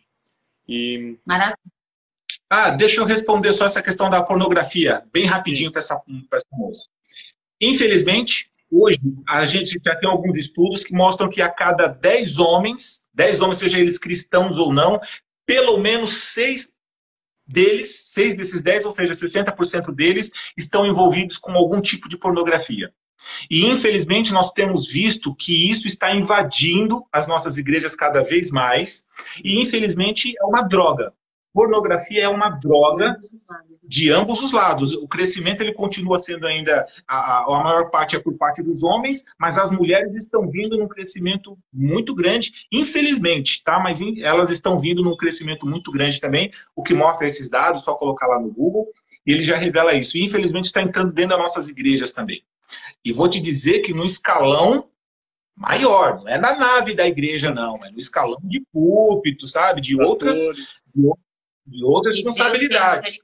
E... 0.67 1.17
Maravilha. 1.25 1.57
Ah, 2.49 2.71
deixa 2.71 2.99
eu 2.99 3.05
responder 3.05 3.53
só 3.53 3.65
essa 3.65 3.81
questão 3.81 4.09
da 4.09 4.23
pornografia, 4.23 5.05
bem 5.11 5.25
rapidinho 5.25 5.71
para 5.71 5.81
essa, 5.81 6.01
essa 6.31 6.47
moça. 6.51 6.89
Infelizmente, 7.61 8.51
hoje, 8.71 8.99
a 9.27 9.45
gente 9.45 9.79
já 9.83 9.95
tem 9.95 10.09
alguns 10.09 10.37
estudos 10.37 10.83
que 10.83 10.93
mostram 10.93 11.29
que 11.29 11.41
a 11.41 11.49
cada 11.49 11.87
10 11.87 12.39
homens, 12.39 13.01
10 13.13 13.41
homens, 13.41 13.59
seja 13.59 13.79
eles 13.79 13.97
cristãos 13.97 14.57
ou 14.57 14.73
não, 14.73 14.99
pelo 15.45 15.77
menos 15.77 16.23
6 16.33 16.69
deles, 17.47 18.11
6 18.11 18.35
desses 18.35 18.61
10, 18.61 18.85
ou 18.85 18.91
seja, 18.91 19.13
60% 19.13 19.93
deles, 19.93 20.31
estão 20.57 20.85
envolvidos 20.85 21.37
com 21.37 21.51
algum 21.51 21.79
tipo 21.79 22.09
de 22.09 22.17
pornografia. 22.17 22.91
E, 23.49 23.65
infelizmente, 23.65 24.31
nós 24.31 24.51
temos 24.51 24.87
visto 24.87 25.33
que 25.35 25.69
isso 25.69 25.87
está 25.87 26.13
invadindo 26.13 27.05
as 27.11 27.27
nossas 27.27 27.57
igrejas 27.57 27.95
cada 27.95 28.23
vez 28.23 28.51
mais, 28.51 29.05
e, 29.43 29.59
infelizmente, 29.61 30.33
é 30.39 30.45
uma 30.45 30.61
droga 30.61 31.13
pornografia 31.53 32.23
é 32.23 32.29
uma 32.29 32.49
droga 32.49 33.17
de 33.83 34.11
ambos 34.11 34.41
os 34.41 34.51
lados. 34.51 34.91
O 34.91 35.07
crescimento 35.07 35.61
ele 35.61 35.73
continua 35.73 36.17
sendo 36.17 36.45
ainda 36.45 36.85
a, 37.07 37.43
a, 37.43 37.63
maior 37.63 37.89
parte 37.89 38.15
é 38.15 38.19
por 38.19 38.37
parte 38.37 38.61
dos 38.61 38.83
homens, 38.83 39.23
mas 39.39 39.57
as 39.57 39.71
mulheres 39.71 40.15
estão 40.15 40.49
vindo 40.49 40.77
num 40.77 40.87
crescimento 40.87 41.57
muito 41.73 42.13
grande, 42.13 42.51
infelizmente, 42.71 43.63
tá? 43.63 43.79
Mas 43.79 44.01
in, 44.01 44.21
elas 44.21 44.49
estão 44.49 44.77
vindo 44.77 45.01
num 45.01 45.15
crescimento 45.15 45.65
muito 45.65 45.91
grande 45.91 46.19
também. 46.19 46.51
O 46.75 46.83
que 46.83 46.93
mostra 46.93 47.25
esses 47.25 47.49
dados, 47.49 47.83
só 47.83 47.93
colocar 47.95 48.27
lá 48.27 48.39
no 48.39 48.51
Google, 48.51 48.87
e 49.25 49.31
ele 49.31 49.41
já 49.41 49.55
revela 49.55 49.93
isso. 49.93 50.17
E 50.17 50.23
infelizmente 50.23 50.65
está 50.65 50.81
entrando 50.81 51.13
dentro 51.13 51.31
das 51.31 51.39
nossas 51.39 51.67
igrejas 51.67 52.11
também. 52.11 52.43
E 53.03 53.13
vou 53.13 53.29
te 53.29 53.39
dizer 53.39 53.79
que 53.79 53.93
no 53.93 54.05
escalão 54.05 54.89
maior, 55.55 56.19
não 56.19 56.27
é 56.27 56.37
na 56.37 56.55
nave 56.55 56.93
da 56.93 57.07
igreja 57.07 57.51
não, 57.51 57.83
é 57.83 57.89
no 57.89 57.97
escalão 57.97 58.37
de 58.43 58.61
púlpito, 58.71 59.47
sabe? 59.47 59.81
De 59.81 59.99
outras, 59.99 60.37
de 60.93 61.07
de 61.67 61.83
outras 61.83 62.15
responsabilidades. 62.15 63.19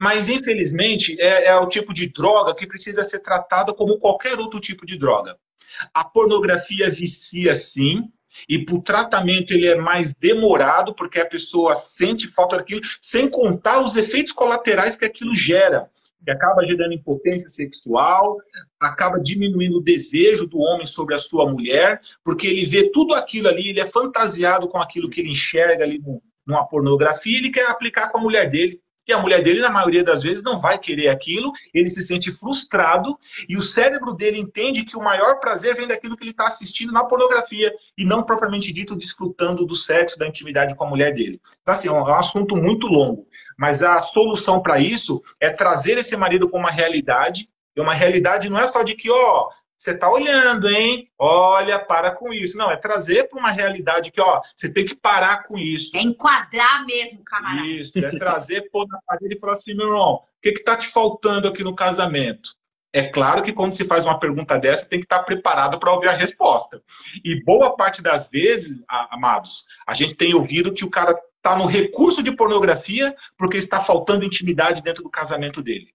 Mas, 0.00 0.28
infelizmente, 0.28 1.20
é, 1.20 1.46
é 1.46 1.56
o 1.56 1.68
tipo 1.68 1.92
de 1.92 2.08
droga 2.08 2.54
que 2.54 2.66
precisa 2.66 3.02
ser 3.02 3.20
tratada 3.20 3.74
como 3.74 3.98
qualquer 3.98 4.38
outro 4.38 4.60
tipo 4.60 4.86
de 4.86 4.96
droga. 4.96 5.36
A 5.92 6.04
pornografia 6.04 6.90
vicia 6.90 7.54
sim, 7.54 8.04
e 8.48 8.64
o 8.70 8.80
tratamento 8.80 9.52
ele 9.52 9.66
é 9.66 9.74
mais 9.74 10.12
demorado, 10.12 10.94
porque 10.94 11.20
a 11.20 11.26
pessoa 11.26 11.74
sente 11.74 12.28
falta 12.28 12.56
daquilo, 12.56 12.82
sem 13.00 13.28
contar 13.28 13.82
os 13.82 13.96
efeitos 13.96 14.32
colaterais 14.32 14.96
que 14.96 15.04
aquilo 15.04 15.34
gera. 15.34 15.88
Que 16.24 16.30
acaba 16.30 16.64
gerando 16.64 16.94
impotência 16.94 17.48
sexual, 17.48 18.38
acaba 18.80 19.18
diminuindo 19.20 19.78
o 19.78 19.82
desejo 19.82 20.46
do 20.46 20.58
homem 20.58 20.86
sobre 20.86 21.14
a 21.14 21.18
sua 21.18 21.50
mulher, 21.50 22.00
porque 22.24 22.46
ele 22.46 22.64
vê 22.64 22.90
tudo 22.90 23.14
aquilo 23.14 23.48
ali, 23.48 23.68
ele 23.68 23.80
é 23.80 23.90
fantasiado 23.90 24.66
com 24.68 24.78
aquilo 24.78 25.10
que 25.10 25.20
ele 25.20 25.30
enxerga 25.30 25.84
ali 25.84 25.98
no, 25.98 26.22
numa 26.46 26.66
pornografia, 26.66 27.38
ele 27.38 27.50
quer 27.50 27.68
aplicar 27.68 28.08
com 28.08 28.18
a 28.18 28.20
mulher 28.20 28.48
dele. 28.48 28.80
E 29.06 29.12
a 29.12 29.18
mulher 29.18 29.42
dele, 29.42 29.60
na 29.60 29.68
maioria 29.68 30.02
das 30.02 30.22
vezes, 30.22 30.42
não 30.42 30.58
vai 30.58 30.78
querer 30.78 31.08
aquilo, 31.08 31.52
ele 31.74 31.90
se 31.90 32.00
sente 32.00 32.32
frustrado 32.32 33.18
e 33.46 33.54
o 33.54 33.60
cérebro 33.60 34.14
dele 34.14 34.38
entende 34.38 34.82
que 34.82 34.96
o 34.96 35.02
maior 35.02 35.40
prazer 35.40 35.74
vem 35.74 35.86
daquilo 35.86 36.16
que 36.16 36.22
ele 36.22 36.30
está 36.30 36.46
assistindo 36.46 36.90
na 36.90 37.04
pornografia 37.04 37.70
e 37.98 38.04
não 38.04 38.22
propriamente 38.22 38.72
dito 38.72 38.96
desfrutando 38.96 39.66
do 39.66 39.76
sexo, 39.76 40.18
da 40.18 40.26
intimidade 40.26 40.74
com 40.74 40.84
a 40.84 40.88
mulher 40.88 41.12
dele. 41.12 41.38
Então, 41.60 41.72
assim, 41.72 41.88
é 41.88 41.92
um 41.92 42.08
é 42.08 42.18
assunto 42.18 42.56
muito 42.56 42.86
longo. 42.86 43.26
Mas 43.58 43.82
a 43.82 44.00
solução 44.00 44.62
para 44.62 44.78
isso 44.78 45.22
é 45.38 45.50
trazer 45.50 45.98
esse 45.98 46.16
marido 46.16 46.48
com 46.48 46.58
uma 46.58 46.70
realidade. 46.70 47.48
E 47.76 47.80
uma 47.80 47.92
realidade 47.92 48.48
não 48.48 48.58
é 48.58 48.66
só 48.68 48.82
de 48.82 48.94
que, 48.94 49.10
ó, 49.10 49.48
você 49.84 49.90
está 49.90 50.10
olhando, 50.10 50.66
hein? 50.66 51.10
Olha, 51.18 51.78
para 51.78 52.10
com 52.10 52.32
isso. 52.32 52.56
Não, 52.56 52.70
é 52.70 52.76
trazer 52.76 53.28
para 53.28 53.38
uma 53.38 53.50
realidade 53.50 54.10
que, 54.10 54.20
ó, 54.20 54.40
você 54.56 54.72
tem 54.72 54.82
que 54.82 54.96
parar 54.96 55.44
com 55.44 55.58
isso. 55.58 55.94
É 55.94 56.00
enquadrar 56.00 56.86
mesmo, 56.86 57.22
camarada. 57.22 57.66
Isso, 57.66 57.98
é 57.98 58.16
trazer, 58.16 58.70
pôr 58.70 58.86
na 58.88 58.98
parede 59.06 59.34
e 59.34 59.38
falar 59.38 59.52
assim, 59.52 59.74
meu 59.74 59.88
irmão, 59.88 60.14
o 60.14 60.22
que 60.42 60.48
está 60.48 60.74
te 60.74 60.88
faltando 60.88 61.48
aqui 61.48 61.62
no 61.62 61.74
casamento? 61.74 62.48
É 62.94 63.02
claro 63.02 63.42
que 63.42 63.52
quando 63.52 63.74
se 63.74 63.84
faz 63.84 64.06
uma 64.06 64.18
pergunta 64.18 64.58
dessa, 64.58 64.86
tem 64.86 65.00
que 65.00 65.04
estar 65.04 65.18
tá 65.18 65.24
preparado 65.24 65.78
para 65.78 65.92
ouvir 65.92 66.08
a 66.08 66.16
resposta. 66.16 66.80
E 67.22 67.44
boa 67.44 67.76
parte 67.76 68.00
das 68.00 68.26
vezes, 68.28 68.82
amados, 68.88 69.66
a 69.86 69.92
gente 69.92 70.14
tem 70.14 70.32
ouvido 70.32 70.72
que 70.72 70.84
o 70.84 70.90
cara 70.90 71.14
está 71.36 71.58
no 71.58 71.66
recurso 71.66 72.22
de 72.22 72.34
pornografia 72.34 73.14
porque 73.36 73.58
está 73.58 73.84
faltando 73.84 74.24
intimidade 74.24 74.82
dentro 74.82 75.02
do 75.02 75.10
casamento 75.10 75.60
dele. 75.60 75.88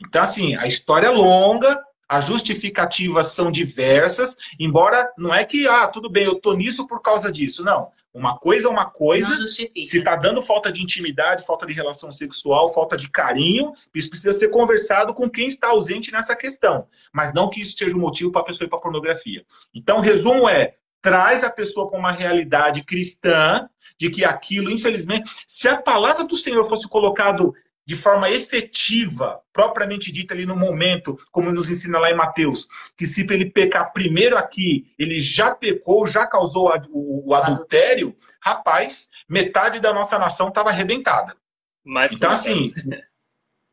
Então, 0.00 0.22
assim, 0.22 0.56
a 0.56 0.66
história 0.66 1.08
é 1.08 1.10
longa, 1.10 1.78
as 2.08 2.26
justificativas 2.26 3.28
são 3.28 3.50
diversas, 3.50 4.36
embora 4.58 5.10
não 5.16 5.34
é 5.34 5.44
que, 5.44 5.66
ah, 5.66 5.88
tudo 5.88 6.10
bem, 6.10 6.24
eu 6.24 6.40
tô 6.40 6.54
nisso 6.54 6.86
por 6.86 7.00
causa 7.00 7.30
disso. 7.30 7.64
Não. 7.64 7.90
Uma 8.14 8.38
coisa 8.38 8.68
é 8.68 8.70
uma 8.70 8.86
coisa. 8.86 9.44
Se 9.44 9.72
está 9.74 10.14
dando 10.14 10.40
falta 10.40 10.70
de 10.70 10.80
intimidade, 10.80 11.44
falta 11.44 11.66
de 11.66 11.72
relação 11.72 12.12
sexual, 12.12 12.72
falta 12.72 12.96
de 12.96 13.10
carinho, 13.10 13.72
isso 13.92 14.08
precisa 14.08 14.32
ser 14.32 14.50
conversado 14.50 15.12
com 15.12 15.28
quem 15.28 15.48
está 15.48 15.68
ausente 15.68 16.12
nessa 16.12 16.36
questão. 16.36 16.86
Mas 17.12 17.34
não 17.34 17.50
que 17.50 17.60
isso 17.60 17.76
seja 17.76 17.96
um 17.96 18.00
motivo 18.00 18.30
para 18.30 18.42
a 18.42 18.44
pessoa 18.44 18.66
ir 18.66 18.70
para 18.70 18.78
pornografia. 18.78 19.44
Então, 19.74 19.98
o 19.98 20.00
resumo 20.00 20.48
é: 20.48 20.76
traz 21.02 21.42
a 21.42 21.50
pessoa 21.50 21.90
para 21.90 21.98
uma 21.98 22.12
realidade 22.12 22.84
cristã 22.84 23.68
de 23.98 24.10
que 24.10 24.24
aquilo, 24.24 24.70
infelizmente, 24.70 25.28
se 25.46 25.68
a 25.68 25.76
palavra 25.76 26.24
do 26.24 26.36
Senhor 26.36 26.68
fosse 26.68 26.88
colocado 26.88 27.52
de 27.86 27.94
forma 27.94 28.30
efetiva, 28.30 29.40
propriamente 29.52 30.10
dita 30.10 30.32
ali 30.32 30.46
no 30.46 30.56
momento, 30.56 31.18
como 31.30 31.52
nos 31.52 31.68
ensina 31.68 31.98
lá 31.98 32.10
em 32.10 32.16
Mateus, 32.16 32.66
que 32.96 33.06
se 33.06 33.26
ele 33.30 33.50
pecar 33.50 33.92
primeiro 33.92 34.36
aqui, 34.36 34.92
ele 34.98 35.20
já 35.20 35.50
pecou, 35.50 36.06
já 36.06 36.26
causou 36.26 36.72
o, 36.90 37.34
adultério, 37.34 38.16
rapaz, 38.40 39.10
metade 39.28 39.80
da 39.80 39.92
nossa 39.92 40.18
nação 40.18 40.48
estava 40.48 40.70
arrebentada. 40.70 41.36
Mas, 41.84 42.10
então, 42.12 42.30
assim, 42.30 42.72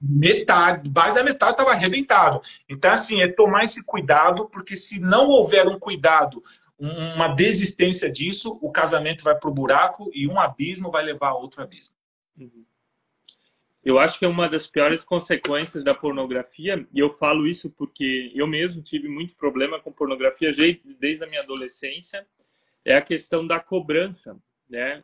metade, 0.01 0.91
mais 0.93 1.14
da 1.14 1.24
metade 1.24 1.53
estava 1.53 1.72
arrebentado. 1.72 2.41
Então, 2.68 2.91
assim, 2.91 3.22
é 3.22 3.30
tomar 3.30 3.64
esse 3.64 3.82
cuidado, 3.84 4.49
porque 4.49 4.76
se 4.76 4.99
não 4.99 5.28
houver 5.28 5.66
um 5.68 5.80
cuidado, 5.80 6.43
uma 6.78 7.30
desistência 7.30 8.12
disso, 8.12 8.57
o 8.62 8.72
casamento 8.72 9.24
vai 9.24 9.36
para 9.36 9.49
o 9.49 9.53
buraco 9.53 10.09
e 10.14 10.28
um 10.28 10.39
abismo 10.39 10.91
vai 10.91 11.03
levar 11.03 11.30
a 11.30 11.36
outro 11.36 11.62
abismo. 11.62 11.95
Uhum. 12.38 12.66
Eu 13.84 13.98
acho 13.98 14.20
que 14.20 14.26
é 14.26 14.28
uma 14.28 14.48
das 14.48 14.68
piores 14.68 15.04
consequências 15.04 15.84
da 15.84 15.96
pornografia, 15.96 16.88
e 16.94 17.00
eu 17.00 17.18
falo 17.18 17.48
isso 17.48 17.70
porque 17.72 18.32
eu 18.36 18.46
mesmo 18.46 18.82
tive 18.82 19.10
muito 19.10 19.36
problema 19.36 19.80
com 19.80 19.92
pornografia 19.92 20.52
desde 20.54 21.24
a 21.24 21.28
minha 21.28 21.42
adolescência, 21.42 22.28
é 22.86 22.96
a 22.96 23.02
questão 23.02 23.46
da 23.46 23.60
cobrança, 23.60 24.38
né? 24.70 25.04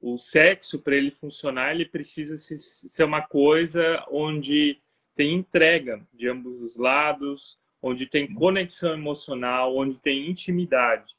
O 0.00 0.18
sexo, 0.18 0.78
para 0.78 0.94
ele 0.94 1.10
funcionar, 1.10 1.74
ele 1.74 1.86
precisa 1.86 2.36
ser 2.36 3.04
uma 3.04 3.22
coisa 3.22 4.04
onde 4.10 4.80
tem 5.16 5.34
entrega 5.34 6.06
de 6.12 6.28
ambos 6.28 6.60
os 6.60 6.76
lados, 6.76 7.58
onde 7.82 8.06
tem 8.06 8.32
conexão 8.32 8.92
emocional, 8.92 9.76
onde 9.76 9.98
tem 9.98 10.28
intimidade. 10.30 11.16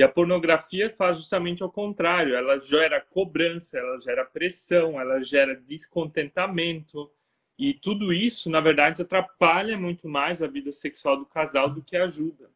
E 0.00 0.02
a 0.02 0.08
pornografia 0.08 0.88
faz 0.88 1.18
justamente 1.18 1.62
ao 1.62 1.70
contrário, 1.70 2.34
ela 2.34 2.58
gera 2.58 3.02
cobrança, 3.02 3.76
ela 3.76 4.00
gera 4.00 4.24
pressão, 4.24 4.98
ela 4.98 5.22
gera 5.22 5.54
descontentamento. 5.54 7.12
E 7.58 7.74
tudo 7.74 8.10
isso, 8.10 8.48
na 8.48 8.62
verdade, 8.62 9.02
atrapalha 9.02 9.76
muito 9.76 10.08
mais 10.08 10.42
a 10.42 10.46
vida 10.46 10.72
sexual 10.72 11.18
do 11.18 11.26
casal 11.26 11.68
do 11.68 11.82
que 11.82 11.98
ajuda. 11.98 12.50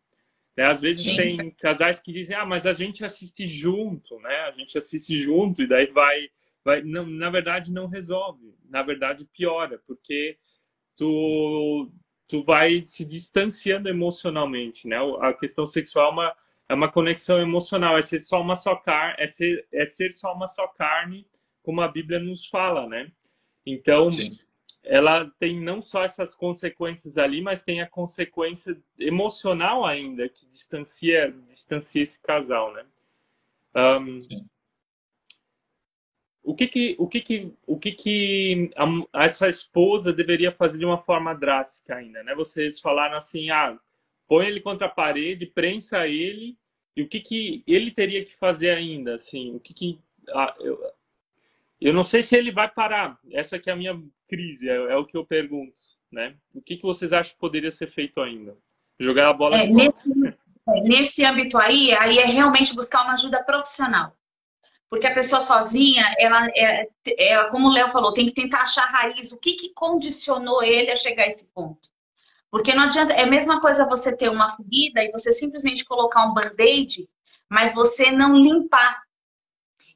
É, 0.56 0.64
às 0.64 0.80
vezes 0.80 1.04
Sim. 1.04 1.16
tem 1.16 1.50
casais 1.50 2.00
que 2.00 2.14
dizem, 2.14 2.34
ah, 2.34 2.46
mas 2.46 2.64
a 2.64 2.72
gente 2.72 3.04
assiste 3.04 3.46
junto, 3.46 4.18
né? 4.20 4.36
A 4.48 4.52
gente 4.52 4.78
assiste 4.78 5.14
junto 5.20 5.60
e 5.60 5.66
daí 5.66 5.88
vai, 5.88 6.30
vai 6.64 6.80
não, 6.80 7.04
na 7.04 7.28
verdade 7.28 7.70
não 7.70 7.88
resolve, 7.88 8.54
na 8.70 8.82
verdade 8.82 9.28
piora, 9.36 9.78
porque 9.86 10.38
tu 10.96 11.92
tu 12.26 12.42
vai 12.42 12.84
se 12.86 13.04
distanciando 13.04 13.86
emocionalmente, 13.86 14.88
né? 14.88 14.96
A 15.20 15.34
questão 15.34 15.66
sexual 15.66 16.08
é 16.08 16.12
uma 16.12 16.43
é 16.74 16.76
uma 16.76 16.90
conexão 16.90 17.40
emocional, 17.40 17.96
é 17.96 18.02
ser 18.02 18.18
só 18.18 18.40
uma 18.40 18.56
só 18.56 18.74
carne, 18.74 19.14
é 19.18 19.28
ser, 19.28 19.66
é 19.72 19.86
ser 19.86 20.12
só 20.12 20.34
uma 20.34 20.48
só 20.48 20.66
carne, 20.66 21.26
como 21.62 21.80
a 21.80 21.88
Bíblia 21.88 22.18
nos 22.18 22.46
fala, 22.46 22.86
né? 22.88 23.10
Então, 23.64 24.10
Sim. 24.10 24.36
ela 24.82 25.30
tem 25.38 25.60
não 25.60 25.80
só 25.80 26.02
essas 26.02 26.34
consequências 26.34 27.16
ali, 27.16 27.40
mas 27.40 27.62
tem 27.62 27.80
a 27.80 27.88
consequência 27.88 28.76
emocional 28.98 29.86
ainda, 29.86 30.28
que 30.28 30.44
distancia, 30.46 31.32
distancia 31.48 32.02
esse 32.02 32.20
casal, 32.20 32.74
né? 32.74 32.84
Um, 33.76 34.18
o 36.42 36.54
que 36.54 36.66
que, 36.66 36.96
o 36.98 37.08
que 37.08 37.20
que, 37.20 37.52
o 37.66 37.78
que 37.78 37.92
que 37.92 38.70
a, 38.76 39.24
essa 39.24 39.48
esposa 39.48 40.12
deveria 40.12 40.52
fazer 40.52 40.78
de 40.78 40.84
uma 40.84 40.98
forma 40.98 41.34
drástica 41.34 41.94
ainda, 41.94 42.22
né? 42.24 42.34
Vocês 42.34 42.80
falaram 42.80 43.16
assim, 43.16 43.48
ah, 43.50 43.78
põe 44.26 44.46
ele 44.46 44.60
contra 44.60 44.86
a 44.86 44.90
parede, 44.90 45.46
prensa 45.46 46.06
ele, 46.06 46.58
e 46.96 47.02
o 47.02 47.08
que, 47.08 47.20
que 47.20 47.64
ele 47.66 47.90
teria 47.90 48.24
que 48.24 48.34
fazer 48.34 48.70
ainda, 48.70 49.14
assim, 49.14 49.54
o 49.54 49.60
que 49.60 49.74
que... 49.74 49.98
Ah, 50.28 50.54
eu, 50.60 50.80
eu 51.80 51.92
não 51.92 52.04
sei 52.04 52.22
se 52.22 52.36
ele 52.36 52.52
vai 52.52 52.68
parar, 52.68 53.18
essa 53.30 53.58
que 53.58 53.68
é 53.68 53.72
a 53.72 53.76
minha 53.76 54.00
crise, 54.28 54.68
é, 54.68 54.74
é 54.74 54.96
o 54.96 55.04
que 55.04 55.16
eu 55.16 55.26
pergunto, 55.26 55.74
né? 56.10 56.36
O 56.54 56.62
que, 56.62 56.76
que 56.76 56.82
vocês 56.82 57.12
acham 57.12 57.34
que 57.34 57.40
poderia 57.40 57.70
ser 57.70 57.88
feito 57.88 58.20
ainda? 58.20 58.56
Jogar 58.98 59.28
a 59.28 59.32
bola... 59.32 59.56
É, 59.56 59.66
nesse, 59.66 60.12
é, 60.68 60.80
nesse 60.82 61.24
âmbito 61.24 61.58
aí, 61.58 61.92
aí 61.92 62.18
é 62.18 62.26
realmente 62.26 62.74
buscar 62.74 63.02
uma 63.02 63.14
ajuda 63.14 63.42
profissional. 63.42 64.16
Porque 64.88 65.08
a 65.08 65.14
pessoa 65.14 65.40
sozinha, 65.40 66.14
ela, 66.18 66.46
é, 66.56 66.88
ela 67.18 67.50
como 67.50 67.68
o 67.68 67.72
Léo 67.72 67.90
falou, 67.90 68.14
tem 68.14 68.26
que 68.26 68.34
tentar 68.34 68.62
achar 68.62 68.84
a 68.84 68.90
raiz, 68.90 69.32
o 69.32 69.38
que, 69.38 69.54
que 69.54 69.70
condicionou 69.70 70.62
ele 70.62 70.92
a 70.92 70.96
chegar 70.96 71.24
a 71.24 71.26
esse 71.26 71.44
ponto. 71.46 71.88
Porque 72.54 72.72
não 72.72 72.84
adianta, 72.84 73.12
é 73.12 73.24
a 73.24 73.26
mesma 73.26 73.60
coisa 73.60 73.84
você 73.84 74.16
ter 74.16 74.28
uma 74.28 74.56
ferida 74.56 75.02
e 75.02 75.10
você 75.10 75.32
simplesmente 75.32 75.84
colocar 75.84 76.24
um 76.24 76.32
band-aid, 76.32 77.04
mas 77.50 77.74
você 77.74 78.12
não 78.12 78.36
limpar. 78.36 79.02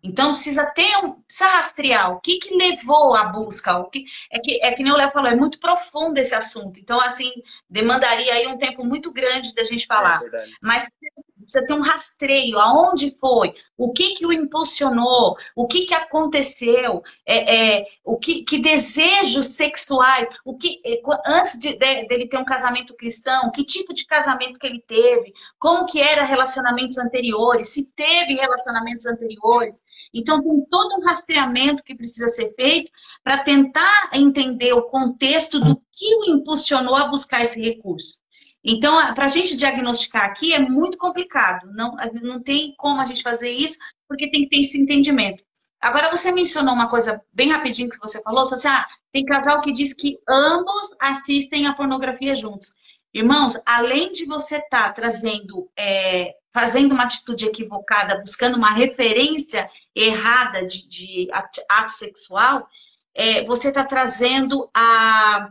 Então 0.03 0.31
precisa 0.31 0.67
ter 0.67 0.97
um, 1.05 1.23
precisa 1.23 1.51
rastrear 1.51 2.11
o 2.11 2.21
que 2.21 2.39
que 2.39 2.57
levou 2.57 3.15
à 3.15 3.27
busca, 3.27 3.79
o 3.79 3.89
que 3.89 4.07
é 4.29 4.41
que 4.41 4.61
é 4.61 4.73
que 4.73 4.83
nem 4.83 4.93
o 4.93 4.97
Léo 4.97 5.13
falou, 5.13 5.31
é 5.31 5.37
muito 5.37 5.61
profundo 5.61 6.19
esse 6.19 6.35
assunto. 6.35 6.81
Então 6.81 7.01
assim, 7.01 7.31
demandaria 7.71 8.35
aí 8.35 8.49
um 8.49 8.59
tempo 8.59 8.85
muito 8.85 9.13
grande 9.13 9.55
da 9.55 9.63
gente 9.63 9.87
falar. 9.87 10.21
É 10.21 10.47
mas 10.61 10.91
precisa 10.99 11.28
ter 11.49 11.73
um 11.73 11.83
rastreio, 11.83 12.59
aonde 12.59 13.17
foi, 13.19 13.55
o 13.77 13.93
que 13.93 14.15
que 14.15 14.27
o 14.27 14.33
impulsionou, 14.33 15.37
o 15.57 15.67
que 15.67 15.87
que 15.87 15.95
aconteceu, 15.95 17.03
é, 17.27 17.79
é 17.79 17.87
o 18.05 18.17
que, 18.19 18.43
que 18.43 18.59
desejos 18.59 19.49
sexuais, 19.49 20.29
o 20.45 20.57
que 20.57 20.81
é, 20.85 21.01
antes 21.27 21.59
de, 21.59 21.73
de, 21.75 22.07
dele 22.07 22.29
ter 22.29 22.39
um 22.39 22.45
casamento 22.45 22.95
cristão, 22.95 23.51
que 23.51 23.65
tipo 23.65 23.95
de 23.95 24.05
casamento 24.05 24.59
que 24.59 24.67
ele 24.67 24.81
teve, 24.81 25.33
como 25.59 25.87
que 25.87 26.01
era 26.01 26.25
relacionamentos 26.25 26.99
anteriores, 26.99 27.69
se 27.69 27.91
teve 27.93 28.35
relacionamentos 28.35 29.07
anteriores. 29.07 29.81
Então 30.13 30.43
tem 30.43 30.65
todo 30.71 30.97
um 30.97 31.07
rastreamento 31.07 31.83
que 31.83 31.95
precisa 31.95 32.29
ser 32.29 32.55
feito 32.55 32.91
para 33.23 33.39
tentar 33.39 34.11
entender 34.13 34.73
o 34.73 34.83
contexto 34.83 35.59
do 35.61 35.77
que 35.93 36.15
o 36.17 36.25
impulsionou 36.31 36.97
a 36.97 37.09
buscar 37.09 37.43
esse 37.43 37.61
recurso. 37.61 38.21
Então, 38.65 39.15
para 39.15 39.27
a 39.27 39.29
gente 39.29 39.57
diagnosticar 39.57 40.25
aqui 40.25 40.53
é 40.53 40.59
muito 40.59 40.99
complicado. 40.99 41.71
Não, 41.73 41.97
não 42.23 42.43
tem 42.43 42.75
como 42.77 43.01
a 43.01 43.07
gente 43.07 43.23
fazer 43.23 43.51
isso, 43.51 43.79
porque 44.09 44.31
tem 44.31 44.43
que 44.43 44.51
ter 44.51 44.61
esse 44.61 44.81
entendimento. 44.81 45.45
Agora, 45.81 46.11
você 46.11 46.33
mencionou 46.33 46.75
uma 46.75 46.89
coisa 46.89 47.23
bem 47.33 47.51
rapidinho 47.53 47.89
que 47.89 48.01
você 48.01 48.21
falou, 48.23 48.45
você 48.45 48.55
assim, 48.55 48.69
ah, 48.69 48.87
tem 49.13 49.25
casal 49.25 49.61
que 49.61 49.73
diz 49.73 49.95
que 49.95 50.19
ambos 50.29 50.95
assistem 51.01 51.67
a 51.67 51.75
pornografia 51.75 52.35
juntos. 52.35 52.75
Irmãos, 53.15 53.61
além 53.65 54.13
de 54.13 54.25
você 54.27 54.57
estar 54.57 54.89
tá 54.89 54.93
trazendo, 54.93 55.71
é, 55.79 56.35
fazendo 56.53 56.93
uma 56.93 57.05
atitude 57.05 57.47
equivocada, 57.47 58.19
buscando 58.19 58.57
uma 58.57 58.73
referência 58.73 59.71
errada 59.95 60.67
de, 60.67 60.87
de 60.89 61.29
ato 61.33 61.93
sexual, 61.93 62.69
é, 63.15 63.45
você 63.45 63.69
está 63.69 63.85
trazendo 63.85 64.69
a 64.75 65.49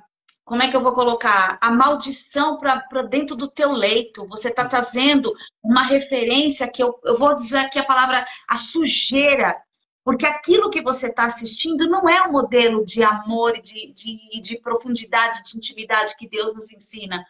como 0.47 0.63
é 0.63 0.69
que 0.69 0.77
eu 0.77 0.81
vou 0.81 0.93
colocar? 0.93 1.57
A 1.59 1.69
maldição 1.69 2.57
para 2.57 3.01
dentro 3.01 3.35
do 3.35 3.51
teu 3.51 3.69
leito. 3.73 4.25
Você 4.29 4.47
está 4.47 4.65
trazendo 4.65 5.33
uma 5.61 5.83
referência 5.83 6.69
que 6.69 6.81
eu, 6.81 6.97
eu 7.03 7.17
vou 7.17 7.35
dizer 7.35 7.57
aqui 7.57 7.77
a 7.77 7.83
palavra 7.83 8.25
a 8.47 8.57
sujeira. 8.57 9.61
Porque 10.05 10.25
aquilo 10.25 10.69
que 10.69 10.81
você 10.81 11.07
está 11.07 11.25
assistindo 11.25 11.85
não 11.89 12.07
é 12.07 12.21
o 12.21 12.29
um 12.29 12.31
modelo 12.31 12.85
de 12.85 13.03
amor, 13.03 13.59
de, 13.61 13.91
de, 13.91 14.39
de 14.39 14.57
profundidade, 14.61 15.43
de 15.43 15.57
intimidade 15.57 16.15
que 16.15 16.29
Deus 16.29 16.55
nos 16.55 16.71
ensina. 16.71 17.25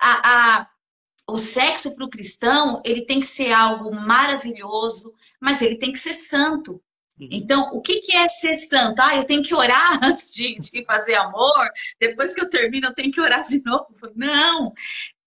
A, 0.00 0.60
a, 0.60 0.66
o 1.28 1.36
sexo 1.36 1.94
para 1.94 2.06
o 2.06 2.10
cristão, 2.10 2.80
ele 2.86 3.04
tem 3.04 3.20
que 3.20 3.26
ser 3.26 3.52
algo 3.52 3.94
maravilhoso, 3.94 5.12
mas 5.38 5.60
ele 5.60 5.76
tem 5.76 5.92
que 5.92 5.98
ser 5.98 6.14
santo. 6.14 6.82
Uhum. 7.22 7.28
Então, 7.30 7.70
o 7.72 7.80
que, 7.80 8.00
que 8.00 8.16
é 8.16 8.28
ser 8.28 8.54
santo? 8.54 9.00
Ah, 9.00 9.16
eu 9.16 9.24
tenho 9.24 9.42
que 9.42 9.54
orar 9.54 9.98
antes 10.02 10.32
de, 10.34 10.58
de 10.58 10.84
fazer 10.84 11.14
amor, 11.14 11.68
depois 12.00 12.34
que 12.34 12.40
eu 12.40 12.50
termino 12.50 12.88
eu 12.88 12.94
tenho 12.94 13.12
que 13.12 13.20
orar 13.20 13.44
de 13.44 13.62
novo. 13.64 13.94
Não! 14.16 14.72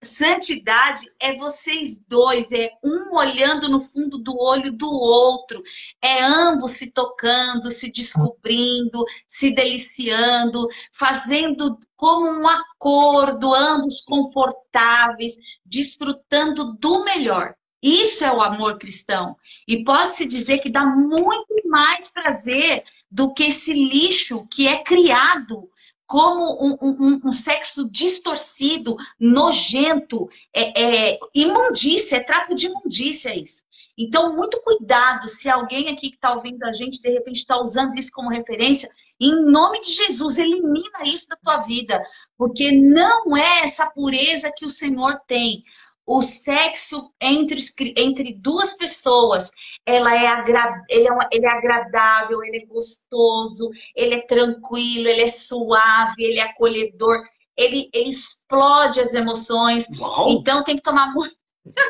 Santidade 0.03 1.11
é 1.19 1.35
vocês 1.35 1.99
dois, 2.07 2.51
é 2.51 2.69
um 2.83 3.15
olhando 3.15 3.67
no 3.67 3.79
fundo 3.79 4.19
do 4.19 4.37
olho 4.37 4.71
do 4.71 4.87
outro, 4.87 5.63
é 5.99 6.21
ambos 6.21 6.73
se 6.73 6.93
tocando, 6.93 7.71
se 7.71 7.91
descobrindo, 7.91 9.03
se 9.27 9.55
deliciando, 9.55 10.67
fazendo 10.91 11.79
como 11.95 12.27
um 12.27 12.47
acordo, 12.47 13.55
ambos 13.55 14.01
confortáveis, 14.01 15.33
desfrutando 15.65 16.75
do 16.75 17.03
melhor. 17.03 17.55
Isso 17.85 18.25
é 18.25 18.33
o 18.33 18.41
amor 18.41 18.79
cristão. 18.79 19.37
E 19.67 19.83
pode-se 19.83 20.25
dizer 20.25 20.57
que 20.57 20.71
dá 20.71 20.83
muito 20.83 21.53
mais 21.65 22.11
prazer 22.11 22.83
do 23.11 23.31
que 23.31 23.43
esse 23.43 23.73
lixo 23.73 24.47
que 24.49 24.67
é 24.67 24.81
criado 24.83 25.69
como 26.07 26.65
um, 26.65 26.77
um, 26.81 27.21
um 27.25 27.31
sexo 27.31 27.87
distorcido, 27.87 28.95
nojento, 29.19 30.27
é, 30.51 31.11
é, 31.13 31.19
imundícia, 31.33 32.17
é 32.17 32.23
trapo 32.23 32.55
de 32.55 32.65
imundícia 32.65 33.39
isso. 33.39 33.63
Então, 33.95 34.35
muito 34.35 34.59
cuidado 34.63 35.29
se 35.29 35.47
alguém 35.47 35.89
aqui 35.89 36.09
que 36.09 36.15
está 36.15 36.33
ouvindo 36.33 36.63
a 36.63 36.73
gente, 36.73 36.99
de 36.99 37.09
repente 37.09 37.37
está 37.37 37.61
usando 37.61 37.95
isso 37.95 38.11
como 38.11 38.29
referência, 38.29 38.89
em 39.19 39.45
nome 39.45 39.79
de 39.81 39.93
Jesus, 39.93 40.39
elimina 40.39 41.03
isso 41.03 41.27
da 41.29 41.37
tua 41.37 41.57
vida, 41.57 42.03
porque 42.35 42.71
não 42.71 43.37
é 43.37 43.63
essa 43.63 43.89
pureza 43.91 44.51
que 44.55 44.65
o 44.65 44.69
Senhor 44.69 45.19
tem. 45.27 45.63
O 46.05 46.21
sexo 46.21 47.11
entre, 47.19 47.57
entre 47.97 48.33
duas 48.35 48.77
pessoas, 48.77 49.49
ela 49.85 50.13
é 50.15 50.27
agra, 50.27 50.83
ele, 50.87 51.07
é 51.07 51.11
ele 51.31 51.45
é 51.45 51.49
agradável, 51.49 52.43
ele 52.43 52.57
é 52.57 52.65
gostoso, 52.65 53.69
ele 53.95 54.15
é 54.15 54.21
tranquilo, 54.21 55.07
ele 55.07 55.21
é 55.21 55.27
suave, 55.27 56.23
ele 56.23 56.39
é 56.39 56.43
acolhedor, 56.43 57.23
ele, 57.57 57.89
ele 57.93 58.09
explode 58.09 58.99
as 58.99 59.13
emoções. 59.13 59.87
Uau. 59.97 60.29
Então 60.29 60.63
tem 60.63 60.75
que 60.75 60.83
tomar 60.83 61.11
muito. 61.13 61.35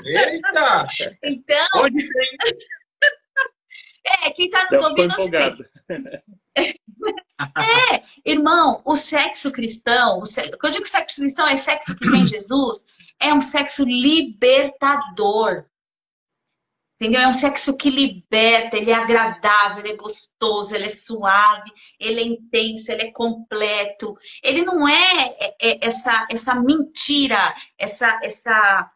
Eita! 0.05 0.87
então. 1.23 1.67
Hoje 1.75 1.95
tem. 1.95 2.57
É, 4.07 4.29
quem 4.29 4.45
está 4.45 4.67
nos 4.69 4.85
ouvindo 4.85 5.15
hoje 5.15 5.31
É, 6.57 8.03
irmão, 8.23 8.79
o 8.85 8.95
sexo 8.95 9.51
cristão, 9.51 10.19
o 10.19 10.25
sexo, 10.25 10.51
quando 10.59 10.73
eu 10.73 10.77
digo 10.77 10.87
sexo 10.87 11.21
cristão 11.21 11.47
é 11.47 11.57
sexo 11.57 11.95
que 11.95 12.11
tem 12.11 12.23
Jesus, 12.23 12.85
é 13.19 13.33
um 13.33 13.41
sexo 13.41 13.83
libertador. 13.83 15.65
Entendeu? 16.95 17.21
É 17.21 17.27
um 17.27 17.33
sexo 17.33 17.75
que 17.75 17.89
liberta, 17.89 18.77
ele 18.77 18.89
é 18.89 18.93
agradável, 18.93 19.79
ele 19.79 19.93
é 19.93 19.97
gostoso, 19.97 20.73
ele 20.73 20.85
é 20.85 20.89
suave, 20.89 21.69
ele 21.99 22.21
é 22.21 22.23
intenso, 22.23 22.89
ele 22.89 23.03
é 23.03 23.11
completo. 23.11 24.15
Ele 24.41 24.63
não 24.63 24.87
é, 24.87 25.35
é, 25.39 25.55
é 25.61 25.85
essa, 25.85 26.25
essa 26.31 26.55
mentira, 26.55 27.53
essa, 27.77 28.17
essa. 28.23 28.89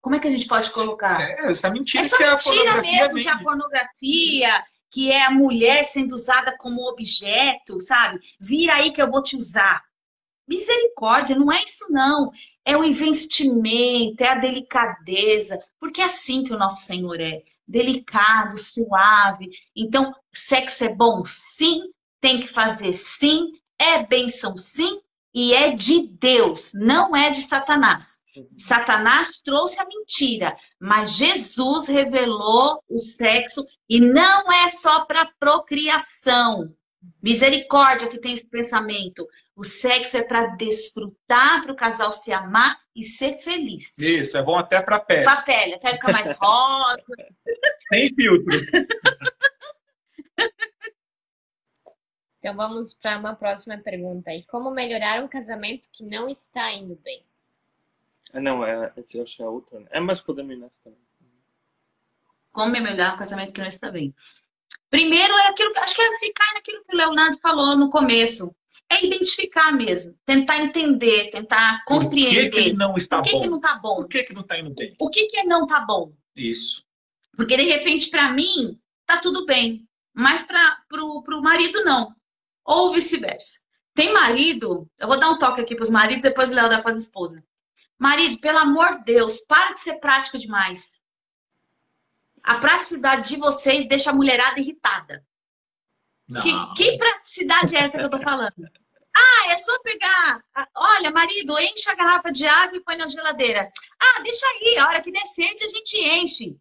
Como 0.00 0.16
é 0.16 0.18
que 0.18 0.26
a 0.26 0.30
gente 0.30 0.48
pode 0.48 0.68
colocar? 0.72 1.20
É, 1.20 1.50
essa 1.50 1.70
mentira 1.70 2.02
essa 2.02 2.16
que 2.16 2.24
é 2.24 2.30
mentira 2.30 2.80
mesmo 2.80 3.14
que 3.14 3.28
é 3.28 3.32
a 3.32 3.38
pornografia, 3.38 4.64
que 4.90 5.12
é 5.12 5.24
a 5.24 5.30
mulher 5.30 5.84
sendo 5.84 6.14
usada 6.14 6.56
como 6.58 6.88
objeto, 6.88 7.80
sabe? 7.80 8.18
Vira 8.40 8.74
aí 8.74 8.92
que 8.92 9.00
eu 9.00 9.08
vou 9.08 9.22
te 9.22 9.36
usar. 9.36 9.80
Misericórdia, 10.48 11.36
não 11.36 11.52
é 11.52 11.62
isso 11.62 11.86
não 11.88 12.32
é 12.68 12.76
o 12.76 12.84
investimento, 12.84 14.22
é 14.22 14.28
a 14.28 14.34
delicadeza, 14.34 15.58
porque 15.80 16.02
é 16.02 16.04
assim 16.04 16.44
que 16.44 16.52
o 16.52 16.58
nosso 16.58 16.84
Senhor 16.84 17.18
é, 17.18 17.42
delicado, 17.66 18.58
suave. 18.58 19.48
Então, 19.74 20.14
sexo 20.34 20.84
é 20.84 20.94
bom? 20.94 21.22
Sim, 21.24 21.80
tem 22.20 22.40
que 22.40 22.46
fazer 22.46 22.92
sim, 22.92 23.52
é 23.78 24.04
bênção 24.04 24.58
sim, 24.58 25.00
e 25.32 25.54
é 25.54 25.74
de 25.74 26.08
Deus, 26.08 26.72
não 26.74 27.16
é 27.16 27.30
de 27.30 27.40
Satanás. 27.40 28.18
Satanás 28.58 29.40
trouxe 29.42 29.80
a 29.80 29.86
mentira, 29.86 30.54
mas 30.78 31.14
Jesus 31.14 31.88
revelou 31.88 32.82
o 32.86 32.98
sexo 32.98 33.66
e 33.88 33.98
não 33.98 34.52
é 34.52 34.68
só 34.68 35.06
para 35.06 35.32
procriação. 35.40 36.70
Misericórdia 37.22 38.08
que 38.08 38.18
tem 38.18 38.34
esse 38.34 38.48
pensamento. 38.48 39.26
O 39.58 39.64
sexo 39.64 40.16
é 40.16 40.22
para 40.22 40.54
desfrutar, 40.54 41.64
para 41.64 41.72
o 41.72 41.74
casal 41.74 42.12
se 42.12 42.32
amar 42.32 42.80
e 42.94 43.02
ser 43.02 43.38
feliz. 43.38 43.98
Isso, 43.98 44.38
é 44.38 44.42
bom 44.42 44.56
até 44.56 44.80
para 44.80 44.94
a 44.94 45.00
pele. 45.00 45.24
Para 45.24 45.32
a 45.32 45.42
pele, 45.42 45.74
até 45.74 45.94
ficar 45.94 46.12
mais 46.12 46.30
rosa. 46.38 47.02
Sem 47.90 48.14
filtro. 48.14 48.56
Então 52.40 52.54
vamos 52.54 52.94
para 52.94 53.18
uma 53.18 53.34
próxima 53.34 53.76
pergunta 53.78 54.30
aí. 54.30 54.44
Como 54.44 54.70
melhorar 54.70 55.22
um 55.22 55.28
casamento 55.28 55.88
que 55.92 56.04
não 56.04 56.28
está 56.28 56.72
indo 56.72 56.94
bem? 57.02 57.26
Ah, 58.32 58.40
não, 58.40 58.64
é, 58.64 58.92
eu 58.96 59.22
acho 59.24 59.36
que 59.36 59.42
é 59.42 59.46
outra. 59.46 59.80
Né? 59.80 59.88
É, 59.90 59.98
mas 59.98 60.20
podemos 60.20 60.78
também. 60.78 61.00
Como 62.52 62.70
melhorar 62.70 63.14
um 63.14 63.18
casamento 63.18 63.52
que 63.52 63.60
não 63.60 63.66
está 63.66 63.90
bem? 63.90 64.14
Primeiro 64.88 65.34
é 65.36 65.48
aquilo 65.48 65.72
que 65.72 65.80
acho 65.80 65.96
que 65.96 66.00
é 66.00 66.18
ficar 66.20 66.54
naquilo 66.54 66.84
que 66.84 66.94
o 66.94 66.96
Leonardo 66.96 67.38
falou 67.40 67.76
no 67.76 67.90
começo 67.90 68.54
é 68.90 69.04
identificar 69.04 69.72
mesmo, 69.72 70.16
tentar 70.24 70.58
entender, 70.58 71.30
tentar 71.30 71.84
compreender. 71.84 72.50
Por 72.50 72.56
que, 72.56 72.62
que 72.64 72.72
não 72.74 72.96
está 72.96 73.22
que 73.22 73.32
bom? 73.32 73.40
Que 73.40 73.48
não 73.48 73.56
está 73.56 73.74
bom? 73.76 73.96
Por 73.96 74.08
que, 74.08 74.24
que 74.24 74.34
não 74.34 74.42
está 74.42 74.58
indo 74.58 74.74
bem? 74.74 74.94
O 74.98 75.10
que, 75.10 75.26
que 75.26 75.42
não 75.44 75.62
está 75.64 75.80
bom? 75.80 76.12
Isso. 76.34 76.84
Porque 77.36 77.56
de 77.56 77.64
repente, 77.64 78.10
para 78.10 78.32
mim, 78.32 78.78
tá 79.06 79.18
tudo 79.18 79.46
bem, 79.46 79.86
mas 80.14 80.46
para 80.46 80.82
pro, 80.88 81.22
pro 81.22 81.42
marido 81.42 81.84
não. 81.84 82.14
Ou 82.64 82.92
vice-versa. 82.92 83.60
Tem 83.94 84.12
marido, 84.12 84.88
eu 84.98 85.08
vou 85.08 85.18
dar 85.18 85.30
um 85.30 85.38
toque 85.38 85.60
aqui 85.60 85.74
para 85.74 85.82
os 85.82 85.90
maridos, 85.90 86.22
depois 86.22 86.50
o 86.50 86.54
Léo 86.54 86.68
dá 86.68 86.80
para 86.80 86.92
as 86.92 87.02
esposas. 87.02 87.42
Marido, 87.98 88.38
pelo 88.40 88.58
amor 88.58 88.98
de 88.98 89.04
Deus, 89.04 89.40
para 89.40 89.72
de 89.72 89.80
ser 89.80 89.94
prático 89.94 90.38
demais. 90.38 91.00
A 92.42 92.54
praticidade 92.60 93.28
de 93.28 93.36
vocês 93.36 93.88
deixa 93.88 94.10
a 94.10 94.14
mulherada 94.14 94.60
irritada. 94.60 95.26
Que, 96.42 96.74
que, 96.76 96.98
praticidade 96.98 97.74
é 97.74 97.80
essa 97.80 97.96
que 97.96 98.04
eu 98.04 98.10
tô 98.10 98.20
falando? 98.20 98.68
Ah, 99.16 99.50
é 99.50 99.56
só 99.56 99.78
pegar. 99.80 100.44
Olha, 100.74 101.10
marido, 101.10 101.58
enche 101.58 101.90
a 101.90 101.94
garrafa 101.94 102.30
de 102.30 102.46
água 102.46 102.76
e 102.76 102.82
põe 102.82 102.96
na 102.96 103.08
geladeira. 103.08 103.70
Ah, 103.98 104.20
deixa 104.22 104.46
aí, 104.46 104.78
a 104.78 104.86
hora 104.86 105.02
que 105.02 105.10
sede 105.26 105.64
a 105.64 105.68
gente 105.68 105.96
enche. 105.96 106.56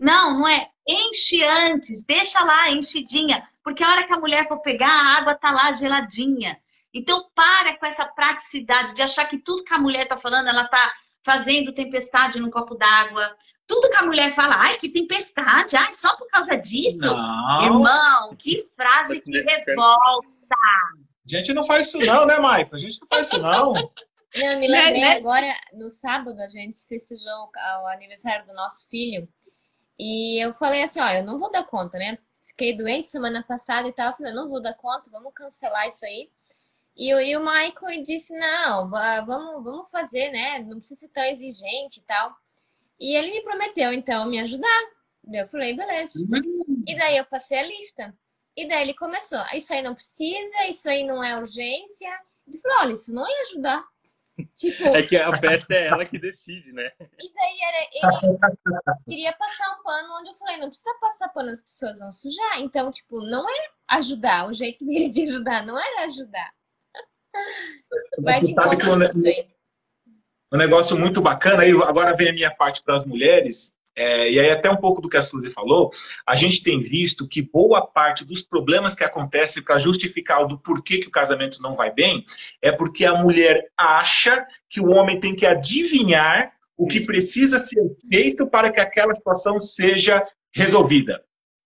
Não, 0.00 0.40
não 0.40 0.48
é. 0.48 0.70
Enche 0.86 1.42
antes, 1.44 2.02
deixa 2.02 2.44
lá 2.44 2.70
enchidinha. 2.70 3.48
Porque 3.62 3.82
a 3.82 3.90
hora 3.90 4.06
que 4.06 4.12
a 4.12 4.18
mulher 4.18 4.46
for 4.48 4.60
pegar, 4.60 4.90
a 4.90 5.18
água 5.18 5.34
tá 5.34 5.50
lá 5.50 5.72
geladinha. 5.72 6.60
Então, 6.92 7.28
para 7.34 7.76
com 7.76 7.86
essa 7.86 8.06
praticidade 8.06 8.92
de 8.92 9.02
achar 9.02 9.24
que 9.24 9.38
tudo 9.38 9.64
que 9.64 9.74
a 9.74 9.78
mulher 9.78 10.06
tá 10.06 10.16
falando, 10.16 10.48
ela 10.48 10.68
tá 10.68 10.92
fazendo 11.24 11.72
tempestade 11.72 12.38
num 12.38 12.50
copo 12.50 12.74
d'água, 12.74 13.34
tudo 13.66 13.88
que 13.88 13.96
a 13.96 14.04
mulher 14.04 14.34
fala, 14.34 14.56
ai, 14.56 14.76
que 14.76 14.88
tempestade, 14.88 15.76
ai, 15.76 15.92
só 15.94 16.16
por 16.16 16.28
causa 16.28 16.56
disso. 16.56 16.98
Não. 16.98 17.64
Irmão, 17.64 18.36
que 18.36 18.68
frase 18.76 19.20
que 19.20 19.30
revolta. 19.30 20.28
A 21.26 21.28
gente 21.28 21.54
não 21.54 21.64
faz 21.64 21.88
isso 21.88 21.98
não, 21.98 22.26
né, 22.26 22.38
Maicon? 22.38 22.76
A 22.76 22.78
gente 22.78 23.00
não 23.00 23.08
faz 23.08 23.28
isso 23.28 23.40
não. 23.40 23.72
Não, 24.36 24.50
eu 24.50 24.58
me 24.58 24.66
lembrei 24.66 25.00
né, 25.00 25.10
né? 25.10 25.16
agora, 25.16 25.54
no 25.72 25.88
sábado, 25.88 26.40
a 26.40 26.48
gente 26.48 26.84
festejou 26.88 27.30
o 27.52 27.86
aniversário 27.86 28.44
do 28.44 28.52
nosso 28.52 28.84
filho. 28.88 29.28
E 29.96 30.44
eu 30.44 30.52
falei 30.54 30.82
assim, 30.82 31.00
ó, 31.00 31.08
eu 31.08 31.22
não 31.22 31.38
vou 31.38 31.52
dar 31.52 31.62
conta, 31.62 31.98
né? 31.98 32.18
Fiquei 32.44 32.76
doente 32.76 33.06
semana 33.06 33.44
passada 33.44 33.86
e 33.86 33.92
tal. 33.92 34.16
Falei, 34.16 34.32
não 34.32 34.48
vou 34.48 34.60
dar 34.60 34.74
conta, 34.74 35.08
vamos 35.08 35.32
cancelar 35.34 35.86
isso 35.86 36.04
aí. 36.04 36.28
E, 36.96 37.10
e 37.10 37.36
o 37.36 37.40
Michael 37.40 38.02
disse, 38.02 38.36
não, 38.36 38.90
vamos, 38.90 39.62
vamos 39.62 39.88
fazer, 39.88 40.30
né? 40.32 40.58
Não 40.60 40.78
precisa 40.78 40.98
ser 40.98 41.08
tão 41.08 41.22
exigente 41.22 42.00
e 42.00 42.02
tal. 42.02 42.36
E 42.98 43.16
ele 43.16 43.30
me 43.32 43.42
prometeu, 43.42 43.92
então, 43.92 44.28
me 44.28 44.40
ajudar. 44.40 44.82
Daí 45.24 45.40
eu 45.40 45.48
falei, 45.48 45.74
beleza. 45.74 46.18
Uhum. 46.18 46.84
E 46.86 46.96
daí 46.96 47.16
eu 47.16 47.24
passei 47.24 47.58
a 47.58 47.62
lista. 47.62 48.14
E 48.56 48.68
daí 48.68 48.82
ele 48.82 48.94
começou, 48.94 49.40
isso 49.52 49.72
aí 49.72 49.82
não 49.82 49.94
precisa, 49.94 50.66
isso 50.68 50.88
aí 50.88 51.04
não 51.04 51.22
é 51.22 51.36
urgência. 51.36 52.10
Ele 52.46 52.58
falou, 52.58 52.78
olha, 52.82 52.92
isso 52.92 53.12
não 53.12 53.28
ia 53.28 53.42
ajudar. 53.42 53.84
Tipo... 54.56 54.96
É 54.96 55.02
que 55.02 55.16
a 55.16 55.36
festa 55.38 55.74
é 55.74 55.86
ela 55.86 56.04
que 56.04 56.18
decide, 56.18 56.72
né? 56.72 56.90
E 57.00 57.32
daí 57.32 57.60
era, 57.62 58.18
ele 58.26 58.38
queria 59.08 59.32
passar 59.32 59.72
um 59.72 59.82
pano 59.82 60.14
onde 60.20 60.30
eu 60.30 60.34
falei, 60.34 60.56
não 60.58 60.68
precisa 60.68 60.94
passar 61.00 61.28
pano, 61.30 61.50
as 61.50 61.62
pessoas 61.62 61.98
vão 61.98 62.12
sujar. 62.12 62.60
Então, 62.60 62.90
tipo, 62.92 63.20
não 63.22 63.48
é 63.48 63.68
ajudar. 63.88 64.48
O 64.48 64.52
jeito 64.52 64.84
dele 64.84 65.08
de 65.08 65.22
ajudar 65.22 65.64
não 65.66 65.78
era 65.78 66.04
ajudar. 66.04 66.52
Vai 68.18 68.40
de 68.40 68.52
encontro 68.52 69.10
isso 69.16 69.26
aí 69.26 69.53
um 70.52 70.56
negócio 70.56 70.96
muito 70.98 71.20
bacana. 71.20 71.62
Aí 71.62 71.70
agora 71.70 72.14
vem 72.16 72.28
a 72.28 72.32
minha 72.32 72.50
parte 72.50 72.82
para 72.82 72.96
as 72.96 73.04
mulheres. 73.04 73.72
É, 73.96 74.30
e 74.30 74.40
aí 74.40 74.50
até 74.50 74.68
um 74.68 74.76
pouco 74.76 75.00
do 75.00 75.08
que 75.08 75.16
a 75.16 75.22
Suzy 75.22 75.50
falou, 75.50 75.90
a 76.26 76.34
gente 76.34 76.64
tem 76.64 76.80
visto 76.80 77.28
que 77.28 77.40
boa 77.40 77.86
parte 77.86 78.24
dos 78.24 78.42
problemas 78.42 78.92
que 78.92 79.04
acontecem 79.04 79.62
para 79.62 79.78
justificar 79.78 80.42
o 80.42 80.48
do 80.48 80.58
porquê 80.58 80.98
que 80.98 81.06
o 81.06 81.12
casamento 81.12 81.62
não 81.62 81.76
vai 81.76 81.92
bem, 81.92 82.26
é 82.60 82.72
porque 82.72 83.04
a 83.04 83.14
mulher 83.14 83.70
acha 83.78 84.44
que 84.68 84.80
o 84.80 84.90
homem 84.90 85.20
tem 85.20 85.34
que 85.36 85.46
adivinhar 85.46 86.52
o 86.76 86.88
que 86.88 87.06
precisa 87.06 87.58
ser 87.58 87.80
feito 88.08 88.48
para 88.48 88.70
que 88.72 88.80
aquela 88.80 89.14
situação 89.14 89.60
seja 89.60 90.26
resolvida. 90.52 91.22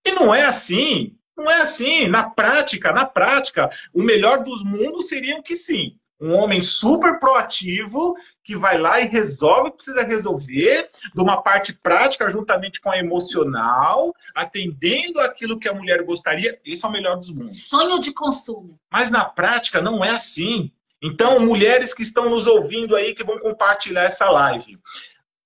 E 0.07 0.13
não 0.13 0.35
é 0.35 0.45
assim. 0.45 1.17
Não 1.37 1.51
é 1.51 1.61
assim. 1.61 2.09
Na 2.09 2.29
prática, 2.29 2.93
na 2.93 3.07
prática, 3.07 3.71
o 3.95 4.03
melhor 4.03 4.43
dos 4.43 4.63
mundos 4.63 5.09
seria 5.09 5.43
que 5.43 5.57
sim. 5.57 5.98
Um 6.21 6.35
homem 6.35 6.63
super 6.63 7.19
proativo 7.21 8.15
que 8.43 8.57
vai 8.57 8.77
lá 8.77 9.01
e 9.01 9.07
resolve 9.07 9.69
o 9.69 9.71
que 9.71 9.77
precisa 9.77 10.03
resolver, 10.03 10.91
de 11.15 11.21
uma 11.21 11.43
parte 11.43 11.73
prática 11.73 12.29
juntamente 12.29 12.81
com 12.81 12.91
a 12.91 12.99
emocional, 12.99 14.15
atendendo 14.35 15.21
aquilo 15.21 15.59
que 15.59 15.69
a 15.69 15.75
mulher 15.75 16.03
gostaria. 16.03 16.59
Esse 16.65 16.85
é 16.85 16.89
o 16.89 16.93
melhor 16.93 17.17
dos 17.17 17.31
mundos. 17.31 17.69
Sonho 17.69 18.01
de 18.01 18.13
consumo. 18.13 18.79
Mas 18.91 19.11
na 19.11 19.25
prática 19.25 19.81
não 19.81 20.05
é 20.05 20.11
assim. 20.11 20.73
Então, 21.01 21.39
mulheres 21.39 21.95
que 21.95 22.03
estão 22.03 22.29
nos 22.29 22.47
ouvindo 22.47 22.97
aí, 22.97 23.15
que 23.15 23.23
vão 23.23 23.39
compartilhar 23.39 24.03
essa 24.05 24.29
live, 24.29 24.79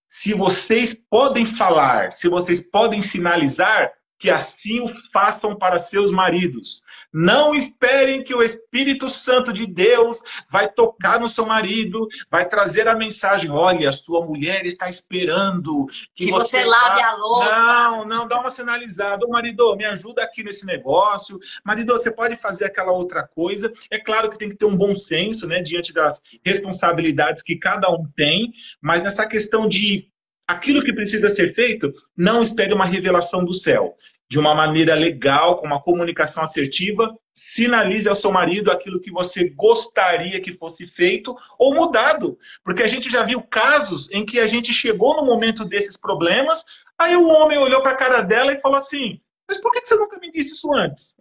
se 0.08 0.34
vocês 0.34 0.94
podem 0.94 1.44
falar, 1.44 2.12
se 2.12 2.28
vocês 2.28 2.60
podem 2.60 3.00
sinalizar, 3.00 3.92
que 4.22 4.30
assim 4.30 4.78
o 4.78 4.86
façam 5.12 5.56
para 5.56 5.80
seus 5.80 6.12
maridos. 6.12 6.80
Não 7.12 7.56
esperem 7.56 8.22
que 8.22 8.32
o 8.32 8.40
Espírito 8.40 9.10
Santo 9.10 9.52
de 9.52 9.66
Deus 9.66 10.22
vai 10.48 10.70
tocar 10.70 11.18
no 11.18 11.28
seu 11.28 11.44
marido, 11.44 12.06
vai 12.30 12.48
trazer 12.48 12.86
a 12.86 12.94
mensagem: 12.94 13.50
olha, 13.50 13.88
a 13.88 13.92
sua 13.92 14.24
mulher 14.24 14.64
está 14.64 14.88
esperando 14.88 15.86
que, 16.14 16.26
que 16.26 16.30
você, 16.30 16.58
você 16.58 16.64
lave 16.64 17.02
a 17.02 17.16
louça. 17.16 17.50
Não, 17.50 18.04
não, 18.04 18.28
dá 18.28 18.38
uma 18.38 18.48
sinalizada. 18.48 19.26
Ô, 19.26 19.28
marido, 19.28 19.74
me 19.74 19.84
ajuda 19.84 20.22
aqui 20.22 20.44
nesse 20.44 20.64
negócio. 20.64 21.40
Marido, 21.64 21.92
você 21.92 22.12
pode 22.12 22.36
fazer 22.36 22.66
aquela 22.66 22.92
outra 22.92 23.26
coisa. 23.26 23.72
É 23.90 23.98
claro 23.98 24.30
que 24.30 24.38
tem 24.38 24.50
que 24.50 24.56
ter 24.56 24.66
um 24.66 24.76
bom 24.76 24.94
senso, 24.94 25.48
né, 25.48 25.60
diante 25.60 25.92
das 25.92 26.22
responsabilidades 26.44 27.42
que 27.42 27.56
cada 27.56 27.90
um 27.90 28.06
tem, 28.14 28.52
mas 28.80 29.02
nessa 29.02 29.26
questão 29.26 29.68
de 29.68 30.12
aquilo 30.46 30.82
que 30.82 30.92
precisa 30.92 31.28
ser 31.28 31.54
feito, 31.54 31.92
não 32.16 32.42
espere 32.42 32.72
uma 32.72 32.84
revelação 32.84 33.44
do 33.44 33.54
céu 33.54 33.96
de 34.32 34.38
uma 34.38 34.54
maneira 34.54 34.94
legal, 34.94 35.58
com 35.58 35.66
uma 35.66 35.78
comunicação 35.78 36.42
assertiva, 36.42 37.14
sinalize 37.34 38.08
ao 38.08 38.14
seu 38.14 38.32
marido 38.32 38.70
aquilo 38.70 38.98
que 38.98 39.10
você 39.10 39.50
gostaria 39.50 40.40
que 40.40 40.54
fosse 40.54 40.86
feito 40.86 41.36
ou 41.58 41.74
mudado. 41.74 42.38
Porque 42.64 42.82
a 42.82 42.86
gente 42.86 43.10
já 43.10 43.22
viu 43.24 43.42
casos 43.42 44.10
em 44.10 44.24
que 44.24 44.40
a 44.40 44.46
gente 44.46 44.72
chegou 44.72 45.16
no 45.16 45.26
momento 45.26 45.66
desses 45.66 45.98
problemas, 45.98 46.64
aí 46.98 47.14
o 47.14 47.28
homem 47.28 47.58
olhou 47.58 47.82
para 47.82 47.92
a 47.92 47.94
cara 47.94 48.22
dela 48.22 48.54
e 48.54 48.60
falou 48.62 48.78
assim: 48.78 49.20
Mas 49.46 49.60
por 49.60 49.70
que 49.70 49.84
você 49.84 49.96
nunca 49.96 50.18
me 50.18 50.32
disse 50.32 50.54
isso 50.54 50.72
antes? 50.72 51.14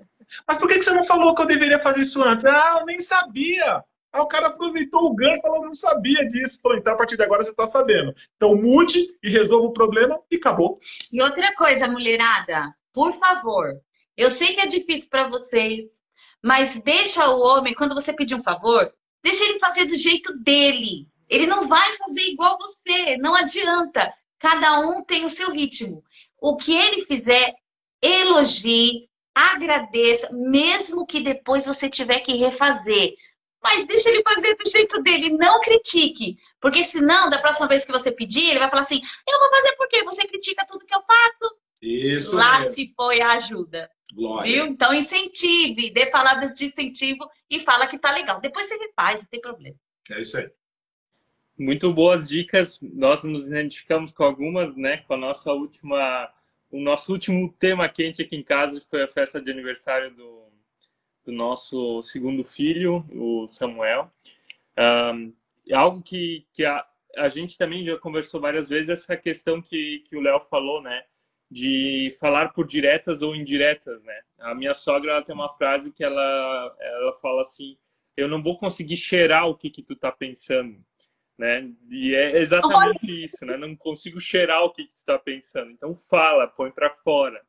Mas 0.48 0.58
por 0.58 0.70
que 0.70 0.82
você 0.82 0.92
não 0.92 1.04
falou 1.04 1.36
que 1.36 1.42
eu 1.42 1.48
deveria 1.48 1.80
fazer 1.80 2.04
isso 2.04 2.24
antes? 2.24 2.46
Ah, 2.46 2.78
eu 2.80 2.86
nem 2.86 2.98
sabia. 2.98 3.84
Aí 4.14 4.22
o 4.22 4.26
cara 4.26 4.48
aproveitou 4.48 5.04
o 5.04 5.14
gancho 5.14 5.40
e 5.40 5.42
falou, 5.42 5.66
não 5.66 5.74
sabia 5.74 6.26
disso. 6.26 6.62
Falou, 6.64 6.78
então 6.78 6.94
a 6.94 6.98
partir 6.98 7.18
de 7.18 7.24
agora 7.24 7.44
você 7.44 7.52
está 7.52 7.68
sabendo. 7.68 8.16
Então 8.38 8.56
mude 8.56 9.06
e 9.22 9.30
resolva 9.30 9.68
o 9.68 9.74
problema 9.74 10.18
e 10.32 10.38
acabou. 10.38 10.80
E 11.12 11.22
outra 11.22 11.54
coisa, 11.56 11.90
mulherada, 11.90 12.74
por 12.94 13.18
favor, 13.18 13.80
eu 14.18 14.30
sei 14.30 14.54
que 14.54 14.62
é 14.62 14.66
difícil 14.66 15.10
para 15.10 15.28
vocês, 15.28 15.86
mas 16.44 16.80
deixa 16.80 17.30
o 17.30 17.40
homem, 17.40 17.74
quando 17.74 17.94
você 17.94 18.14
pedir 18.14 18.36
um 18.36 18.44
favor, 18.44 18.92
deixa 19.24 19.44
ele 19.44 19.60
fazer 19.60 19.86
do 19.86 19.96
jeito 19.96 20.34
dele. 20.40 21.08
Ele 21.30 21.48
não 21.48 21.68
vai 21.68 21.98
fazer 21.98 22.22
igual 22.28 22.58
você, 22.60 23.18
não 23.18 23.36
adianta. 23.36 24.14
Cada 24.40 24.80
um 24.80 25.04
tem 25.04 25.24
o 25.24 25.30
seu 25.30 25.52
ritmo. 25.52 26.04
O 26.38 26.58
que 26.58 26.76
ele 26.76 27.06
fizer, 27.06 27.54
elogie, 28.02 29.08
agradeça, 29.34 30.30
mesmo 30.34 31.06
que 31.06 31.22
depois 31.22 31.66
você 31.66 31.90
tiver 31.90 32.20
que 32.20 32.36
refazer. 32.36 33.16
Mas 33.64 33.86
deixa 33.86 34.10
ele 34.10 34.24
fazer 34.24 34.56
do 34.56 34.70
jeito 34.70 35.02
dele, 35.04 35.30
não 35.30 35.62
critique. 35.62 36.38
Porque 36.60 36.84
senão, 36.84 37.30
da 37.30 37.38
próxima 37.38 37.68
vez 37.68 37.86
que 37.86 37.92
você 37.92 38.12
pedir, 38.12 38.50
ele 38.50 38.60
vai 38.60 38.70
falar 38.70 38.82
assim: 38.82 39.00
eu 39.28 39.40
vou 39.40 39.50
fazer 39.50 39.76
porque 39.78 40.04
você 40.04 40.28
critica 40.28 40.66
tudo 40.66 40.86
que 40.86 40.96
eu 40.96 41.02
faço. 41.02 41.61
Isso. 41.82 42.36
Lá 42.36 42.58
mesmo. 42.58 42.74
se 42.74 42.94
foi 42.96 43.22
a 43.22 43.34
ajuda. 43.34 43.90
Glória. 44.14 44.52
Viu? 44.52 44.66
Então 44.68 44.94
incentive, 44.94 45.90
dê 45.90 46.06
palavras 46.08 46.54
de 46.54 46.66
incentivo 46.66 47.30
e 47.50 47.62
fala 47.62 47.88
que 47.88 47.98
tá 47.98 48.12
legal. 48.12 48.40
Depois 48.40 48.68
você 48.68 48.78
refaz, 48.78 49.22
não 49.22 49.30
tem 49.30 49.42
problema. 49.42 49.76
É 50.12 50.20
isso 50.20 50.38
aí. 50.38 50.50
Muito 51.58 51.92
boas 51.94 52.28
dicas. 52.28 52.80
Nós 52.82 53.24
nos 53.24 53.48
identificamos 53.48 54.12
com 54.12 54.24
algumas, 54.24 54.76
né? 54.76 54.98
Com 54.98 55.14
a 55.14 55.18
nossa 55.18 55.52
última, 55.52 56.32
o 56.70 56.80
nosso 56.80 57.12
último 57.12 57.52
tema 57.54 57.88
quente 57.88 58.22
aqui 58.22 58.36
em 58.36 58.44
casa 58.44 58.82
foi 58.90 59.04
a 59.04 59.08
festa 59.08 59.42
de 59.42 59.52
aniversário 59.52 60.14
do, 60.16 60.46
do 61.26 61.32
nosso 61.32 62.02
segundo 62.02 62.44
filho, 62.44 63.06
o 63.12 63.48
Samuel. 63.48 64.12
Um, 64.78 65.34
algo 65.72 66.02
que, 66.02 66.46
que 66.54 66.66
a, 66.66 66.86
a 67.16 67.30
gente 67.30 67.58
também 67.58 67.86
já 67.86 67.98
conversou 67.98 68.42
várias 68.42 68.70
vezes 68.70 68.90
essa 68.90 69.16
questão 69.16 69.62
que, 69.62 70.04
que 70.08 70.18
o 70.18 70.22
Léo 70.22 70.42
falou, 70.50 70.82
né? 70.82 71.04
De 71.52 72.16
falar 72.18 72.54
por 72.54 72.66
diretas 72.66 73.22
ou 73.22 73.36
indiretas, 73.36 74.02
né? 74.04 74.22
A 74.40 74.56
minha 74.56 74.74
sogra 74.74 75.12
ela 75.12 75.22
tem 75.22 75.36
uma 75.36 75.50
frase 75.50 75.92
que 75.92 76.02
ela 76.02 76.76
ela 76.80 77.14
fala 77.20 77.42
assim: 77.42 77.78
"Eu 78.16 78.30
não 78.30 78.42
vou 78.42 78.58
conseguir 78.58 78.96
cheirar 78.96 79.50
o 79.50 79.56
que 79.56 79.70
que 79.70 79.84
tu 79.84 79.94
tá 79.94 80.10
pensando", 80.10 80.82
né? 81.38 81.70
E 81.90 82.16
é 82.16 82.38
exatamente 82.38 83.24
isso, 83.24 83.46
né? 83.46 83.58
Não 83.58 83.76
consigo 83.76 84.22
cheirar 84.22 84.64
o 84.64 84.72
que 84.72 84.86
que 84.86 84.94
tu 84.94 85.04
tá 85.06 85.20
pensando. 85.20 85.72
Então 85.72 85.94
fala, 85.94 86.48
põe 86.48 86.72
para 86.72 86.90
fora. 87.04 87.42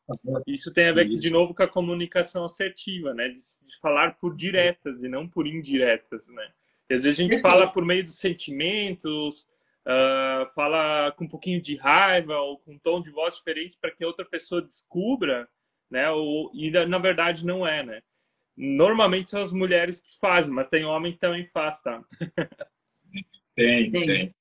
Isso 0.46 0.72
tem 0.72 0.88
a 0.88 0.92
ver 0.92 1.09
de 1.09 1.30
novo 1.30 1.55
com 1.55 1.62
a 1.62 1.68
comunicação 1.68 2.44
assertiva, 2.44 3.14
né? 3.14 3.28
De, 3.28 3.34
de 3.34 3.78
falar 3.80 4.18
por 4.18 4.34
diretas 4.34 5.03
e 5.03 5.09
não 5.09 5.28
por 5.28 5.46
indiretas, 5.46 6.26
né? 6.26 6.50
E 6.90 6.94
às 6.94 7.05
vezes 7.05 7.20
a 7.20 7.22
gente 7.22 7.40
fala 7.40 7.68
por 7.68 7.84
meio 7.84 8.03
dos 8.03 8.18
sentimentos, 8.18 9.46
uh, 9.87 10.47
fala 10.55 11.12
com 11.12 11.24
um 11.24 11.28
pouquinho 11.28 11.61
de 11.61 11.76
raiva 11.76 12.39
ou 12.39 12.59
com 12.59 12.72
um 12.72 12.78
tom 12.78 13.01
de 13.01 13.11
voz 13.11 13.37
diferente 13.37 13.76
para 13.80 13.91
que 13.91 14.05
outra 14.05 14.24
pessoa 14.24 14.62
descubra, 14.62 15.49
né? 15.91 16.11
Ou, 16.11 16.51
e 16.55 16.70
na 16.87 16.99
verdade 16.99 17.45
não 17.45 17.66
é, 17.66 17.83
né? 17.83 18.03
Normalmente 18.57 19.30
são 19.30 19.41
as 19.41 19.53
mulheres 19.53 20.01
que 20.01 20.18
fazem, 20.18 20.53
mas 20.53 20.68
tem 20.68 20.85
homem 20.85 21.12
que 21.12 21.18
também 21.18 21.47
faz, 21.47 21.80
tá? 21.80 22.03
tem, 23.55 23.91
tem. 23.91 24.35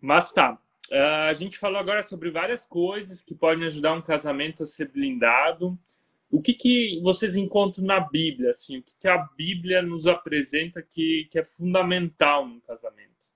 Mas 0.00 0.32
tá. 0.32 0.58
Uh, 0.90 1.28
a 1.28 1.34
gente 1.34 1.56
falou 1.56 1.78
agora 1.78 2.02
sobre 2.02 2.30
várias 2.30 2.66
coisas 2.66 3.22
que 3.22 3.34
podem 3.34 3.66
ajudar 3.68 3.92
um 3.92 4.02
casamento 4.02 4.64
a 4.64 4.66
ser 4.66 4.90
blindado. 4.90 5.78
O 6.28 6.42
que, 6.42 6.52
que 6.52 7.00
vocês 7.00 7.36
encontram 7.36 7.84
na 7.84 8.00
Bíblia? 8.00 8.50
Assim, 8.50 8.78
o 8.78 8.82
que, 8.82 8.92
que 8.98 9.08
a 9.08 9.18
Bíblia 9.36 9.82
nos 9.82 10.06
apresenta 10.06 10.82
que, 10.82 11.28
que 11.30 11.38
é 11.38 11.44
fundamental 11.44 12.46
num 12.46 12.60
casamento? 12.60 13.29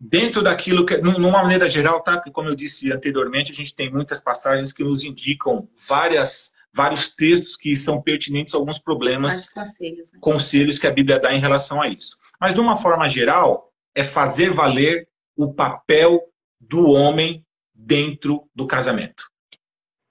Dentro 0.00 0.42
daquilo 0.42 0.86
que, 0.86 0.96
numa 0.96 1.42
maneira 1.42 1.68
geral, 1.68 2.02
tá? 2.02 2.18
Que 2.18 2.30
como 2.30 2.48
eu 2.48 2.54
disse 2.54 2.90
anteriormente, 2.90 3.52
a 3.52 3.54
gente 3.54 3.74
tem 3.74 3.92
muitas 3.92 4.20
passagens 4.20 4.72
que 4.72 4.82
nos 4.82 5.04
indicam 5.04 5.68
várias 5.86 6.52
vários 6.72 7.12
textos 7.12 7.56
que 7.56 7.76
são 7.76 8.00
pertinentes 8.00 8.54
a 8.54 8.56
alguns 8.56 8.78
problemas, 8.78 9.50
conselhos, 9.50 10.12
né? 10.12 10.18
conselhos 10.20 10.78
que 10.78 10.86
a 10.86 10.90
Bíblia 10.92 11.18
dá 11.18 11.34
em 11.34 11.40
relação 11.40 11.82
a 11.82 11.88
isso. 11.88 12.16
Mas 12.40 12.54
de 12.54 12.60
uma 12.60 12.76
forma 12.76 13.08
geral, 13.08 13.72
é 13.92 14.04
fazer 14.04 14.52
valer 14.52 15.08
o 15.36 15.52
papel 15.52 16.20
do 16.60 16.90
homem 16.90 17.44
dentro 17.74 18.48
do 18.54 18.68
casamento. 18.68 19.24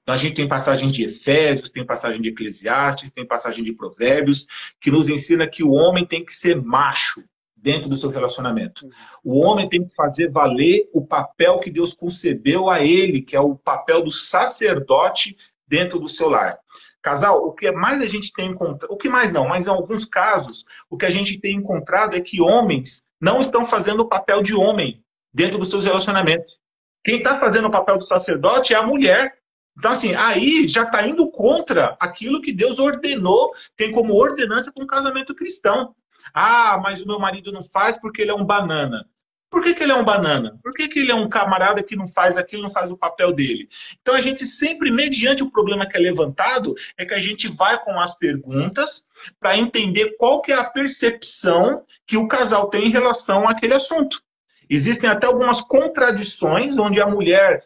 Então 0.01 0.13
a 0.13 0.17
gente 0.17 0.33
tem 0.33 0.47
passagem 0.49 0.89
de 0.89 1.05
Efésios, 1.05 1.69
tem 1.69 1.85
passagem 1.85 2.21
de 2.21 2.29
Eclesiastes, 2.29 3.09
tem 3.09 3.25
passagem 3.25 3.63
de 3.63 3.71
Provérbios, 3.71 4.45
que 4.81 4.91
nos 4.91 5.07
ensina 5.07 5.47
que 5.47 5.63
o 5.63 5.71
homem 5.71 6.05
tem 6.05 6.25
que 6.25 6.33
ser 6.33 6.61
macho, 6.61 7.23
dentro 7.61 7.89
do 7.89 7.97
seu 7.97 8.09
relacionamento. 8.09 8.87
O 9.23 9.39
homem 9.39 9.67
tem 9.67 9.85
que 9.85 9.93
fazer 9.93 10.29
valer 10.29 10.89
o 10.93 11.05
papel 11.05 11.59
que 11.59 11.69
Deus 11.69 11.93
concebeu 11.93 12.69
a 12.69 12.81
ele, 12.81 13.21
que 13.21 13.35
é 13.35 13.39
o 13.39 13.55
papel 13.55 14.03
do 14.03 14.11
sacerdote 14.11 15.37
dentro 15.67 15.99
do 15.99 16.07
seu 16.07 16.29
lar. 16.29 16.57
Casal, 17.01 17.45
o 17.45 17.53
que 17.53 17.71
mais 17.71 18.01
a 18.01 18.07
gente 18.07 18.33
tem 18.33 18.51
encontrado, 18.51 18.91
o 18.91 18.97
que 18.97 19.07
mais 19.07 19.31
não, 19.31 19.47
mas 19.47 19.67
em 19.67 19.69
alguns 19.69 20.05
casos, 20.05 20.65
o 20.89 20.97
que 20.97 21.05
a 21.05 21.09
gente 21.09 21.39
tem 21.39 21.55
encontrado 21.55 22.15
é 22.15 22.21
que 22.21 22.41
homens 22.41 23.05
não 23.21 23.39
estão 23.39 23.65
fazendo 23.65 24.01
o 24.01 24.07
papel 24.07 24.41
de 24.41 24.53
homem 24.53 25.01
dentro 25.33 25.57
dos 25.57 25.69
seus 25.69 25.85
relacionamentos. 25.85 26.59
Quem 27.03 27.17
está 27.17 27.39
fazendo 27.39 27.67
o 27.67 27.71
papel 27.71 27.97
do 27.97 28.03
sacerdote 28.03 28.73
é 28.73 28.77
a 28.77 28.85
mulher. 28.85 29.33
Então, 29.77 29.91
assim, 29.91 30.13
aí 30.13 30.67
já 30.67 30.83
está 30.83 31.07
indo 31.07 31.31
contra 31.31 31.95
aquilo 31.99 32.41
que 32.41 32.51
Deus 32.51 32.79
ordenou, 32.79 33.53
tem 33.77 33.93
como 33.93 34.13
ordenança 34.13 34.71
para 34.71 34.83
um 34.83 34.87
casamento 34.87 35.33
cristão. 35.33 35.95
Ah, 36.33 36.79
mas 36.81 37.01
o 37.01 37.07
meu 37.07 37.19
marido 37.19 37.51
não 37.51 37.61
faz 37.61 37.97
porque 37.99 38.21
ele 38.21 38.31
é 38.31 38.35
um 38.35 38.45
banana. 38.45 39.05
Por 39.49 39.63
que, 39.63 39.73
que 39.73 39.81
ele 39.81 39.91
é 39.91 39.95
um 39.95 40.05
banana? 40.05 40.59
Por 40.61 40.73
que, 40.73 40.87
que 40.87 40.99
ele 40.99 41.11
é 41.11 41.15
um 41.15 41.27
camarada 41.27 41.81
que 41.81 41.95
não 41.95 42.07
faz 42.07 42.37
aquilo, 42.37 42.61
não 42.61 42.69
faz 42.69 42.91
o 42.91 42.97
papel 42.97 43.33
dele? 43.33 43.67
Então 43.99 44.13
a 44.13 44.21
gente 44.21 44.45
sempre, 44.45 44.91
mediante 44.91 45.41
o 45.41 45.49
problema 45.49 45.87
que 45.87 45.97
é 45.97 45.99
levantado, 45.99 46.75
é 46.95 47.03
que 47.03 47.15
a 47.15 47.19
gente 47.19 47.47
vai 47.47 47.83
com 47.83 47.99
as 47.99 48.15
perguntas 48.15 49.03
para 49.39 49.57
entender 49.57 50.15
qual 50.17 50.41
que 50.41 50.51
é 50.51 50.55
a 50.55 50.63
percepção 50.63 51.83
que 52.05 52.15
o 52.15 52.27
casal 52.27 52.69
tem 52.69 52.85
em 52.85 52.91
relação 52.91 53.47
àquele 53.47 53.73
assunto. 53.73 54.21
Existem 54.69 55.09
até 55.09 55.25
algumas 55.25 55.61
contradições 55.61 56.77
onde 56.77 57.01
a 57.01 57.07
mulher, 57.07 57.65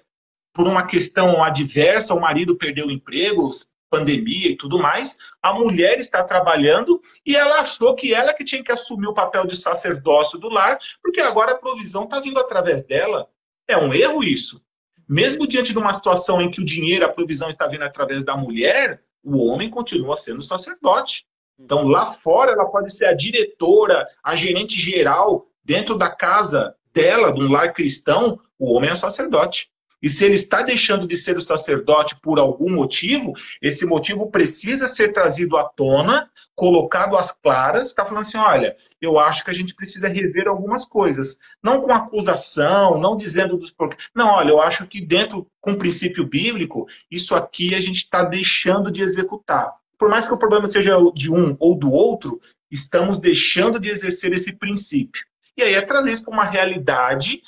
por 0.53 0.65
uma 0.65 0.87
questão 0.87 1.43
adversa, 1.43 2.13
o 2.13 2.21
marido 2.21 2.55
perdeu 2.55 2.87
o 2.87 2.91
emprego, 2.91 3.49
pandemia 3.93 4.49
e 4.49 4.57
tudo 4.57 4.79
mais, 4.79 5.17
a 5.39 5.53
mulher 5.53 5.99
está 5.99 6.23
trabalhando 6.23 6.99
e 7.23 7.35
ela 7.35 7.61
achou 7.61 7.93
que 7.93 8.11
ela 8.11 8.33
que 8.33 8.43
tinha 8.43 8.63
que 8.63 8.71
assumir 8.71 9.05
o 9.05 9.13
papel 9.13 9.45
de 9.45 9.55
sacerdócio 9.55 10.39
do 10.39 10.49
lar, 10.49 10.79
porque 10.99 11.21
agora 11.21 11.51
a 11.51 11.57
provisão 11.57 12.05
está 12.05 12.19
vindo 12.19 12.39
através 12.39 12.81
dela. 12.81 13.29
É 13.67 13.77
um 13.77 13.93
erro 13.93 14.23
isso. 14.23 14.59
Mesmo 15.07 15.45
diante 15.45 15.73
de 15.73 15.77
uma 15.77 15.93
situação 15.93 16.41
em 16.41 16.49
que 16.49 16.59
o 16.59 16.65
dinheiro, 16.65 17.05
a 17.05 17.09
provisão 17.09 17.49
está 17.49 17.67
vindo 17.67 17.83
através 17.83 18.23
da 18.25 18.35
mulher, 18.35 19.03
o 19.23 19.45
homem 19.45 19.69
continua 19.69 20.15
sendo 20.15 20.41
sacerdote. 20.41 21.27
Então, 21.59 21.85
lá 21.85 22.07
fora, 22.07 22.51
ela 22.51 22.65
pode 22.65 22.91
ser 22.91 23.05
a 23.05 23.13
diretora, 23.13 24.07
a 24.23 24.35
gerente 24.35 24.79
geral, 24.79 25.45
dentro 25.63 25.95
da 25.95 26.09
casa 26.09 26.75
dela, 26.91 27.31
de 27.31 27.41
um 27.41 27.51
lar 27.51 27.73
cristão, 27.73 28.39
o 28.57 28.73
homem 28.73 28.89
é 28.89 28.95
sacerdote. 28.95 29.69
E 30.03 30.09
se 30.09 30.25
ele 30.25 30.33
está 30.33 30.61
deixando 30.61 31.07
de 31.07 31.15
ser 31.15 31.37
o 31.37 31.41
sacerdote 31.41 32.17
por 32.21 32.37
algum 32.37 32.69
motivo, 32.69 33.31
esse 33.61 33.85
motivo 33.85 34.29
precisa 34.29 34.85
ser 34.85 35.13
trazido 35.13 35.55
à 35.55 35.63
tona, 35.63 36.29
colocado 36.53 37.15
às 37.15 37.31
claras, 37.31 37.87
está 37.87 38.03
falando 38.03 38.19
assim, 38.19 38.37
olha, 38.37 38.75
eu 39.01 39.17
acho 39.17 39.45
que 39.45 39.49
a 39.49 39.53
gente 39.53 39.73
precisa 39.73 40.09
rever 40.09 40.49
algumas 40.49 40.85
coisas. 40.85 41.39
Não 41.63 41.79
com 41.79 41.93
acusação, 41.93 42.99
não 42.99 43.15
dizendo 43.15 43.55
dos 43.55 43.71
porquê. 43.71 43.95
Não, 44.13 44.27
olha, 44.27 44.49
eu 44.49 44.61
acho 44.61 44.85
que 44.87 44.99
dentro, 44.99 45.47
com 45.61 45.71
o 45.71 45.77
princípio 45.77 46.27
bíblico, 46.27 46.85
isso 47.09 47.33
aqui 47.33 47.73
a 47.73 47.79
gente 47.79 47.99
está 47.99 48.25
deixando 48.25 48.91
de 48.91 49.01
executar. 49.01 49.71
Por 49.97 50.09
mais 50.09 50.27
que 50.27 50.33
o 50.33 50.37
problema 50.37 50.67
seja 50.67 50.97
de 51.15 51.31
um 51.31 51.55
ou 51.57 51.79
do 51.79 51.89
outro, 51.89 52.41
estamos 52.69 53.17
deixando 53.17 53.79
de 53.79 53.89
exercer 53.89 54.33
esse 54.33 54.53
princípio. 54.57 55.23
E 55.55 55.63
aí 55.63 55.75
é 55.75 55.81
trazer 55.81 56.11
isso 56.11 56.23
para 56.25 56.33
uma 56.33 56.43
realidade 56.43 57.41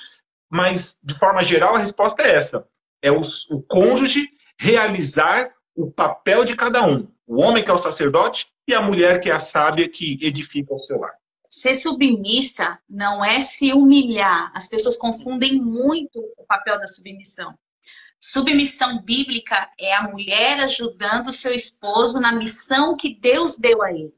mas, 0.49 0.97
de 1.03 1.13
forma 1.15 1.43
geral, 1.43 1.75
a 1.75 1.79
resposta 1.79 2.21
é 2.21 2.35
essa. 2.35 2.67
É 3.01 3.11
o, 3.11 3.21
o 3.49 3.61
cônjuge 3.61 4.29
realizar 4.59 5.51
o 5.75 5.91
papel 5.91 6.45
de 6.45 6.55
cada 6.55 6.87
um. 6.87 7.07
O 7.27 7.41
homem 7.41 7.63
que 7.63 7.69
é 7.69 7.73
o 7.73 7.77
sacerdote 7.77 8.47
e 8.67 8.73
a 8.73 8.81
mulher 8.81 9.19
que 9.19 9.29
é 9.29 9.33
a 9.33 9.39
sábia 9.39 9.89
que 9.89 10.17
edifica 10.21 10.73
o 10.73 10.77
seu 10.77 10.99
lar. 10.99 11.13
Ser 11.49 11.75
submissa 11.75 12.79
não 12.89 13.23
é 13.23 13.39
se 13.41 13.71
humilhar. 13.73 14.51
As 14.53 14.67
pessoas 14.67 14.97
confundem 14.97 15.61
muito 15.61 16.19
o 16.37 16.45
papel 16.45 16.79
da 16.79 16.87
submissão. 16.87 17.53
Submissão 18.19 19.01
bíblica 19.03 19.69
é 19.79 19.93
a 19.93 20.03
mulher 20.03 20.59
ajudando 20.61 21.27
o 21.27 21.33
seu 21.33 21.53
esposo 21.53 22.19
na 22.19 22.31
missão 22.31 22.97
que 22.97 23.13
Deus 23.13 23.57
deu 23.57 23.81
a 23.83 23.91
ele. 23.91 24.13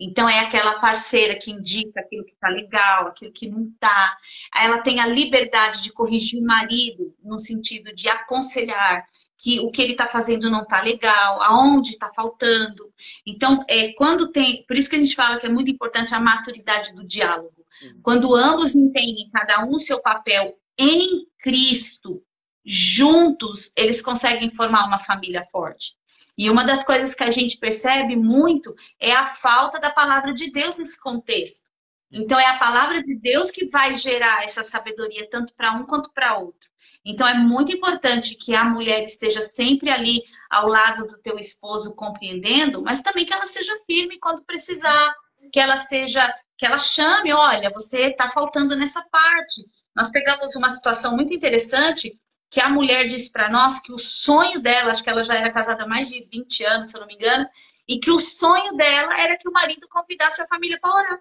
Então 0.00 0.26
é 0.26 0.40
aquela 0.40 0.80
parceira 0.80 1.38
que 1.38 1.50
indica 1.50 2.00
aquilo 2.00 2.24
que 2.24 2.32
está 2.32 2.48
legal, 2.48 3.08
aquilo 3.08 3.32
que 3.32 3.48
não 3.48 3.64
está. 3.64 4.16
Ela 4.56 4.80
tem 4.80 4.98
a 4.98 5.06
liberdade 5.06 5.82
de 5.82 5.92
corrigir 5.92 6.40
o 6.40 6.46
marido 6.46 7.14
no 7.22 7.38
sentido 7.38 7.94
de 7.94 8.08
aconselhar 8.08 9.04
que 9.36 9.58
o 9.60 9.70
que 9.70 9.80
ele 9.80 9.92
está 9.92 10.06
fazendo 10.06 10.50
não 10.50 10.62
está 10.62 10.82
legal, 10.82 11.42
aonde 11.42 11.90
está 11.90 12.10
faltando. 12.14 12.92
Então, 13.26 13.64
é 13.68 13.92
quando 13.94 14.30
tem, 14.30 14.64
por 14.66 14.76
isso 14.76 14.88
que 14.88 14.96
a 14.96 14.98
gente 14.98 15.14
fala 15.14 15.38
que 15.38 15.46
é 15.46 15.50
muito 15.50 15.70
importante 15.70 16.14
a 16.14 16.20
maturidade 16.20 16.94
do 16.94 17.06
diálogo. 17.06 17.64
Uhum. 17.82 18.00
Quando 18.02 18.34
ambos 18.34 18.74
entendem 18.74 19.30
cada 19.32 19.64
um 19.64 19.78
seu 19.78 20.00
papel 20.00 20.54
em 20.78 21.26
Cristo, 21.38 22.22
juntos 22.64 23.72
eles 23.74 24.02
conseguem 24.02 24.50
formar 24.54 24.86
uma 24.86 24.98
família 24.98 25.46
forte. 25.50 25.94
E 26.40 26.48
uma 26.48 26.64
das 26.64 26.82
coisas 26.82 27.14
que 27.14 27.22
a 27.22 27.30
gente 27.30 27.58
percebe 27.58 28.16
muito 28.16 28.74
é 28.98 29.12
a 29.12 29.26
falta 29.26 29.78
da 29.78 29.90
palavra 29.90 30.32
de 30.32 30.50
Deus 30.50 30.78
nesse 30.78 30.98
contexto. 30.98 31.68
Então, 32.10 32.40
é 32.40 32.46
a 32.46 32.58
palavra 32.58 33.02
de 33.02 33.14
Deus 33.14 33.50
que 33.50 33.66
vai 33.66 33.94
gerar 33.94 34.42
essa 34.42 34.62
sabedoria, 34.62 35.28
tanto 35.28 35.54
para 35.54 35.72
um 35.72 35.84
quanto 35.84 36.10
para 36.14 36.38
outro. 36.38 36.66
Então, 37.04 37.28
é 37.28 37.34
muito 37.34 37.72
importante 37.72 38.36
que 38.36 38.54
a 38.54 38.64
mulher 38.64 39.04
esteja 39.04 39.42
sempre 39.42 39.90
ali 39.90 40.22
ao 40.48 40.66
lado 40.66 41.06
do 41.06 41.20
teu 41.20 41.38
esposo, 41.38 41.94
compreendendo, 41.94 42.80
mas 42.80 43.02
também 43.02 43.26
que 43.26 43.34
ela 43.34 43.46
seja 43.46 43.78
firme 43.84 44.18
quando 44.18 44.42
precisar, 44.42 45.14
que 45.52 45.60
ela 45.60 45.76
seja, 45.76 46.26
que 46.56 46.64
ela 46.64 46.78
chame, 46.78 47.34
olha, 47.34 47.68
você 47.68 48.06
está 48.06 48.30
faltando 48.30 48.74
nessa 48.74 49.02
parte. 49.12 49.62
Nós 49.94 50.10
pegamos 50.10 50.56
uma 50.56 50.70
situação 50.70 51.14
muito 51.14 51.34
interessante 51.34 52.18
que 52.50 52.60
a 52.60 52.68
mulher 52.68 53.06
disse 53.06 53.30
para 53.30 53.48
nós 53.48 53.80
que 53.80 53.92
o 53.92 53.98
sonho 53.98 54.60
dela, 54.60 54.90
acho 54.90 55.04
que 55.04 55.08
ela 55.08 55.22
já 55.22 55.36
era 55.36 55.52
casada 55.52 55.84
há 55.84 55.86
mais 55.86 56.08
de 56.08 56.26
20 56.30 56.64
anos, 56.64 56.90
se 56.90 56.96
eu 56.96 57.00
não 57.00 57.06
me 57.06 57.14
engano, 57.14 57.48
e 57.86 57.98
que 58.00 58.10
o 58.10 58.18
sonho 58.18 58.76
dela 58.76 59.18
era 59.20 59.36
que 59.36 59.48
o 59.48 59.52
marido 59.52 59.88
convidasse 59.88 60.42
a 60.42 60.48
família 60.48 60.78
para 60.80 60.94
orar. 60.94 61.20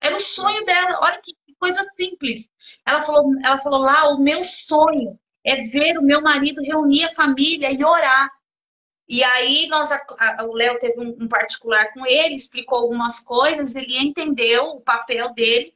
Era 0.00 0.16
o 0.16 0.20
sonho 0.20 0.64
dela. 0.64 0.98
Olha 1.02 1.20
que 1.22 1.34
coisa 1.58 1.82
simples. 1.82 2.50
Ela 2.84 3.02
falou, 3.02 3.30
ela 3.42 3.58
falou 3.58 3.80
lá, 3.80 4.08
o 4.08 4.18
meu 4.18 4.42
sonho 4.42 5.18
é 5.44 5.64
ver 5.68 5.98
o 5.98 6.02
meu 6.02 6.20
marido 6.22 6.62
reunir 6.62 7.04
a 7.04 7.14
família 7.14 7.70
e 7.70 7.84
orar. 7.84 8.30
E 9.06 9.22
aí 9.22 9.66
nós, 9.66 9.92
a, 9.92 10.02
a, 10.18 10.44
o 10.44 10.52
Léo 10.52 10.78
teve 10.78 10.98
um, 10.98 11.16
um 11.20 11.28
particular 11.28 11.92
com 11.92 12.06
ele, 12.06 12.34
explicou 12.34 12.78
algumas 12.78 13.20
coisas, 13.20 13.74
ele 13.74 13.98
entendeu 13.98 14.64
o 14.70 14.80
papel 14.80 15.34
dele 15.34 15.74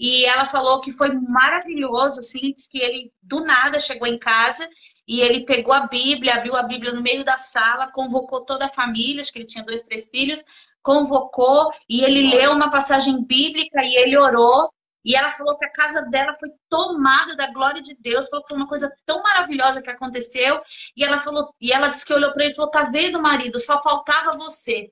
e 0.00 0.24
ela 0.24 0.46
falou 0.46 0.80
que 0.80 0.90
foi 0.90 1.12
maravilhoso, 1.12 2.20
assim, 2.20 2.54
que 2.70 2.78
ele 2.78 3.12
do 3.22 3.44
nada 3.44 3.78
chegou 3.78 4.08
em 4.08 4.18
casa 4.18 4.66
e 5.06 5.20
ele 5.20 5.44
pegou 5.44 5.74
a 5.74 5.86
Bíblia, 5.86 6.36
abriu 6.36 6.56
a 6.56 6.62
Bíblia 6.62 6.94
no 6.94 7.02
meio 7.02 7.22
da 7.22 7.36
sala, 7.36 7.92
convocou 7.92 8.42
toda 8.46 8.64
a 8.64 8.72
família, 8.72 9.20
acho 9.20 9.30
que 9.30 9.40
ele 9.40 9.46
tinha 9.46 9.62
dois, 9.62 9.82
três 9.82 10.08
filhos, 10.08 10.42
convocou 10.82 11.70
e 11.86 12.02
ele 12.02 12.34
leu 12.34 12.52
uma 12.52 12.70
passagem 12.70 13.22
bíblica 13.22 13.84
e 13.84 13.94
ele 13.94 14.16
orou. 14.16 14.72
E 15.04 15.14
ela 15.14 15.32
falou 15.32 15.56
que 15.58 15.66
a 15.66 15.72
casa 15.72 16.02
dela 16.02 16.34
foi 16.38 16.48
tomada 16.68 17.36
da 17.36 17.52
glória 17.52 17.82
de 17.82 17.94
Deus, 18.00 18.28
falou 18.28 18.44
que 18.44 18.50
foi 18.50 18.58
uma 18.58 18.68
coisa 18.68 18.90
tão 19.04 19.22
maravilhosa 19.22 19.82
que 19.82 19.90
aconteceu. 19.90 20.62
E 20.96 21.04
ela 21.04 21.20
falou, 21.20 21.54
e 21.60 21.72
ela 21.72 21.88
disse 21.88 22.06
que 22.06 22.14
olhou 22.14 22.32
para 22.32 22.44
ele 22.44 22.52
e 22.52 22.56
falou: 22.56 22.70
"Tá 22.70 22.84
vendo, 22.84 23.20
marido? 23.20 23.60
Só 23.60 23.82
faltava 23.82 24.36
você". 24.36 24.90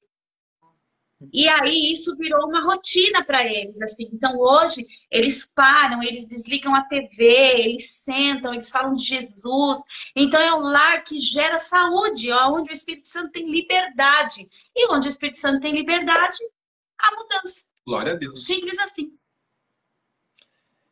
E 1.33 1.49
aí 1.49 1.93
isso 1.93 2.17
virou 2.17 2.47
uma 2.47 2.63
rotina 2.63 3.25
para 3.25 3.45
eles, 3.45 3.83
assim. 3.83 4.09
Então 4.13 4.39
hoje 4.39 4.87
eles 5.11 5.51
param, 5.53 6.03
eles 6.03 6.29
desligam 6.29 6.75
a 6.75 6.85
TV, 6.85 7.25
eles 7.59 7.91
sentam, 7.91 8.53
eles 8.53 8.71
falam 8.71 8.95
de 8.95 9.05
Jesus. 9.05 9.79
Então 10.15 10.41
é 10.41 10.55
um 10.55 10.63
lar 10.63 11.03
que 11.03 11.19
gera 11.19 11.59
saúde, 11.59 12.31
ó, 12.31 12.53
onde 12.53 12.71
o 12.71 12.73
Espírito 12.73 13.09
Santo 13.09 13.33
tem 13.33 13.51
liberdade. 13.51 14.49
E 14.77 14.93
onde 14.93 15.09
o 15.09 15.11
Espírito 15.11 15.39
Santo 15.39 15.61
tem 15.61 15.75
liberdade, 15.75 16.39
há 16.97 17.17
mudança. 17.17 17.67
Glória 17.85 18.13
a 18.13 18.17
Deus. 18.17 18.47
Simples 18.47 18.79
assim. 18.79 19.13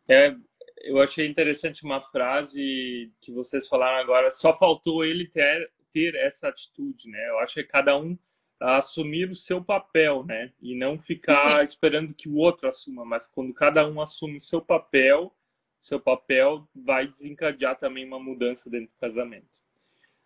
É, 0.08 0.34
eu 0.82 1.00
achei 1.00 1.26
interessante 1.26 1.84
uma 1.84 2.00
frase 2.00 3.12
que 3.20 3.30
vocês 3.30 3.68
falaram 3.68 3.98
agora. 3.98 4.30
Só 4.30 4.56
faltou 4.58 5.04
ele 5.04 5.28
ter, 5.28 5.70
ter 5.92 6.16
essa 6.16 6.48
atitude, 6.48 7.08
né? 7.08 7.28
Eu 7.28 7.38
acho 7.38 7.54
que 7.54 7.64
cada 7.64 7.96
um 7.96 8.18
assumir 8.60 9.30
o 9.30 9.34
seu 9.34 9.62
papel, 9.62 10.24
né? 10.24 10.52
E 10.60 10.74
não 10.74 10.98
ficar 10.98 11.58
uhum. 11.58 11.62
esperando 11.62 12.14
que 12.14 12.28
o 12.28 12.36
outro 12.36 12.68
assuma, 12.68 13.04
mas 13.04 13.26
quando 13.26 13.52
cada 13.52 13.86
um 13.86 14.00
assume 14.00 14.38
o 14.38 14.40
seu 14.40 14.60
papel, 14.60 15.34
seu 15.80 16.00
papel 16.00 16.66
vai 16.74 17.06
desencadear 17.06 17.78
também 17.78 18.06
uma 18.06 18.18
mudança 18.18 18.68
dentro 18.68 18.88
do 18.88 19.00
casamento. 19.00 19.60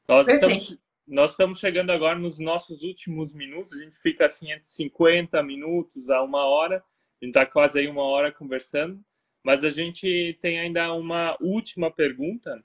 Nós 0.09 0.27
estamos, 0.27 0.79
nós 1.07 1.33
estamos 1.33 1.59
chegando 1.59 1.91
agora 1.91 2.19
nos 2.19 2.39
nossos 2.39 2.83
últimos 2.83 3.33
minutos, 3.33 3.75
a 3.75 3.85
gente 3.85 3.99
fica 3.99 4.27
assim 4.27 4.51
entre 4.51 4.69
50 4.69 5.43
minutos 5.43 6.09
a 6.09 6.23
uma 6.23 6.47
hora, 6.47 6.77
a 6.77 7.25
gente 7.25 7.37
está 7.37 7.45
quase 7.45 7.79
aí 7.79 7.89
uma 7.89 8.03
hora 8.03 8.33
conversando, 8.33 9.05
mas 9.43 9.65
a 9.65 9.71
gente 9.71 10.39
tem 10.41 10.59
ainda 10.59 10.93
uma 10.95 11.37
última 11.41 11.91
pergunta 11.91 12.57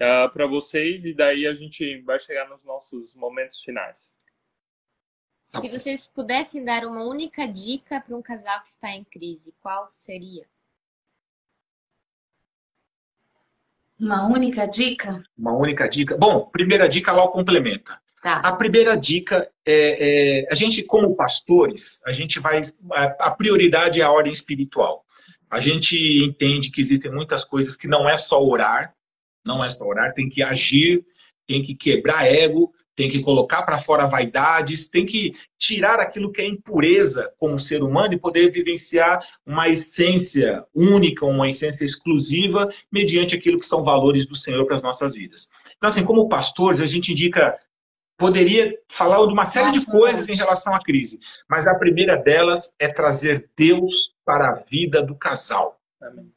uh, 0.00 0.04
ah, 0.24 0.28
para 0.28 0.46
vocês 0.46 1.04
e 1.04 1.12
daí 1.12 1.46
a 1.46 1.52
gente 1.52 2.00
vai 2.02 2.18
chegar 2.18 2.48
nos 2.48 2.64
nossos 2.64 3.14
momentos 3.14 3.62
finais. 3.62 4.16
Se 5.58 5.68
vocês 5.68 6.06
pudessem 6.06 6.64
dar 6.64 6.84
uma 6.84 7.02
única 7.02 7.46
dica 7.46 8.00
para 8.00 8.16
um 8.16 8.22
casal 8.22 8.62
que 8.62 8.68
está 8.68 8.90
em 8.90 9.02
crise, 9.02 9.52
qual 9.60 9.88
seria? 9.88 10.46
Uma 13.98 14.28
única 14.28 14.64
dica? 14.66 15.22
Uma 15.36 15.52
única 15.52 15.88
dica. 15.88 16.16
Bom, 16.16 16.46
primeira 16.46 16.88
dica 16.88 17.10
lá 17.10 17.24
o 17.24 17.30
complementa. 17.30 18.00
Tá. 18.22 18.36
A 18.36 18.54
primeira 18.54 18.96
dica 18.96 19.50
é, 19.66 20.42
é, 20.42 20.48
a 20.50 20.54
gente, 20.54 20.84
como 20.84 21.16
pastores, 21.16 22.00
a 22.06 22.12
gente 22.12 22.38
vai. 22.38 22.60
A, 22.92 23.04
a 23.28 23.30
prioridade 23.32 24.00
é 24.00 24.04
a 24.04 24.12
ordem 24.12 24.32
espiritual. 24.32 25.04
A 25.50 25.58
gente 25.58 25.96
entende 26.22 26.70
que 26.70 26.80
existem 26.80 27.10
muitas 27.10 27.44
coisas 27.44 27.74
que 27.74 27.88
não 27.88 28.08
é 28.08 28.16
só 28.16 28.40
orar, 28.40 28.94
não 29.44 29.64
é 29.64 29.68
só 29.68 29.84
orar, 29.84 30.14
tem 30.14 30.28
que 30.28 30.42
agir, 30.42 31.04
tem 31.44 31.60
que 31.60 31.74
quebrar 31.74 32.24
ego, 32.24 32.72
tem 33.00 33.08
que 33.08 33.22
colocar 33.22 33.62
para 33.62 33.78
fora 33.78 34.06
vaidades, 34.06 34.86
tem 34.86 35.06
que 35.06 35.32
tirar 35.58 35.98
aquilo 35.98 36.30
que 36.30 36.42
é 36.42 36.46
impureza 36.46 37.32
como 37.38 37.58
ser 37.58 37.82
humano 37.82 38.12
e 38.12 38.18
poder 38.18 38.50
vivenciar 38.50 39.26
uma 39.46 39.70
essência 39.70 40.62
única, 40.74 41.24
uma 41.24 41.48
essência 41.48 41.86
exclusiva, 41.86 42.68
mediante 42.92 43.34
aquilo 43.34 43.58
que 43.58 43.64
são 43.64 43.82
valores 43.82 44.26
do 44.26 44.34
Senhor 44.34 44.66
para 44.66 44.76
as 44.76 44.82
nossas 44.82 45.14
vidas. 45.14 45.48
Então, 45.78 45.88
assim, 45.88 46.04
como 46.04 46.28
pastores, 46.28 46.78
a 46.78 46.84
gente 46.84 47.10
indica 47.10 47.58
poderia 48.18 48.76
falar 48.86 49.24
de 49.26 49.32
uma 49.32 49.46
série 49.46 49.70
de 49.70 49.86
coisas 49.86 50.28
em 50.28 50.34
relação 50.34 50.74
à 50.74 50.78
crise, 50.78 51.18
mas 51.48 51.66
a 51.66 51.78
primeira 51.78 52.18
delas 52.18 52.74
é 52.78 52.86
trazer 52.86 53.48
Deus 53.56 54.12
para 54.26 54.50
a 54.50 54.54
vida 54.56 55.02
do 55.02 55.14
casal. 55.14 55.80
Amém 56.02 56.30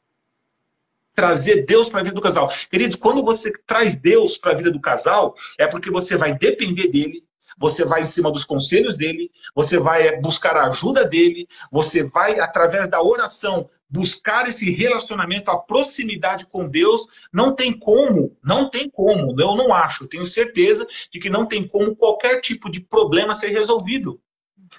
trazer 1.14 1.64
Deus 1.64 1.88
para 1.88 2.00
a 2.00 2.02
vida 2.02 2.14
do 2.14 2.20
casal. 2.20 2.52
Queridos, 2.70 2.96
quando 2.96 3.24
você 3.24 3.52
traz 3.66 3.96
Deus 3.96 4.36
para 4.36 4.52
a 4.52 4.54
vida 4.54 4.70
do 4.70 4.80
casal, 4.80 5.34
é 5.58 5.66
porque 5.66 5.90
você 5.90 6.16
vai 6.16 6.36
depender 6.36 6.88
dele, 6.88 7.24
você 7.56 7.84
vai 7.84 8.02
em 8.02 8.06
cima 8.06 8.32
dos 8.32 8.44
conselhos 8.44 8.96
dele, 8.96 9.30
você 9.54 9.78
vai 9.78 10.20
buscar 10.20 10.56
a 10.56 10.68
ajuda 10.68 11.04
dele, 11.04 11.46
você 11.70 12.02
vai, 12.02 12.40
através 12.40 12.88
da 12.88 13.02
oração, 13.02 13.70
buscar 13.88 14.48
esse 14.48 14.72
relacionamento, 14.72 15.50
a 15.50 15.58
proximidade 15.58 16.46
com 16.46 16.68
Deus. 16.68 17.06
Não 17.32 17.54
tem 17.54 17.72
como, 17.72 18.36
não 18.42 18.68
tem 18.68 18.90
como, 18.90 19.40
eu 19.40 19.54
não 19.54 19.72
acho, 19.72 20.08
tenho 20.08 20.26
certeza 20.26 20.86
de 21.12 21.20
que 21.20 21.30
não 21.30 21.46
tem 21.46 21.66
como 21.66 21.94
qualquer 21.94 22.40
tipo 22.40 22.68
de 22.68 22.80
problema 22.80 23.34
ser 23.34 23.50
resolvido. 23.50 24.20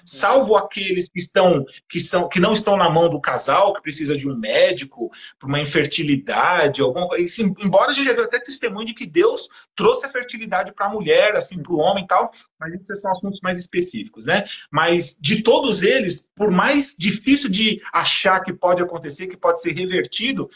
Salvo 0.04 0.56
aqueles 0.56 1.08
que 1.08 1.18
estão 1.18 1.64
que 1.88 2.00
são 2.00 2.28
que 2.28 2.40
não 2.40 2.52
estão 2.52 2.76
na 2.76 2.90
mão 2.90 3.08
do 3.08 3.20
casal, 3.20 3.74
que 3.74 3.82
precisa 3.82 4.16
de 4.16 4.28
um 4.28 4.36
médico, 4.36 5.10
para 5.38 5.48
uma 5.48 5.60
infertilidade, 5.60 6.80
alguma 6.80 7.08
coisa. 7.08 7.42
Embora 7.60 7.90
a 7.90 7.94
gente 7.94 8.06
já 8.06 8.12
viu 8.12 8.24
até 8.24 8.38
testemunho 8.38 8.86
de 8.86 8.94
que 8.94 9.06
Deus 9.06 9.48
trouxe 9.74 10.06
a 10.06 10.10
fertilidade 10.10 10.72
para 10.72 10.86
a 10.86 10.90
mulher, 10.90 11.36
assim, 11.36 11.62
para 11.62 11.72
o 11.72 11.78
homem 11.78 12.04
e 12.04 12.06
tal, 12.06 12.30
mas 12.58 12.72
isso 12.74 12.94
são 12.96 13.10
assuntos 13.10 13.40
mais 13.40 13.58
específicos, 13.58 14.26
né? 14.26 14.44
Mas 14.70 15.16
de 15.20 15.42
todos 15.42 15.82
eles, 15.82 16.26
por 16.34 16.50
mais 16.50 16.94
difícil 16.98 17.48
de 17.48 17.80
achar 17.92 18.40
que 18.40 18.52
pode 18.52 18.82
acontecer, 18.82 19.26
que 19.26 19.36
pode 19.36 19.60
ser 19.60 19.72
revertido, 19.72 20.48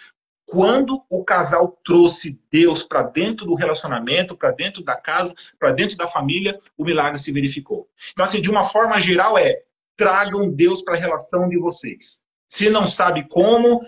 quando 0.50 1.00
o 1.08 1.22
casal 1.22 1.78
trouxe 1.84 2.42
Deus 2.50 2.82
para 2.82 3.04
dentro 3.04 3.46
do 3.46 3.54
relacionamento, 3.54 4.36
para 4.36 4.50
dentro 4.50 4.82
da 4.82 4.96
casa, 4.96 5.32
para 5.60 5.70
dentro 5.70 5.96
da 5.96 6.08
família, 6.08 6.58
o 6.76 6.84
milagre 6.84 7.20
se 7.20 7.30
verificou. 7.30 7.88
Então, 8.12 8.24
assim, 8.24 8.40
de 8.40 8.50
uma 8.50 8.64
forma 8.64 8.98
geral, 8.98 9.38
é 9.38 9.62
tragam 9.96 10.50
Deus 10.50 10.82
para 10.82 10.96
a 10.96 11.00
relação 11.00 11.48
de 11.48 11.56
vocês. 11.56 12.20
Se 12.48 12.68
não 12.68 12.86
sabe 12.86 13.28
como, 13.28 13.80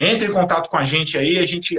entre 0.00 0.28
em 0.28 0.32
contato 0.32 0.68
com 0.68 0.76
a 0.76 0.84
gente 0.84 1.18
aí, 1.18 1.38
a 1.38 1.44
gente 1.44 1.76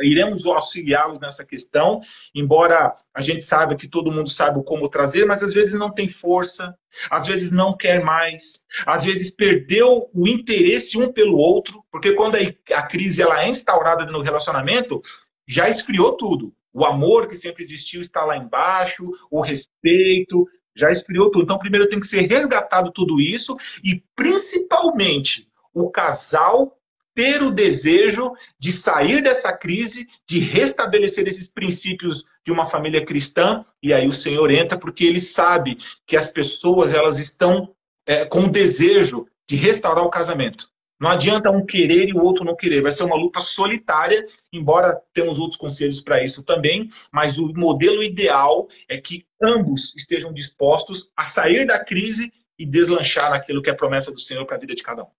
iremos 0.00 0.46
auxiliá-los 0.46 1.20
nessa 1.20 1.44
questão, 1.44 2.00
embora 2.34 2.94
a 3.14 3.20
gente 3.20 3.42
saiba 3.42 3.76
que 3.76 3.86
todo 3.86 4.12
mundo 4.12 4.30
sabe 4.30 4.62
como 4.64 4.88
trazer, 4.88 5.26
mas 5.26 5.42
às 5.42 5.52
vezes 5.52 5.74
não 5.74 5.90
tem 5.90 6.08
força, 6.08 6.74
às 7.10 7.26
vezes 7.26 7.52
não 7.52 7.76
quer 7.76 8.02
mais, 8.02 8.62
às 8.86 9.04
vezes 9.04 9.30
perdeu 9.30 10.08
o 10.14 10.26
interesse 10.26 10.96
um 10.96 11.12
pelo 11.12 11.36
outro, 11.36 11.84
porque 11.90 12.12
quando 12.12 12.36
a 12.72 12.82
crise 12.82 13.20
ela 13.20 13.44
é 13.44 13.48
instaurada 13.48 14.06
no 14.06 14.22
relacionamento, 14.22 15.02
já 15.46 15.68
esfriou 15.68 16.16
tudo. 16.16 16.54
O 16.72 16.86
amor 16.86 17.28
que 17.28 17.36
sempre 17.36 17.62
existiu 17.62 18.00
está 18.00 18.24
lá 18.24 18.36
embaixo, 18.36 19.06
o 19.30 19.42
respeito, 19.42 20.46
já 20.74 20.90
esfriou 20.90 21.30
tudo. 21.30 21.44
Então, 21.44 21.58
primeiro 21.58 21.88
tem 21.88 22.00
que 22.00 22.06
ser 22.06 22.22
resgatado 22.22 22.90
tudo 22.90 23.20
isso 23.20 23.56
e, 23.84 24.02
principalmente, 24.16 25.48
o 25.74 25.90
casal 25.90 26.78
ter 27.14 27.42
o 27.42 27.50
desejo 27.50 28.32
de 28.58 28.72
sair 28.72 29.22
dessa 29.22 29.52
crise, 29.52 30.06
de 30.28 30.38
restabelecer 30.38 31.26
esses 31.26 31.48
princípios 31.48 32.24
de 32.44 32.50
uma 32.50 32.66
família 32.66 33.04
cristã, 33.04 33.64
e 33.82 33.92
aí 33.92 34.06
o 34.06 34.12
Senhor 34.12 34.50
entra 34.50 34.78
porque 34.78 35.04
ele 35.04 35.20
sabe 35.20 35.78
que 36.06 36.16
as 36.16 36.32
pessoas 36.32 36.92
elas 36.92 37.18
estão 37.18 37.74
é, 38.06 38.24
com 38.24 38.44
o 38.44 38.50
desejo 38.50 39.26
de 39.48 39.56
restaurar 39.56 40.04
o 40.04 40.10
casamento. 40.10 40.72
Não 41.02 41.10
adianta 41.10 41.50
um 41.50 41.66
querer 41.66 42.08
e 42.08 42.12
o 42.12 42.22
outro 42.22 42.44
não 42.44 42.54
querer. 42.54 42.80
Vai 42.80 42.92
ser 42.92 43.02
uma 43.02 43.16
luta 43.16 43.40
solitária, 43.40 44.24
embora 44.52 45.00
temos 45.12 45.36
outros 45.36 45.58
conselhos 45.58 46.00
para 46.00 46.22
isso 46.22 46.44
também, 46.44 46.88
mas 47.12 47.38
o 47.38 47.52
modelo 47.54 48.04
ideal 48.04 48.68
é 48.88 48.98
que 48.98 49.26
ambos 49.42 49.92
estejam 49.96 50.32
dispostos 50.32 51.10
a 51.16 51.24
sair 51.24 51.66
da 51.66 51.84
crise 51.84 52.32
e 52.56 52.64
deslanchar 52.64 53.30
naquilo 53.30 53.60
que 53.60 53.68
é 53.68 53.74
promessa 53.74 54.12
do 54.12 54.20
Senhor 54.20 54.46
para 54.46 54.56
a 54.56 54.60
vida 54.60 54.76
de 54.76 54.82
cada 54.84 55.02
um. 55.02 55.10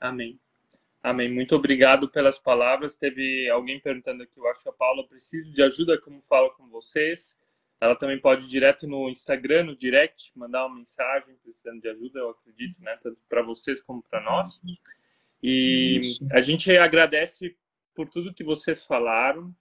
Amém. 0.00 0.38
Amém. 1.04 1.30
Muito 1.30 1.54
obrigado 1.54 2.08
pelas 2.08 2.38
palavras. 2.38 2.96
Teve 2.96 3.50
alguém 3.50 3.78
perguntando 3.78 4.22
aqui, 4.22 4.38
eu 4.38 4.48
acho 4.48 4.62
que 4.62 4.70
a 4.70 4.72
Paula 4.72 5.06
preciso 5.06 5.52
de 5.52 5.62
ajuda, 5.62 6.00
como 6.00 6.22
fala 6.22 6.48
com 6.54 6.66
vocês. 6.70 7.36
Ela 7.78 7.94
também 7.94 8.18
pode 8.18 8.46
ir 8.46 8.48
direto 8.48 8.86
no 8.86 9.10
Instagram, 9.10 9.64
no 9.64 9.76
direct, 9.76 10.32
mandar 10.34 10.64
uma 10.64 10.76
mensagem 10.76 11.36
precisando 11.42 11.82
de 11.82 11.88
ajuda, 11.88 12.20
eu 12.20 12.30
acredito, 12.30 12.80
né? 12.82 12.98
Tanto 13.02 13.20
para 13.28 13.42
vocês 13.42 13.82
como 13.82 14.02
para 14.02 14.22
nós. 14.22 14.62
E 15.42 16.00
a 16.32 16.40
gente 16.40 16.74
agradece 16.74 17.54
por 17.94 18.08
tudo 18.08 18.32
que 18.32 18.42
vocês 18.42 18.86
falaram. 18.86 19.54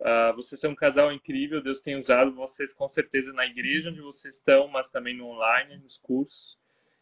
Uh, 0.00 0.34
vocês 0.34 0.58
são 0.58 0.70
um 0.70 0.74
casal 0.74 1.12
incrível, 1.12 1.62
Deus 1.62 1.82
tem 1.82 1.96
usado 1.96 2.34
vocês 2.34 2.72
com 2.72 2.88
certeza 2.88 3.34
na 3.34 3.44
igreja 3.44 3.90
onde 3.90 4.00
vocês 4.00 4.36
estão, 4.36 4.66
mas 4.68 4.88
também 4.88 5.14
no 5.14 5.26
online, 5.26 5.76
nos 5.76 5.98
cursos. 5.98 6.58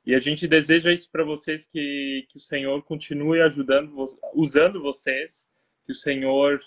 E 0.06 0.14
a 0.14 0.18
gente 0.18 0.46
deseja 0.46 0.92
isso 0.92 1.10
para 1.10 1.24
vocês, 1.24 1.64
que, 1.64 2.26
que 2.28 2.36
o 2.36 2.40
Senhor 2.40 2.82
continue 2.82 3.40
ajudando, 3.40 3.94
usando 4.34 4.82
vocês, 4.82 5.46
que 5.84 5.92
o 5.92 5.94
Senhor 5.94 6.60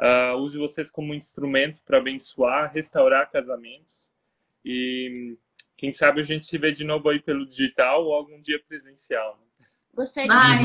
uh, 0.00 0.36
use 0.36 0.58
vocês 0.58 0.90
como 0.90 1.14
instrumento 1.14 1.80
para 1.84 1.98
abençoar, 1.98 2.72
restaurar 2.72 3.30
casamentos. 3.30 4.10
E 4.64 5.36
quem 5.76 5.92
sabe 5.92 6.20
a 6.20 6.24
gente 6.24 6.44
se 6.44 6.58
vê 6.58 6.72
de 6.72 6.84
novo 6.84 7.08
aí 7.08 7.20
pelo 7.20 7.46
digital 7.46 8.04
ou 8.04 8.14
algum 8.14 8.40
dia 8.40 8.62
presencial. 8.68 9.38
Né? 9.38 9.66
Gostei 9.94 10.24
de 10.24 10.32
Ai, 10.32 10.62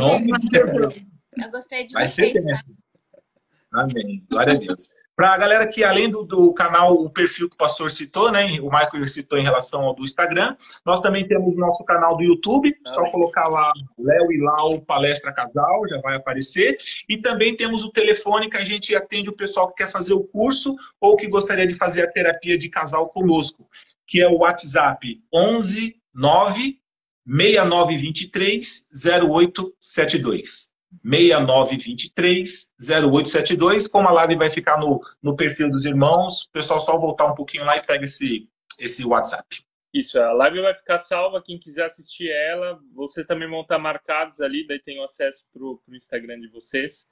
Eu 1.38 1.52
gostei 1.52 1.88
de 1.88 1.94
Vai 1.94 2.08
vocês. 2.08 2.34
Ser 2.34 2.52
tá? 2.52 3.82
Amém. 3.82 4.22
Glória 4.30 4.54
a 4.54 4.58
Deus. 4.58 4.90
Para 5.20 5.34
a 5.34 5.38
galera 5.38 5.68
que, 5.68 5.84
além 5.84 6.10
do, 6.10 6.24
do, 6.24 6.54
canal, 6.54 6.94
o 6.94 7.10
perfil 7.10 7.50
que 7.50 7.56
o 7.56 7.58
pastor 7.58 7.92
citou, 7.92 8.32
né? 8.32 8.58
O 8.62 8.72
Michael 8.72 9.06
citou 9.06 9.38
em 9.38 9.44
relação 9.44 9.82
ao 9.82 9.94
do 9.94 10.06
Instagram, 10.06 10.56
nós 10.86 11.02
também 11.02 11.28
temos 11.28 11.54
o 11.54 11.58
nosso 11.58 11.84
canal 11.84 12.16
do 12.16 12.24
YouTube, 12.24 12.74
ah, 12.88 12.94
só 12.94 13.04
colocar 13.12 13.50
lá 13.50 13.74
Léo 13.98 14.32
e 14.32 14.40
Lau 14.40 14.80
Palestra 14.80 15.34
Casal, 15.34 15.86
já 15.90 16.00
vai 16.00 16.16
aparecer. 16.16 16.78
E 17.10 17.18
também 17.18 17.54
temos 17.54 17.84
o 17.84 17.92
telefone 17.92 18.50
que 18.50 18.56
a 18.56 18.64
gente 18.64 18.96
atende 18.96 19.30
o 19.30 19.36
pessoal 19.36 19.68
que 19.68 19.84
quer 19.84 19.92
fazer 19.92 20.14
o 20.14 20.24
curso 20.24 20.74
ou 21.02 21.18
que 21.18 21.28
gostaria 21.28 21.68
de 21.68 21.74
fazer 21.74 22.04
a 22.04 22.10
terapia 22.10 22.58
de 22.58 22.70
casal 22.70 23.10
conosco, 23.10 23.68
que 24.08 24.22
é 24.22 24.28
o 24.30 24.38
WhatsApp 24.38 25.22
11 25.34 25.98
9 26.14 26.80
6923 27.26 28.88
0872. 28.96 30.70
6923 31.04 32.72
0872. 32.80 33.88
Como 33.88 34.08
a 34.08 34.12
live 34.12 34.36
vai 34.36 34.50
ficar 34.50 34.80
no, 34.80 35.02
no 35.22 35.36
perfil 35.36 35.70
dos 35.70 35.86
irmãos, 35.86 36.44
o 36.44 36.52
pessoal 36.52 36.80
só 36.80 36.98
voltar 36.98 37.26
um 37.26 37.36
pouquinho 37.36 37.66
lá 37.66 37.78
e 37.78 37.86
pega 37.86 38.06
esse, 38.06 38.50
esse 38.80 39.06
WhatsApp. 39.06 39.64
Isso, 39.94 40.20
a 40.20 40.32
live 40.34 40.62
vai 40.62 40.74
ficar 40.76 41.00
salva. 41.00 41.42
Quem 41.42 41.58
quiser 41.58 41.86
assistir 41.86 42.30
ela, 42.30 42.80
vocês 42.94 43.26
também 43.26 43.50
vão 43.50 43.62
estar 43.62 43.80
marcados 43.80 44.40
ali, 44.40 44.66
daí 44.68 44.80
tem 44.80 45.00
o 45.00 45.04
acesso 45.04 45.46
para 45.52 45.64
o 45.64 45.82
Instagram 45.92 46.40
de 46.40 46.48
vocês. 46.48 47.08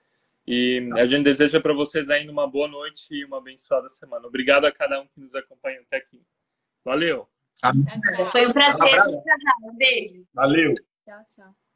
E 0.45 0.89
a 0.95 1.05
gente 1.05 1.23
deseja 1.23 1.59
para 1.59 1.73
vocês 1.73 2.09
ainda 2.09 2.31
uma 2.31 2.47
boa 2.47 2.67
noite 2.67 3.07
e 3.11 3.25
uma 3.25 3.39
abençoada 3.39 3.89
semana. 3.89 4.27
Obrigado 4.27 4.65
a 4.65 4.71
cada 4.71 5.01
um 5.01 5.07
que 5.07 5.19
nos 5.19 5.35
acompanha 5.35 5.81
até 5.81 5.97
aqui. 5.97 6.21
Valeu! 6.85 7.27
Foi 8.31 8.47
um 8.47 8.53
prazer. 8.53 8.99
Um 9.63 9.75
beijo. 9.75 10.25
Valeu. 10.33 10.75
Tchau, 11.03 11.23
tchau. 11.25 11.66